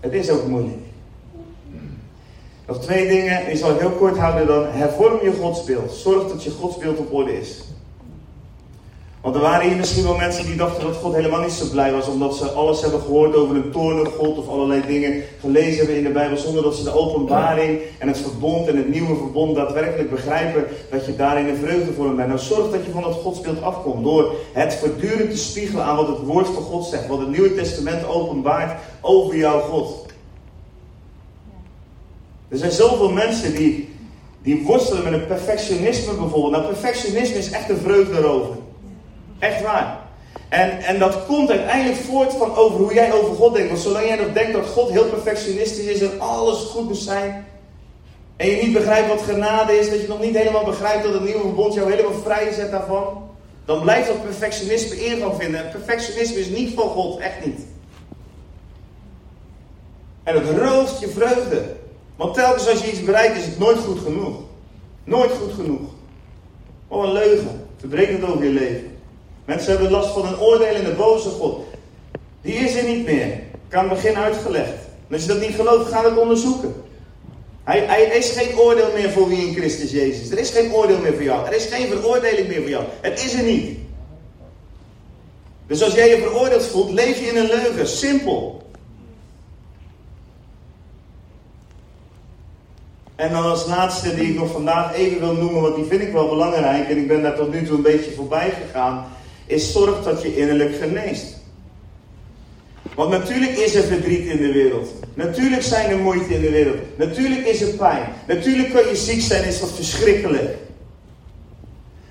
Het 0.00 0.12
is 0.12 0.30
ook 0.30 0.46
moeilijk. 0.46 0.78
Nog 2.66 2.80
twee 2.80 3.08
dingen, 3.08 3.50
ik 3.50 3.56
zal 3.56 3.68
het 3.68 3.80
heel 3.80 3.90
kort 3.90 4.18
houden 4.18 4.46
dan. 4.46 4.66
Hervorm 4.66 5.18
je 5.22 5.32
godsbeeld. 5.32 5.92
Zorg 5.92 6.28
dat 6.28 6.44
je 6.44 6.50
godsbeeld 6.50 6.98
op 6.98 7.12
orde 7.12 7.40
is. 7.40 7.61
Want 9.22 9.34
er 9.34 9.40
waren 9.40 9.68
hier 9.68 9.76
misschien 9.76 10.02
wel 10.02 10.16
mensen 10.16 10.46
die 10.46 10.56
dachten 10.56 10.82
dat 10.82 10.96
God 10.96 11.14
helemaal 11.14 11.40
niet 11.40 11.52
zo 11.52 11.64
blij 11.70 11.92
was, 11.92 12.06
omdat 12.08 12.36
ze 12.36 12.50
alles 12.50 12.80
hebben 12.80 13.00
gehoord 13.00 13.34
over 13.34 13.56
een 13.56 13.70
toornige 13.70 14.10
God 14.10 14.38
of 14.38 14.48
allerlei 14.48 14.82
dingen 14.86 15.22
gelezen 15.40 15.76
hebben 15.76 15.96
in 15.96 16.02
de 16.02 16.10
Bijbel, 16.10 16.36
zonder 16.36 16.62
dat 16.62 16.74
ze 16.74 16.82
de 16.82 16.94
openbaring 16.94 17.80
en 17.98 18.08
het 18.08 18.18
verbond 18.18 18.68
en 18.68 18.76
het 18.76 18.88
nieuwe 18.88 19.16
verbond 19.16 19.54
daadwerkelijk 19.54 20.10
begrijpen 20.10 20.64
dat 20.90 21.06
je 21.06 21.16
daarin 21.16 21.48
een 21.48 21.56
vreugde 21.56 21.92
voor 21.92 22.06
hem 22.06 22.16
bent. 22.16 22.28
Nou, 22.28 22.40
zorg 22.40 22.70
dat 22.70 22.84
je 22.84 22.90
van 22.90 23.02
dat 23.02 23.12
godsbeeld 23.12 23.62
afkomt 23.62 24.04
door 24.04 24.34
het 24.52 24.74
voortdurend 24.74 25.30
te 25.30 25.36
spiegelen 25.36 25.84
aan 25.84 25.96
wat 25.96 26.08
het 26.08 26.26
woord 26.26 26.46
van 26.46 26.62
God 26.62 26.84
zegt, 26.84 27.06
wat 27.06 27.18
het 27.18 27.30
Nieuwe 27.30 27.54
Testament 27.54 28.06
openbaart 28.06 28.80
over 29.00 29.36
jouw 29.36 29.60
God. 29.60 30.06
Er 32.48 32.58
zijn 32.58 32.72
zoveel 32.72 33.12
mensen 33.12 33.54
die, 33.54 33.88
die 34.42 34.64
worstelen 34.66 35.04
met 35.04 35.12
een 35.12 35.26
perfectionisme 35.26 36.14
bijvoorbeeld. 36.14 36.52
Nou, 36.52 36.64
perfectionisme 36.64 37.38
is 37.38 37.50
echt 37.50 37.70
een 37.70 37.76
vreugde 37.76 38.18
erover. 38.18 38.61
Echt 39.42 39.62
waar. 39.62 39.98
En, 40.48 40.78
en 40.78 40.98
dat 40.98 41.26
komt 41.26 41.50
uiteindelijk 41.50 42.00
voort 42.00 42.32
van 42.32 42.54
over 42.54 42.78
hoe 42.78 42.94
jij 42.94 43.12
over 43.12 43.34
God 43.34 43.54
denkt. 43.54 43.68
Want 43.68 43.82
zolang 43.82 44.06
jij 44.06 44.16
nog 44.16 44.32
denkt 44.32 44.52
dat 44.52 44.66
God 44.66 44.90
heel 44.90 45.04
perfectionistisch 45.04 45.86
is 45.86 46.00
en 46.00 46.20
alles 46.20 46.58
goed 46.58 46.88
moet 46.88 46.96
zijn. 46.96 47.46
En 48.36 48.48
je 48.48 48.62
niet 48.62 48.72
begrijpt 48.72 49.08
wat 49.08 49.22
genade 49.22 49.78
is, 49.78 49.90
dat 49.90 50.00
je 50.00 50.08
nog 50.08 50.20
niet 50.20 50.36
helemaal 50.36 50.64
begrijpt 50.64 51.02
dat 51.02 51.12
het 51.12 51.24
nieuwe 51.24 51.40
verbond 51.40 51.74
jou 51.74 51.90
helemaal 51.90 52.20
vrij 52.22 52.52
zet 52.52 52.70
daarvan. 52.70 53.30
Dan 53.64 53.80
blijft 53.80 54.06
dat 54.06 54.22
perfectionisme 54.22 55.04
ingang 55.04 55.34
vinden. 55.38 55.64
En 55.64 55.70
perfectionisme 55.70 56.40
is 56.40 56.48
niet 56.48 56.74
van 56.74 56.88
God, 56.88 57.18
echt 57.18 57.44
niet. 57.44 57.60
En 60.22 60.34
het 60.34 60.58
rooft 60.58 61.00
je 61.00 61.08
vreugde. 61.08 61.62
Want 62.16 62.34
telkens 62.34 62.68
als 62.68 62.84
je 62.84 62.90
iets 62.90 63.04
bereikt 63.04 63.36
is 63.36 63.44
het 63.44 63.58
nooit 63.58 63.78
goed 63.78 63.98
genoeg. 63.98 64.36
Nooit 65.04 65.32
goed 65.32 65.52
genoeg. 65.52 65.90
Oh, 66.88 67.04
een 67.04 67.12
leugen. 67.12 67.66
Verbreekt 67.76 68.12
het 68.12 68.30
over 68.30 68.44
je 68.44 68.50
leven. 68.50 68.91
Mensen 69.44 69.70
hebben 69.70 69.90
last 69.90 70.12
van 70.12 70.26
een 70.26 70.38
oordelende 70.38 70.92
boze 70.92 71.28
God. 71.28 71.64
Die 72.42 72.54
is 72.54 72.74
er 72.74 72.84
niet 72.84 73.04
meer. 73.04 73.26
Ik 73.68 73.88
begin 73.88 74.16
uitgelegd. 74.16 74.72
Als 75.10 75.22
je 75.22 75.28
dat 75.28 75.40
niet 75.40 75.54
gelooft, 75.54 75.90
ga 75.90 76.04
het 76.04 76.18
onderzoeken. 76.18 76.74
Hij, 77.64 77.80
hij 77.86 78.02
is 78.02 78.30
geen 78.30 78.58
oordeel 78.58 78.92
meer 78.94 79.10
voor 79.10 79.28
wie 79.28 79.46
in 79.46 79.54
Christus 79.54 79.90
Jezus. 79.90 80.30
Er 80.30 80.38
is 80.38 80.50
geen 80.50 80.72
oordeel 80.72 80.98
meer 80.98 81.12
voor 81.12 81.22
jou. 81.22 81.46
Er 81.46 81.54
is 81.54 81.64
geen 81.64 81.88
veroordeling 81.88 82.48
meer 82.48 82.60
voor 82.60 82.70
jou. 82.70 82.84
Het 83.00 83.24
is 83.24 83.34
er 83.34 83.42
niet. 83.42 83.78
Dus 85.66 85.82
als 85.82 85.94
jij 85.94 86.08
je 86.08 86.22
veroordeeld 86.22 86.66
voelt, 86.66 86.90
leef 86.90 87.18
je 87.18 87.26
in 87.26 87.36
een 87.36 87.46
leugen. 87.46 87.88
Simpel. 87.88 88.62
En 93.16 93.32
dan 93.32 93.44
als 93.44 93.66
laatste 93.66 94.14
die 94.14 94.28
ik 94.28 94.34
nog 94.34 94.50
vandaag 94.50 94.94
even 94.94 95.20
wil 95.20 95.34
noemen, 95.34 95.62
want 95.62 95.74
die 95.74 95.84
vind 95.84 96.02
ik 96.02 96.12
wel 96.12 96.28
belangrijk. 96.28 96.88
En 96.88 96.96
ik 96.96 97.08
ben 97.08 97.22
daar 97.22 97.36
tot 97.36 97.52
nu 97.52 97.66
toe 97.66 97.76
een 97.76 97.82
beetje 97.82 98.10
voorbij 98.10 98.50
gegaan 98.50 99.06
is 99.52 99.72
zorg 99.72 100.02
dat 100.02 100.22
je 100.22 100.36
innerlijk 100.36 100.74
geneest. 100.80 101.40
Want 102.94 103.10
natuurlijk 103.10 103.52
is 103.52 103.74
er 103.74 103.82
verdriet 103.82 104.26
in 104.26 104.36
de 104.36 104.52
wereld. 104.52 104.88
Natuurlijk 105.14 105.62
zijn 105.62 105.90
er 105.90 105.98
moeite 105.98 106.34
in 106.34 106.40
de 106.40 106.50
wereld. 106.50 106.76
Natuurlijk 106.96 107.46
is 107.46 107.60
er 107.60 107.74
pijn. 107.76 108.02
Natuurlijk 108.26 108.72
kan 108.72 108.88
je 108.88 108.96
ziek 108.96 109.20
zijn, 109.20 109.44
is 109.44 109.60
dat 109.60 109.70
verschrikkelijk. 109.70 110.56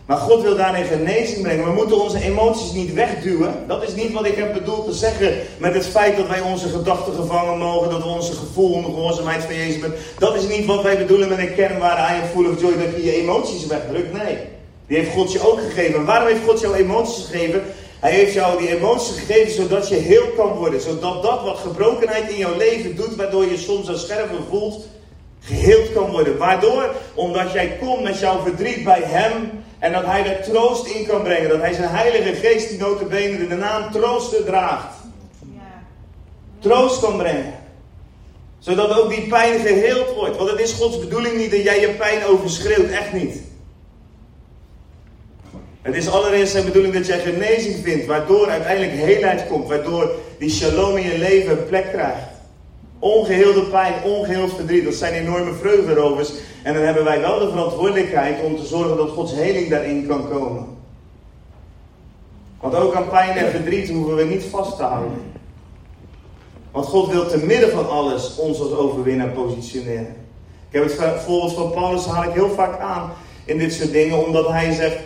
Maar 0.05 0.17
God 0.17 0.41
wil 0.41 0.55
daarin 0.55 0.85
genezing 0.85 1.41
brengen. 1.41 1.65
We 1.65 1.71
moeten 1.71 2.01
onze 2.01 2.23
emoties 2.23 2.71
niet 2.71 2.93
wegduwen. 2.93 3.53
Dat 3.67 3.83
is 3.83 3.95
niet 3.95 4.11
wat 4.11 4.25
ik 4.25 4.35
heb 4.35 4.53
bedoeld 4.53 4.85
te 4.85 4.93
zeggen 4.93 5.33
met 5.57 5.73
het 5.73 5.85
feit 5.85 6.17
dat 6.17 6.27
wij 6.27 6.41
onze 6.41 6.67
gedachten 6.67 7.13
gevangen 7.13 7.57
mogen, 7.57 7.89
dat 7.89 8.03
we 8.03 8.09
onze 8.09 8.33
gevoel 8.33 8.73
onder 8.73 8.91
gehoorzaamheid 8.91 9.43
van 9.43 9.55
Jezus 9.55 9.81
hebben. 9.81 9.99
Dat 10.17 10.35
is 10.35 10.47
niet 10.47 10.65
wat 10.65 10.83
wij 10.83 10.97
bedoelen 10.97 11.29
met 11.29 11.37
een 11.37 11.53
kernwaarde 11.53 12.15
I 12.15 12.21
am 12.21 12.27
full 12.27 12.45
of 12.45 12.61
joy, 12.61 12.77
dat 12.77 12.95
je 12.95 13.03
je 13.03 13.21
emoties 13.21 13.67
wegdrukt. 13.67 14.13
Nee, 14.13 14.37
die 14.91 14.99
heeft 14.99 15.11
God 15.11 15.31
je 15.31 15.47
ook 15.51 15.59
gegeven. 15.59 16.05
waarom 16.05 16.27
heeft 16.27 16.43
God 16.45 16.59
jou 16.59 16.75
emoties 16.75 17.25
gegeven? 17.25 17.63
Hij 17.99 18.11
heeft 18.11 18.33
jou 18.33 18.57
die 18.57 18.75
emoties 18.75 19.15
gegeven 19.17 19.51
zodat 19.51 19.89
je 19.89 19.95
heel 19.95 20.27
kan 20.35 20.49
worden. 20.49 20.81
Zodat 20.81 21.23
dat 21.23 21.43
wat 21.43 21.57
gebrokenheid 21.57 22.29
in 22.29 22.37
jouw 22.37 22.57
leven 22.57 22.95
doet, 22.95 23.15
waardoor 23.15 23.45
je 23.45 23.57
soms 23.57 23.85
zo 23.85 23.95
scherper 23.95 24.39
voelt, 24.49 24.87
geheeld 25.39 25.93
kan 25.93 26.11
worden. 26.11 26.37
Waardoor, 26.37 26.95
omdat 27.13 27.51
jij 27.51 27.77
komt 27.79 28.01
met 28.01 28.19
jouw 28.19 28.41
verdriet 28.41 28.83
bij 28.83 29.01
Hem 29.03 29.63
en 29.79 29.91
dat 29.91 30.05
Hij 30.05 30.25
er 30.25 30.43
troost 30.43 30.85
in 30.85 31.05
kan 31.05 31.23
brengen. 31.23 31.49
Dat 31.49 31.59
Hij 31.59 31.73
zijn 31.73 31.89
Heilige 31.89 32.33
Geest, 32.33 32.69
die 32.69 32.79
notabene 32.79 33.47
de 33.47 33.55
naam 33.55 33.91
trooster 33.91 34.43
draagt. 34.43 34.95
Troost 36.59 36.99
kan 36.99 37.17
brengen. 37.17 37.53
Zodat 38.59 38.99
ook 38.99 39.09
die 39.09 39.27
pijn 39.27 39.59
geheeld 39.59 40.13
wordt. 40.15 40.37
Want 40.37 40.49
het 40.49 40.59
is 40.59 40.73
Gods 40.73 40.99
bedoeling 40.99 41.37
niet 41.37 41.51
dat 41.51 41.63
jij 41.63 41.79
je 41.79 41.89
pijn 41.89 42.25
overschreeuwt. 42.25 42.89
Echt 42.89 43.13
niet. 43.13 43.49
Het 45.81 45.95
is 45.95 46.09
allereerst 46.09 46.51
zijn 46.51 46.65
bedoeling 46.65 46.93
dat 46.93 47.05
jij 47.05 47.19
genezing 47.19 47.75
vindt, 47.83 48.05
waardoor 48.05 48.49
uiteindelijk 48.49 48.91
heelheid 48.91 49.47
komt, 49.47 49.67
waardoor 49.67 50.11
die 50.37 50.49
shalom 50.49 50.97
in 50.97 51.03
je 51.03 51.17
leven 51.17 51.51
een 51.51 51.65
plek 51.65 51.89
krijgt. 51.91 52.29
Ongeheelde 52.99 53.61
pijn, 53.61 53.93
ongeheeld 54.03 54.53
verdriet, 54.53 54.83
dat 54.83 54.93
zijn 54.93 55.13
enorme 55.13 55.53
vreugderovers. 55.53 56.31
En 56.63 56.73
dan 56.73 56.83
hebben 56.83 57.03
wij 57.03 57.19
wel 57.19 57.39
de 57.39 57.49
verantwoordelijkheid 57.49 58.43
om 58.43 58.57
te 58.57 58.65
zorgen 58.65 58.97
dat 58.97 59.09
Gods 59.09 59.33
heling 59.33 59.69
daarin 59.69 60.07
kan 60.07 60.29
komen. 60.29 60.65
Want 62.59 62.75
ook 62.75 62.95
aan 62.95 63.09
pijn 63.09 63.37
en 63.37 63.51
verdriet 63.51 63.89
hoeven 63.89 64.15
we 64.15 64.23
niet 64.23 64.43
vast 64.43 64.77
te 64.77 64.83
houden. 64.83 65.31
Want 66.71 66.85
God 66.85 67.11
wil 67.11 67.27
te 67.27 67.37
midden 67.37 67.71
van 67.71 67.89
alles 67.89 68.35
ons 68.35 68.59
als 68.59 68.71
overwinnaar 68.71 69.29
positioneren. 69.29 70.15
Ik 70.69 70.79
heb 70.79 70.83
het 70.83 71.21
voorbeeld 71.21 71.53
van 71.53 71.71
Paulus 71.71 72.05
haal 72.05 72.23
ik 72.23 72.33
heel 72.33 72.49
vaak 72.49 72.79
aan 72.79 73.11
in 73.45 73.57
dit 73.57 73.73
soort 73.73 73.91
dingen, 73.91 74.25
omdat 74.25 74.47
hij 74.47 74.73
zegt, 74.73 74.97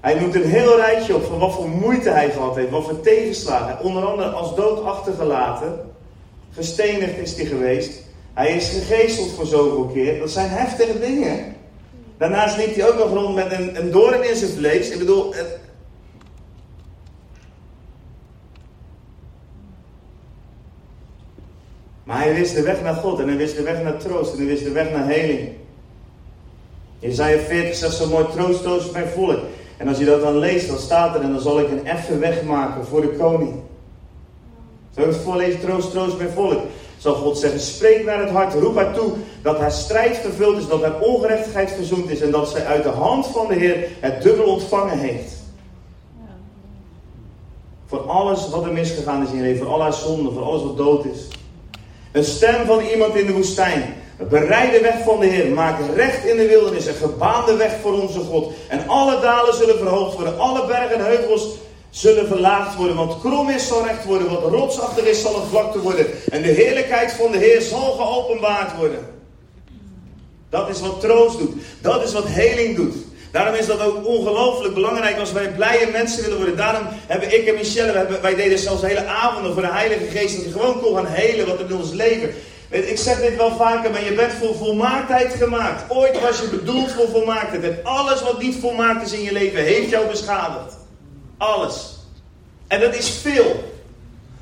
hij 0.00 0.14
noemt 0.14 0.34
een 0.34 0.50
heel 0.50 0.76
rijtje 0.76 1.14
op 1.14 1.24
van 1.24 1.38
wat 1.38 1.54
voor 1.54 1.68
moeite 1.68 2.10
hij 2.10 2.30
gehad 2.30 2.56
heeft, 2.56 2.70
wat 2.70 2.84
voor 2.84 3.00
tegenslagen. 3.00 3.84
Onder 3.84 4.04
andere 4.04 4.28
als 4.28 4.54
dood 4.54 4.82
achtergelaten, 4.82 5.90
gestenigd 6.50 7.18
is 7.18 7.36
hij 7.36 7.46
geweest. 7.46 8.02
Hij 8.34 8.56
is 8.56 8.68
gegezeld 8.68 9.30
voor 9.30 9.46
zoveel 9.46 9.90
keer. 9.94 10.18
Dat 10.18 10.30
zijn 10.30 10.48
heftige 10.48 10.98
dingen. 10.98 11.54
Daarnaast 12.18 12.56
liep 12.56 12.74
hij 12.74 12.88
ook 12.88 12.98
nog 12.98 13.12
rond 13.12 13.34
met 13.34 13.52
een, 13.52 13.78
een 13.78 13.90
doorn 13.90 14.28
in 14.28 14.36
zijn 14.36 14.50
vlees. 14.50 14.90
Ik 14.90 14.98
bedoel, 14.98 15.34
het... 15.34 15.58
Maar 22.04 22.22
hij 22.22 22.34
wist 22.34 22.54
de 22.54 22.62
weg 22.62 22.82
naar 22.82 22.94
God 22.94 23.20
en 23.20 23.28
hij 23.28 23.36
wist 23.36 23.56
de 23.56 23.62
weg 23.62 23.82
naar 23.82 23.96
troost 23.96 24.32
en 24.32 24.38
hij 24.38 24.46
wist 24.46 24.64
de 24.64 24.70
weg 24.70 24.90
naar 24.90 25.06
heling. 25.06 25.48
Jezaja 26.98 27.38
40 27.38 27.74
zegt 27.74 27.94
zo 27.94 28.08
mooi, 28.08 28.26
troost, 28.32 28.62
troost 28.62 28.92
mijn 28.92 29.08
volk. 29.08 29.40
En 29.76 29.88
als 29.88 29.98
je 29.98 30.04
dat 30.04 30.20
dan 30.20 30.38
leest, 30.38 30.68
dan 30.68 30.78
staat 30.78 31.14
er, 31.14 31.20
en 31.20 31.32
dan 31.32 31.40
zal 31.40 31.60
ik 31.60 31.70
een 31.70 31.86
effen 31.86 32.20
weg 32.20 32.42
maken 32.42 32.86
voor 32.86 33.00
de 33.00 33.08
koning. 33.08 33.54
Zo 34.96 35.06
het 35.06 35.16
voorlezen, 35.16 35.60
troost, 35.60 35.90
troost 35.90 36.16
mijn 36.16 36.30
volk. 36.30 36.60
Zal 36.98 37.14
God 37.14 37.38
zeggen, 37.38 37.60
spreek 37.60 38.04
naar 38.04 38.18
het 38.18 38.30
hart, 38.30 38.54
roep 38.54 38.76
haar 38.76 38.94
toe 38.94 39.12
dat 39.42 39.58
haar 39.58 39.72
strijd 39.72 40.16
vervuld 40.16 40.58
is, 40.58 40.66
dat 40.66 40.82
haar 40.82 41.00
ongerechtigheid 41.00 41.70
verzoend 41.70 42.10
is 42.10 42.20
en 42.20 42.30
dat 42.30 42.48
zij 42.48 42.66
uit 42.66 42.82
de 42.82 42.88
hand 42.88 43.26
van 43.26 43.46
de 43.48 43.54
Heer 43.54 43.88
het 44.00 44.22
dubbel 44.22 44.44
ontvangen 44.44 44.98
heeft. 44.98 45.32
Voor 47.86 48.00
alles 48.00 48.50
wat 48.50 48.64
er 48.64 48.72
misgegaan 48.72 49.22
is 49.22 49.30
in 49.30 49.36
je 49.36 49.42
leven, 49.42 49.64
voor 49.64 49.74
al 49.74 49.82
haar 49.82 49.92
zonden, 49.92 50.32
voor 50.32 50.42
alles 50.42 50.62
wat 50.62 50.76
dood 50.76 51.04
is. 51.04 51.28
Een 52.12 52.24
stem 52.24 52.66
van 52.66 52.80
iemand 52.80 53.14
in 53.14 53.26
de 53.26 53.32
woestijn 53.32 53.94
Bereid 54.16 54.72
de 54.72 54.80
weg 54.80 54.94
van 55.04 55.20
de 55.20 55.26
Heer. 55.26 55.46
Maak 55.46 55.78
recht 55.94 56.24
in 56.24 56.36
de 56.36 56.46
wildernis. 56.46 56.86
Een 56.86 56.94
gebaande 56.94 57.56
weg 57.56 57.72
voor 57.82 58.02
onze 58.02 58.18
God. 58.18 58.52
En 58.68 58.88
alle 58.88 59.20
dalen 59.20 59.54
zullen 59.54 59.78
verhoogd 59.78 60.14
worden. 60.14 60.38
Alle 60.38 60.66
bergen 60.66 60.96
en 60.96 61.04
heuvels 61.04 61.48
zullen 61.90 62.26
verlaagd 62.26 62.76
worden. 62.76 62.96
Want 62.96 63.20
krom 63.20 63.50
is 63.50 63.66
zal 63.66 63.84
recht 63.86 64.04
worden. 64.04 64.30
Wat 64.30 64.42
rotsachtig 64.42 65.04
is 65.04 65.22
zal 65.22 65.36
een 65.36 65.48
vlakte 65.48 65.80
worden. 65.80 66.06
En 66.30 66.42
de 66.42 66.48
heerlijkheid 66.48 67.12
van 67.12 67.32
de 67.32 67.38
Heer 67.38 67.60
zal 67.60 67.92
geopenbaard 67.92 68.76
worden. 68.76 69.14
Dat 70.50 70.68
is 70.68 70.80
wat 70.80 71.00
troost 71.00 71.38
doet. 71.38 71.52
Dat 71.80 72.04
is 72.04 72.12
wat 72.12 72.26
heling 72.26 72.76
doet. 72.76 72.94
Daarom 73.30 73.54
is 73.54 73.66
dat 73.66 73.80
ook 73.80 74.06
ongelooflijk 74.06 74.74
belangrijk 74.74 75.18
als 75.18 75.32
wij 75.32 75.48
blije 75.48 75.88
mensen 75.92 76.22
willen 76.22 76.36
worden. 76.36 76.56
Daarom 76.56 76.86
hebben 77.06 77.34
ik 77.40 77.46
en 77.46 77.54
Michelle, 77.54 78.06
wij 78.22 78.34
deden 78.34 78.58
zelfs 78.58 78.82
hele 78.82 79.06
avonden 79.06 79.52
voor 79.52 79.62
de 79.62 79.72
Heilige 79.72 80.04
Geest. 80.04 80.44
Je 80.44 80.50
gewoon 80.50 80.80
kon 80.80 80.94
gaan 80.94 81.06
helen 81.06 81.46
wat 81.46 81.60
er 81.60 81.70
in 81.70 81.76
ons 81.76 81.92
leven 81.92 82.34
ik 82.68 82.98
zeg 82.98 83.20
dit 83.20 83.36
wel 83.36 83.56
vaker, 83.56 83.90
maar 83.90 84.04
je 84.04 84.14
bent 84.14 84.32
voor 84.32 84.54
volmaaktheid 84.54 85.34
gemaakt. 85.34 85.90
Ooit 85.90 86.20
was 86.20 86.40
je 86.40 86.46
bedoeld 86.46 86.92
voor 86.92 87.08
volmaaktheid. 87.08 87.62
En 87.62 87.78
alles 87.82 88.22
wat 88.22 88.42
niet 88.42 88.56
volmaakt 88.60 89.06
is 89.06 89.12
in 89.12 89.22
je 89.22 89.32
leven, 89.32 89.62
heeft 89.62 89.90
jou 89.90 90.06
beschadigd. 90.06 90.74
Alles. 91.38 91.94
En 92.66 92.80
dat 92.80 92.94
is 92.94 93.08
veel. 93.08 93.74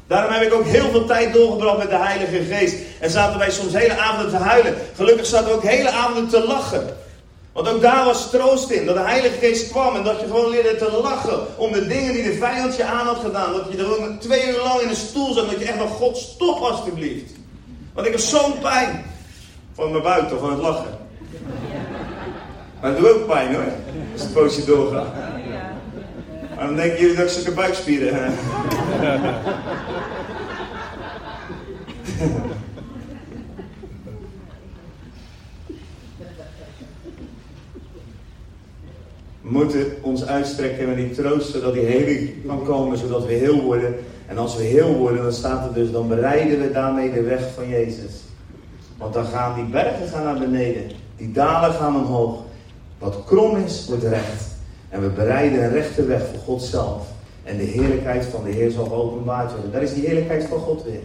Daarom 0.06 0.32
heb 0.32 0.42
ik 0.42 0.54
ook 0.54 0.66
heel 0.66 0.90
veel 0.90 1.04
tijd 1.04 1.32
doorgebracht 1.32 1.78
met 1.78 1.90
de 1.90 1.96
Heilige 1.96 2.54
Geest. 2.54 2.76
En 3.00 3.10
zaten 3.10 3.38
wij 3.38 3.50
soms 3.50 3.72
hele 3.72 3.98
avonden 3.98 4.38
te 4.38 4.44
huilen. 4.44 4.74
Gelukkig 4.94 5.26
zaten 5.26 5.48
we 5.48 5.54
ook 5.54 5.62
hele 5.62 5.90
avonden 5.90 6.28
te 6.28 6.46
lachen. 6.46 6.96
Want 7.52 7.68
ook 7.68 7.82
daar 7.82 8.04
was 8.04 8.30
troost 8.30 8.70
in. 8.70 8.86
Dat 8.86 8.94
de 8.94 9.02
Heilige 9.02 9.38
Geest 9.38 9.70
kwam 9.70 9.96
en 9.96 10.02
dat 10.02 10.20
je 10.20 10.26
gewoon 10.26 10.50
leerde 10.50 10.76
te 10.76 11.00
lachen. 11.02 11.46
Om 11.56 11.72
de 11.72 11.86
dingen 11.86 12.12
die 12.12 12.22
de 12.22 12.34
vijand 12.34 12.76
je 12.76 12.84
aan 12.84 13.06
had 13.06 13.18
gedaan. 13.18 13.52
Dat 13.52 13.66
je 13.70 13.78
er 13.78 13.90
ook 13.90 14.20
twee 14.20 14.48
uur 14.48 14.62
lang 14.62 14.80
in 14.80 14.88
een 14.88 14.96
stoel 14.96 15.32
zat. 15.32 15.50
Dat 15.50 15.58
je 15.58 15.64
echt 15.64 15.78
van 15.78 15.88
God 15.88 16.16
stop 16.16 16.58
alsjeblieft. 16.58 17.30
Want 17.94 18.06
ik 18.06 18.12
heb 18.12 18.20
zo'n 18.20 18.58
pijn. 18.58 19.04
Van 19.72 19.90
mijn 19.90 20.02
buik 20.02 20.28
van 20.28 20.50
het 20.50 20.60
lachen. 20.60 20.98
Maar 22.80 22.90
het 22.90 23.00
doet 23.00 23.08
ook 23.08 23.26
pijn 23.26 23.54
hoor. 23.54 23.64
Als 24.12 24.22
het 24.22 24.32
poosje 24.32 24.64
doorgaat. 24.64 25.14
Maar 26.56 26.66
dan 26.66 26.76
denken 26.76 27.00
jullie 27.00 27.16
dat 27.16 27.24
ik 27.24 27.30
zulke 27.30 27.50
buikspieren 27.50 28.24
heb. 28.24 28.32
We 39.40 39.50
moeten 39.50 39.96
ons 40.02 40.26
uitstrekken 40.26 40.88
met 40.88 40.96
die 40.96 41.10
troost, 41.10 41.50
zodat 41.50 41.74
die 41.74 41.82
heling 41.82 42.46
kan 42.46 42.64
komen, 42.64 42.98
zodat 42.98 43.26
we 43.26 43.32
heel 43.32 43.62
worden 43.62 43.94
en 44.26 44.38
als 44.38 44.56
we 44.56 44.62
heel 44.62 44.94
worden, 44.94 45.22
dan 45.22 45.32
staat 45.32 45.66
er 45.66 45.74
dus, 45.74 45.90
dan 45.90 46.08
bereiden 46.08 46.60
we 46.60 46.72
daarmee 46.72 47.12
de 47.12 47.22
weg 47.22 47.52
van 47.54 47.68
Jezus. 47.68 48.22
Want 48.98 49.14
dan 49.14 49.24
gaan 49.24 49.54
die 49.54 49.64
bergen 49.64 50.08
gaan 50.08 50.24
naar 50.24 50.38
beneden. 50.38 50.90
Die 51.16 51.32
dalen 51.32 51.72
gaan 51.72 51.96
omhoog. 51.96 52.42
Wat 52.98 53.24
krom 53.24 53.56
is, 53.56 53.86
wordt 53.88 54.02
recht. 54.02 54.44
En 54.88 55.00
we 55.00 55.08
bereiden 55.08 55.62
een 55.62 55.70
rechte 55.70 56.04
weg 56.04 56.22
voor 56.26 56.38
God 56.38 56.62
zelf. 56.62 57.06
En 57.42 57.56
de 57.56 57.62
heerlijkheid 57.62 58.24
van 58.24 58.44
de 58.44 58.50
Heer 58.50 58.70
zal 58.70 58.84
geopenbaard 58.84 59.52
worden. 59.52 59.72
Daar 59.72 59.82
is 59.82 59.94
die 59.94 60.06
heerlijkheid 60.06 60.44
van 60.44 60.58
God 60.58 60.84
weer. 60.84 61.00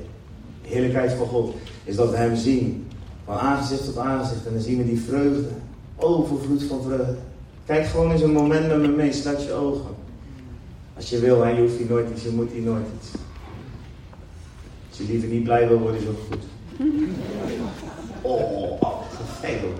De 0.62 0.70
heerlijkheid 0.70 1.12
van 1.12 1.28
God 1.28 1.56
is 1.84 1.96
dat 1.96 2.10
we 2.10 2.18
Hem 2.18 2.36
zien. 2.36 2.88
Van 3.26 3.38
aangezicht 3.38 3.86
tot 3.86 3.98
aangezicht. 3.98 4.46
En 4.46 4.54
dan 4.54 4.62
zien 4.62 4.78
we 4.78 4.86
die 4.86 5.02
vreugde. 5.02 5.48
Overvloed 5.96 6.64
van 6.64 6.82
vreugde. 6.84 7.16
Kijk 7.66 7.86
gewoon 7.86 8.12
eens 8.12 8.22
een 8.22 8.32
moment 8.32 8.68
met 8.68 8.80
me 8.80 8.88
mee. 8.88 9.14
Sluit 9.14 9.44
je 9.44 9.54
ogen. 9.54 9.99
Als 11.00 11.10
je 11.10 11.20
wil, 11.20 11.42
hè, 11.42 11.50
je 11.50 11.62
hoeft 11.62 11.78
hier 11.78 11.90
nooit 11.90 12.10
iets, 12.10 12.24
je 12.24 12.30
moet 12.30 12.52
hier 12.52 12.62
nooit 12.62 12.86
iets. 13.00 13.12
Als 14.90 14.98
je 14.98 15.04
liever 15.04 15.30
niet 15.30 15.44
blij 15.44 15.68
wil 15.68 15.78
worden, 15.78 16.02
is 16.02 16.08
ook 16.08 16.20
goed. 16.32 16.44
Oh, 18.22 18.82
oh 18.82 19.02
vervelend. 19.10 19.78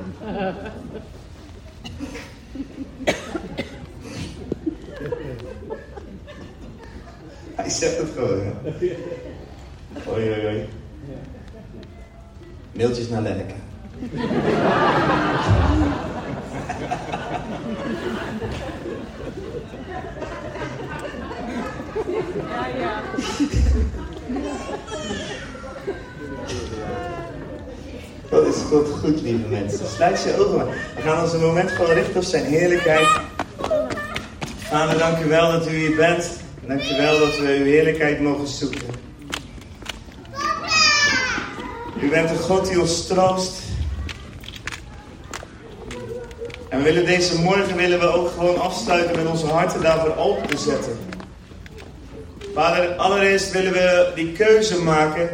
Hij 7.56 7.70
zegt 7.70 7.98
het 7.98 8.10
gewoon, 8.16 8.40
hè. 8.40 8.52
Oei, 10.12 10.30
oei, 10.30 10.46
oei. 10.46 10.68
Mailtjes 12.72 13.10
naar 13.10 13.22
Lenneke. 13.22 13.54
Ja. 22.78 23.02
Wat 28.30 28.46
is 28.46 28.56
God 28.70 28.88
goed, 29.02 29.22
lieve 29.22 29.48
mensen. 29.48 29.88
Sluit 29.88 30.24
je 30.24 30.38
ogen 30.40 30.68
We 30.96 31.02
gaan 31.02 31.24
ons 31.24 31.34
een 31.34 31.40
moment 31.40 31.72
gewoon 31.72 31.92
richten 31.92 32.16
op 32.16 32.24
zijn 32.24 32.46
heerlijkheid. 32.46 33.08
Vader, 34.58 34.98
dank 34.98 35.26
u 35.26 35.28
wel 35.28 35.52
dat 35.52 35.68
u 35.68 35.70
hier 35.70 35.96
bent. 35.96 36.32
Dank 36.68 36.82
u 36.82 36.98
wel 36.98 37.20
dat 37.20 37.38
we 37.38 37.58
uw 37.60 37.66
heerlijkheid 37.66 38.22
mogen 38.22 38.48
zoeken. 38.48 38.82
U 42.02 42.10
bent 42.10 42.30
de 42.30 42.36
God 42.36 42.68
die 42.68 42.82
ons 42.82 43.08
troost. 43.08 43.62
En 46.70 46.78
we 46.78 46.84
willen 46.84 47.06
deze 47.06 47.42
morgen 47.42 47.76
willen 47.76 48.00
we 48.00 48.08
ook 48.08 48.32
gewoon 48.32 48.62
afsluiten 48.62 49.16
met 49.16 49.28
onze 49.28 49.46
harten 49.46 49.82
daarvoor 49.82 50.16
open 50.16 50.48
te 50.48 50.58
zetten. 50.58 51.09
Vader, 52.60 52.96
allereerst 52.96 53.52
willen 53.52 53.74
we 53.74 54.12
die 54.16 54.32
keuze 54.32 54.82
maken 54.82 55.30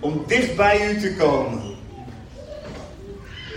om 0.00 0.24
dicht 0.26 0.56
bij 0.56 0.92
u 0.92 1.00
te 1.00 1.14
komen. 1.14 1.62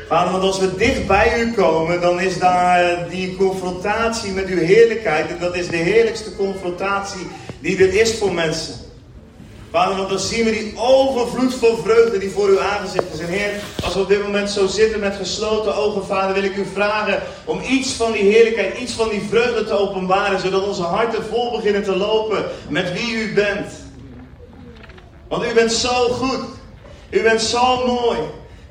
Vader, 0.08 0.32
want 0.32 0.44
als 0.44 0.60
we 0.60 0.76
dicht 0.76 1.08
bij 1.08 1.40
u 1.40 1.54
komen, 1.54 2.02
dan 2.02 2.20
is 2.20 2.40
daar 2.40 3.10
die 3.10 3.36
confrontatie 3.36 4.32
met 4.32 4.48
uw 4.48 4.58
heerlijkheid. 4.58 5.30
En 5.30 5.40
dat 5.40 5.56
is 5.56 5.68
de 5.68 5.78
heerlijkste 5.78 6.36
confrontatie 6.36 7.28
die 7.60 7.78
er 7.78 7.94
is 7.94 8.18
voor 8.18 8.34
mensen. 8.34 8.85
Vader, 9.76 9.96
want 9.96 10.10
dan 10.10 10.20
zien 10.20 10.46
we 10.46 10.52
die 10.52 10.74
overvloed 10.78 11.54
van 11.56 11.78
vreugde 11.78 12.18
die 12.18 12.30
voor 12.30 12.48
uw 12.48 12.60
aangezicht 12.60 13.14
is. 13.14 13.20
En 13.20 13.28
Heer, 13.28 13.52
als 13.84 13.94
we 13.94 14.00
op 14.00 14.08
dit 14.08 14.22
moment 14.22 14.50
zo 14.50 14.68
zitten 14.68 15.00
met 15.00 15.16
gesloten 15.16 15.76
ogen, 15.76 16.06
Vader, 16.06 16.34
wil 16.34 16.44
ik 16.44 16.56
u 16.56 16.66
vragen 16.74 17.22
om 17.46 17.62
iets 17.70 17.92
van 17.92 18.12
die 18.12 18.22
heerlijkheid, 18.22 18.78
iets 18.78 18.94
van 18.94 19.10
die 19.10 19.22
vreugde 19.30 19.66
te 19.66 19.78
openbaren, 19.78 20.40
zodat 20.40 20.68
onze 20.68 20.82
harten 20.82 21.24
vol 21.26 21.52
beginnen 21.52 21.84
te 21.84 21.96
lopen 21.96 22.46
met 22.70 22.94
wie 22.94 23.14
u 23.16 23.34
bent. 23.34 23.72
Want 25.28 25.46
u 25.46 25.54
bent 25.54 25.72
zo 25.72 26.08
goed. 26.10 26.44
U 27.10 27.22
bent 27.22 27.42
zo 27.42 27.86
mooi. 27.86 28.20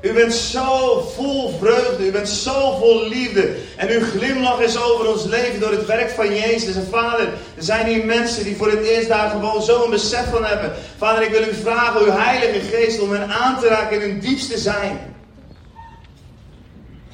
U 0.05 0.13
bent 0.13 0.33
zo 0.33 0.99
vol 1.15 1.57
vreugde. 1.59 2.07
U 2.07 2.11
bent 2.11 2.29
zo 2.29 2.77
vol 2.79 3.07
liefde. 3.07 3.55
En 3.75 3.89
uw 3.89 4.01
glimlach 4.01 4.59
is 4.59 4.77
over 4.83 5.09
ons 5.09 5.23
leven 5.23 5.59
door 5.59 5.71
het 5.71 5.85
werk 5.85 6.09
van 6.09 6.35
Jezus. 6.35 6.75
En 6.75 6.87
vader, 6.91 7.27
er 7.55 7.63
zijn 7.63 7.85
hier 7.85 8.05
mensen 8.05 8.43
die 8.43 8.55
voor 8.55 8.69
het 8.69 8.83
eerst 8.83 9.07
daar 9.07 9.29
gewoon 9.29 9.61
zo 9.61 9.83
een 9.83 9.89
besef 9.89 10.29
van 10.29 10.45
hebben. 10.45 10.73
Vader, 10.97 11.23
ik 11.23 11.29
wil 11.29 11.47
u 11.47 11.53
vragen, 11.53 12.01
uw 12.01 12.11
heilige 12.11 12.59
geest, 12.59 12.99
om 12.99 13.11
hen 13.11 13.29
aan 13.29 13.59
te 13.59 13.67
raken 13.67 14.01
in 14.01 14.09
hun 14.09 14.19
diepste 14.19 14.57
zijn. 14.57 15.15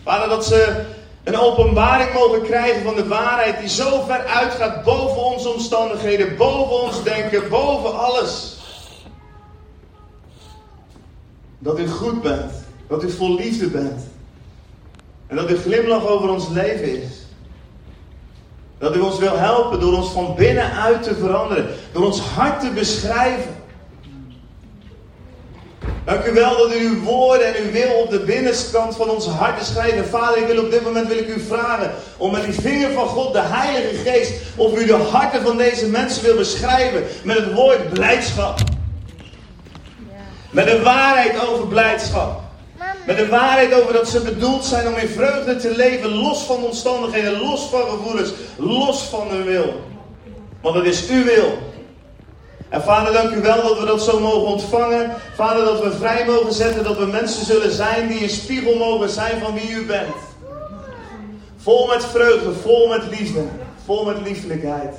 Vader, 0.04 0.30
dat 0.30 0.46
ze 0.46 0.84
een 1.24 1.38
openbaring 1.38 2.14
mogen 2.14 2.42
krijgen 2.42 2.84
van 2.84 2.96
de 2.96 3.08
waarheid 3.08 3.60
die 3.60 3.70
zo 3.70 4.02
ver 4.08 4.26
uitgaat 4.26 4.84
boven 4.84 5.24
onze 5.24 5.50
omstandigheden, 5.50 6.38
boven 6.38 6.82
ons 6.82 7.04
denken, 7.04 7.50
boven 7.50 8.00
alles. 8.00 8.56
Dat 11.60 11.80
u 11.80 11.88
goed 11.88 12.22
bent. 12.22 12.70
Dat 12.92 13.04
u 13.04 13.12
vol 13.12 13.36
liefde 13.36 13.68
bent. 13.68 14.02
En 15.28 15.36
dat 15.36 15.52
u 15.52 15.58
glimlach 15.58 16.08
over 16.08 16.30
ons 16.30 16.48
leven 16.50 17.02
is. 17.02 17.26
Dat 18.78 18.96
u 18.96 19.00
ons 19.00 19.20
wil 19.20 19.38
helpen 19.38 19.80
door 19.80 19.94
ons 19.94 20.12
van 20.12 20.36
binnenuit 20.36 21.04
te 21.04 21.16
veranderen. 21.16 21.68
Door 21.92 22.06
ons 22.06 22.20
hart 22.20 22.62
te 22.62 22.70
beschrijven. 22.70 23.56
Dank 26.06 26.26
u 26.26 26.34
wel 26.34 26.58
dat 26.58 26.76
u 26.76 26.88
uw 26.88 27.02
woorden 27.02 27.56
en 27.56 27.64
uw 27.64 27.72
wil 27.72 27.94
op 27.94 28.10
de 28.10 28.20
binnenkant 28.20 28.96
van 28.96 29.10
onze 29.10 29.30
harten 29.30 29.66
schrijven. 29.66 30.06
Vader, 30.06 30.38
ik 30.38 30.48
wil 30.48 30.64
op 30.64 30.72
dit 30.72 30.84
moment 30.84 31.08
wil 31.08 31.18
ik 31.18 31.28
u 31.28 31.39
vragen 31.39 31.92
om 32.18 32.32
met 32.32 32.44
die 32.44 32.54
vinger 32.54 32.92
van 32.92 33.08
God, 33.08 33.34
de 33.34 33.42
Heilige 33.44 34.10
Geest, 34.10 34.34
of 34.56 34.78
u 34.78 34.86
de 34.86 34.94
harten 34.94 35.42
van 35.42 35.58
deze 35.58 35.88
mensen 35.88 36.24
wil 36.24 36.36
beschrijven 36.36 37.04
met 37.24 37.38
het 37.38 37.54
woord 37.54 37.89
blijdschap. 37.89 38.60
Met 40.52 40.66
de 40.66 40.82
waarheid 40.82 41.48
over 41.48 41.68
blijdschap. 41.68 42.51
Met 43.12 43.20
de 43.20 43.30
waarheid 43.30 43.74
over 43.74 43.93
dat 43.93 44.07
ze 44.07 44.22
bedoeld 44.22 44.66
zijn 44.66 44.88
om 44.88 44.95
in 44.95 45.07
vreugde 45.07 45.55
te 45.55 45.76
leven, 45.76 46.09
los 46.09 46.43
van 46.43 46.64
omstandigheden, 46.64 47.39
los 47.39 47.62
van 47.62 47.82
gevoelens, 47.89 48.34
los 48.57 49.03
van 49.03 49.28
hun 49.30 49.43
wil. 49.43 49.82
Want 50.62 50.76
het 50.76 50.86
is 50.86 51.09
uw 51.09 51.24
wil. 51.24 51.57
En 52.70 52.82
vader, 52.82 53.14
dank 53.14 53.32
u 53.32 53.41
wel 53.41 53.62
dat 53.62 53.80
we 53.80 53.86
dat 53.86 54.03
zo 54.03 54.20
mogen 54.20 54.47
ontvangen. 54.47 55.12
Vader, 55.36 55.66
dat 55.66 55.84
we 55.84 55.91
vrij 55.91 56.26
mogen 56.26 56.53
zetten, 56.53 56.84
dat 56.84 56.97
we 56.97 57.05
mensen 57.05 57.45
zullen 57.45 57.72
zijn 57.72 58.07
die 58.07 58.24
een 58.24 58.30
spiegel 58.30 58.78
mogen 58.78 59.09
zijn 59.09 59.41
van 59.41 59.53
wie 59.53 59.72
u 59.72 59.86
bent. 59.86 60.16
Vol 61.57 61.88
met 61.88 62.05
vreugde, 62.05 62.53
vol 62.53 62.88
met 62.88 63.20
liefde, 63.20 63.43
vol 63.86 64.05
met 64.05 64.22
liefelijkheid. 64.24 64.95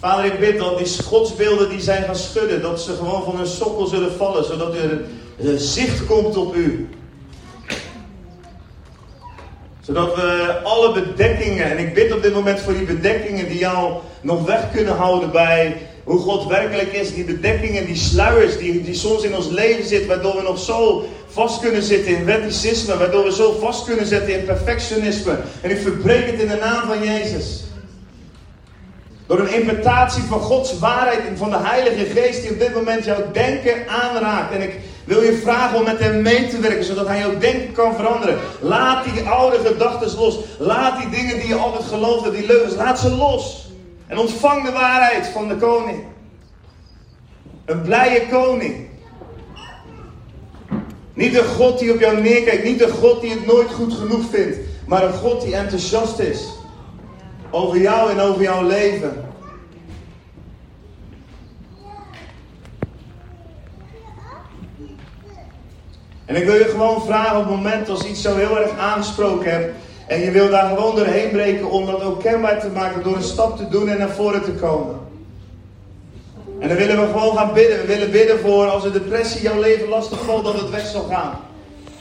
Vader, 0.00 0.24
ik 0.24 0.40
bid 0.40 0.58
dat 0.58 0.78
die 0.78 1.02
godsbeelden 1.02 1.68
die 1.68 1.80
zijn 1.80 2.04
gaan 2.04 2.16
schudden, 2.16 2.62
dat 2.62 2.80
ze 2.80 2.94
gewoon 2.94 3.24
van 3.24 3.36
hun 3.36 3.46
sokkel 3.46 3.86
zullen 3.86 4.12
vallen, 4.12 4.44
zodat 4.44 4.74
er 4.74 5.00
een 5.38 5.58
zicht 5.58 6.06
komt 6.06 6.36
op 6.36 6.54
u. 6.54 6.88
Zodat 9.80 10.14
we 10.14 10.60
alle 10.62 10.92
bedekkingen, 10.92 11.64
en 11.64 11.78
ik 11.78 11.94
bid 11.94 12.12
op 12.12 12.22
dit 12.22 12.34
moment 12.34 12.60
voor 12.60 12.72
die 12.72 12.84
bedekkingen 12.84 13.48
die 13.48 13.58
jou 13.58 13.92
nog 14.20 14.44
weg 14.44 14.70
kunnen 14.72 14.96
houden 14.96 15.30
bij 15.30 15.76
hoe 16.04 16.18
God 16.18 16.46
werkelijk 16.46 16.92
is. 16.92 17.14
Die 17.14 17.24
bedekkingen, 17.24 17.86
die 17.86 17.96
sluiers 17.96 18.58
die, 18.58 18.82
die 18.82 18.94
soms 18.94 19.22
in 19.22 19.36
ons 19.36 19.48
leven 19.48 19.86
zitten, 19.86 20.08
waardoor 20.08 20.36
we 20.36 20.42
nog 20.42 20.58
zo 20.58 21.08
vast 21.26 21.60
kunnen 21.60 21.82
zitten 21.82 22.16
in 22.16 22.24
wetticisme, 22.24 22.96
waardoor 22.96 23.24
we 23.24 23.32
zo 23.32 23.58
vast 23.60 23.84
kunnen 23.84 24.06
zitten 24.06 24.38
in 24.38 24.44
perfectionisme. 24.44 25.38
En 25.60 25.70
ik 25.70 25.78
verbreek 25.78 26.26
het 26.26 26.40
in 26.40 26.48
de 26.48 26.58
naam 26.60 26.86
van 26.86 27.04
Jezus. 27.04 27.64
Door 29.30 29.38
een 29.38 29.52
interpretatie 29.52 30.22
van 30.22 30.40
Gods 30.40 30.78
waarheid 30.78 31.26
en 31.26 31.36
van 31.36 31.50
de 31.50 31.58
Heilige 31.58 32.04
Geest 32.04 32.42
die 32.42 32.50
op 32.50 32.58
dit 32.58 32.74
moment 32.74 33.04
jouw 33.04 33.30
denken 33.32 33.88
aanraakt. 33.88 34.54
En 34.54 34.62
ik 34.62 34.78
wil 35.04 35.22
je 35.22 35.32
vragen 35.32 35.78
om 35.78 35.84
met 35.84 35.98
hem 35.98 36.22
mee 36.22 36.48
te 36.48 36.58
werken, 36.58 36.84
zodat 36.84 37.06
hij 37.06 37.18
jouw 37.18 37.38
denken 37.38 37.72
kan 37.72 37.94
veranderen. 37.94 38.38
Laat 38.60 39.04
die 39.04 39.22
oude 39.22 39.58
gedachten 39.58 40.18
los. 40.18 40.38
Laat 40.58 41.00
die 41.00 41.08
dingen 41.08 41.38
die 41.38 41.48
je 41.48 41.54
altijd 41.54 41.84
geloofde, 41.84 42.30
die 42.30 42.46
leugens, 42.46 42.74
laat 42.74 42.98
ze 42.98 43.10
los. 43.10 43.70
En 44.06 44.18
ontvang 44.18 44.64
de 44.64 44.72
waarheid 44.72 45.26
van 45.26 45.48
de 45.48 45.56
koning. 45.56 46.04
Een 47.64 47.82
blije 47.82 48.22
koning. 48.30 48.88
Niet 51.14 51.36
een 51.36 51.44
God 51.44 51.78
die 51.78 51.92
op 51.92 52.00
jou 52.00 52.20
neerkijkt, 52.20 52.64
niet 52.64 52.82
een 52.82 52.90
God 52.90 53.20
die 53.20 53.30
het 53.30 53.46
nooit 53.46 53.72
goed 53.72 53.94
genoeg 53.94 54.24
vindt, 54.30 54.56
maar 54.86 55.04
een 55.04 55.12
God 55.12 55.42
die 55.42 55.56
enthousiast 55.56 56.18
is 56.18 56.58
over 57.50 57.80
jou 57.80 58.10
en 58.10 58.20
over 58.20 58.42
jouw 58.42 58.66
leven. 58.66 59.28
En 66.24 66.36
ik 66.36 66.44
wil 66.44 66.54
je 66.54 66.64
gewoon 66.64 67.02
vragen 67.02 67.36
op 67.36 67.44
het 67.44 67.54
moment 67.54 67.88
als 67.88 68.04
iets 68.04 68.22
zo 68.22 68.36
heel 68.36 68.58
erg 68.58 68.78
aangesproken 68.78 69.50
hebt. 69.50 69.74
En 70.06 70.20
je 70.20 70.30
wil 70.30 70.50
daar 70.50 70.68
gewoon 70.68 70.94
doorheen 70.94 71.30
breken 71.30 71.70
om 71.70 71.86
dat 71.86 72.02
ook 72.02 72.22
kenbaar 72.22 72.60
te 72.60 72.68
maken 72.68 73.02
door 73.02 73.16
een 73.16 73.22
stap 73.22 73.56
te 73.56 73.68
doen 73.68 73.88
en 73.88 73.98
naar 73.98 74.10
voren 74.10 74.44
te 74.44 74.50
komen. 74.50 74.98
En 76.58 76.68
dan 76.68 76.76
willen 76.76 77.00
we 77.00 77.06
gewoon 77.06 77.36
gaan 77.36 77.52
bidden. 77.52 77.80
We 77.80 77.86
willen 77.86 78.10
bidden 78.10 78.38
voor 78.38 78.66
als 78.66 78.82
de 78.82 78.90
depressie 78.90 79.42
jouw 79.42 79.60
leven 79.60 79.88
lastig 79.88 80.24
valt, 80.24 80.44
dat 80.44 80.60
het 80.60 80.70
weg 80.70 80.86
zal 80.86 81.02
gaan. 81.02 81.38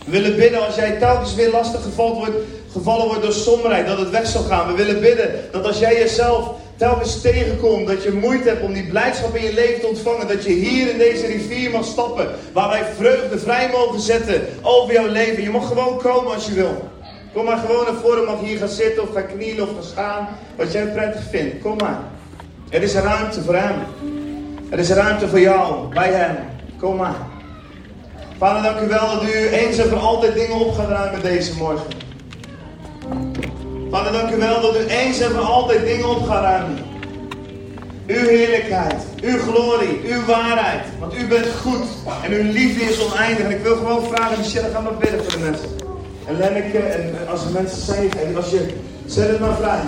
We 0.05 0.11
willen 0.11 0.35
bidden 0.35 0.65
als 0.65 0.75
jij 0.75 0.91
telkens 0.91 1.35
weer 1.35 1.51
lastig 1.51 1.83
gevallen 1.83 2.15
wordt, 2.15 2.35
gevallen 2.71 3.07
wordt 3.07 3.21
door 3.21 3.33
somberheid, 3.33 3.87
dat 3.87 3.97
het 3.97 4.09
weg 4.09 4.27
zal 4.27 4.43
gaan. 4.43 4.67
We 4.67 4.83
willen 4.83 5.01
bidden 5.01 5.29
dat 5.51 5.65
als 5.65 5.79
jij 5.79 5.93
jezelf 5.93 6.51
telkens 6.75 7.21
tegenkomt, 7.21 7.87
dat 7.87 8.03
je 8.03 8.11
moeite 8.11 8.49
hebt 8.49 8.63
om 8.63 8.73
die 8.73 8.87
blijdschap 8.87 9.35
in 9.35 9.43
je 9.43 9.53
leven 9.53 9.79
te 9.79 9.87
ontvangen, 9.87 10.27
dat 10.27 10.43
je 10.43 10.51
hier 10.51 10.89
in 10.89 10.97
deze 10.97 11.25
rivier 11.25 11.71
mag 11.71 11.85
stappen, 11.85 12.27
waar 12.53 12.69
wij 12.69 12.83
vreugde 12.97 13.39
vrij 13.39 13.69
mogen 13.71 13.99
zetten 13.99 14.41
over 14.61 14.93
jouw 14.93 15.07
leven. 15.07 15.43
Je 15.43 15.49
mag 15.49 15.67
gewoon 15.67 15.97
komen 15.97 16.33
als 16.33 16.45
je 16.45 16.53
wil. 16.53 16.89
Kom 17.33 17.45
maar 17.45 17.57
gewoon 17.57 17.85
naar 17.85 18.01
voren, 18.01 18.25
mag 18.25 18.39
hier 18.39 18.57
gaan 18.57 18.67
zitten 18.67 19.03
of 19.03 19.13
gaan 19.13 19.27
knielen 19.27 19.63
of 19.63 19.73
gaan 19.73 19.83
staan, 19.83 20.27
wat 20.55 20.71
jij 20.71 20.85
prettig 20.85 21.21
vindt. 21.29 21.61
Kom 21.61 21.77
maar. 21.77 21.99
Er 22.69 22.81
is 22.81 22.93
ruimte 22.93 23.41
voor 23.41 23.55
hem. 23.55 23.75
Er 24.69 24.79
is 24.79 24.89
ruimte 24.89 25.27
voor 25.27 25.39
jou, 25.39 25.93
bij 25.93 26.11
hem. 26.11 26.35
Kom 26.79 26.95
maar. 26.95 27.15
Vader, 28.37 28.63
dank 28.63 28.79
u 28.79 28.87
wel 28.87 29.13
dat 29.13 29.23
u 29.23 29.47
eens 29.47 29.77
en 29.77 29.89
voor 29.89 29.97
altijd 29.97 30.33
dingen 30.33 30.55
op 30.55 30.73
gaat 30.73 30.89
ruimen 30.89 31.21
deze 31.21 31.55
morgen. 31.57 32.08
Vader, 33.91 34.11
dank 34.11 34.31
u 34.31 34.37
wel 34.37 34.61
dat 34.61 34.75
u 34.75 34.85
eens 34.85 35.19
en 35.19 35.31
voor 35.31 35.41
altijd 35.41 35.85
dingen 35.85 36.09
op 36.09 36.27
gaat 36.27 36.41
ruimen. 36.43 36.77
Uw 38.07 38.27
heerlijkheid, 38.27 39.03
uw 39.21 39.37
glorie, 39.37 39.99
uw 40.03 40.25
waarheid. 40.25 40.81
Want 40.99 41.15
u 41.15 41.27
bent 41.27 41.47
goed 41.61 41.85
en 42.23 42.31
uw 42.31 42.51
liefde 42.51 42.83
is 42.83 43.03
oneindig. 43.05 43.45
En 43.45 43.51
ik 43.51 43.63
wil 43.63 43.75
gewoon 43.75 44.03
vragen, 44.03 44.37
Michelle, 44.37 44.69
ga 44.69 44.79
maar 44.79 44.97
bidden 44.97 45.23
voor 45.23 45.31
de 45.31 45.39
mensen. 45.39 45.69
En 46.27 46.37
Lenneke, 46.37 46.77
en 46.77 47.27
als 47.27 47.43
de 47.43 47.53
mensen 47.53 47.81
zijn, 47.81 48.11
en 48.25 48.35
als 48.35 48.49
je, 48.49 48.73
zet 49.05 49.29
het 49.29 49.39
maar 49.39 49.55
vrij. 49.55 49.79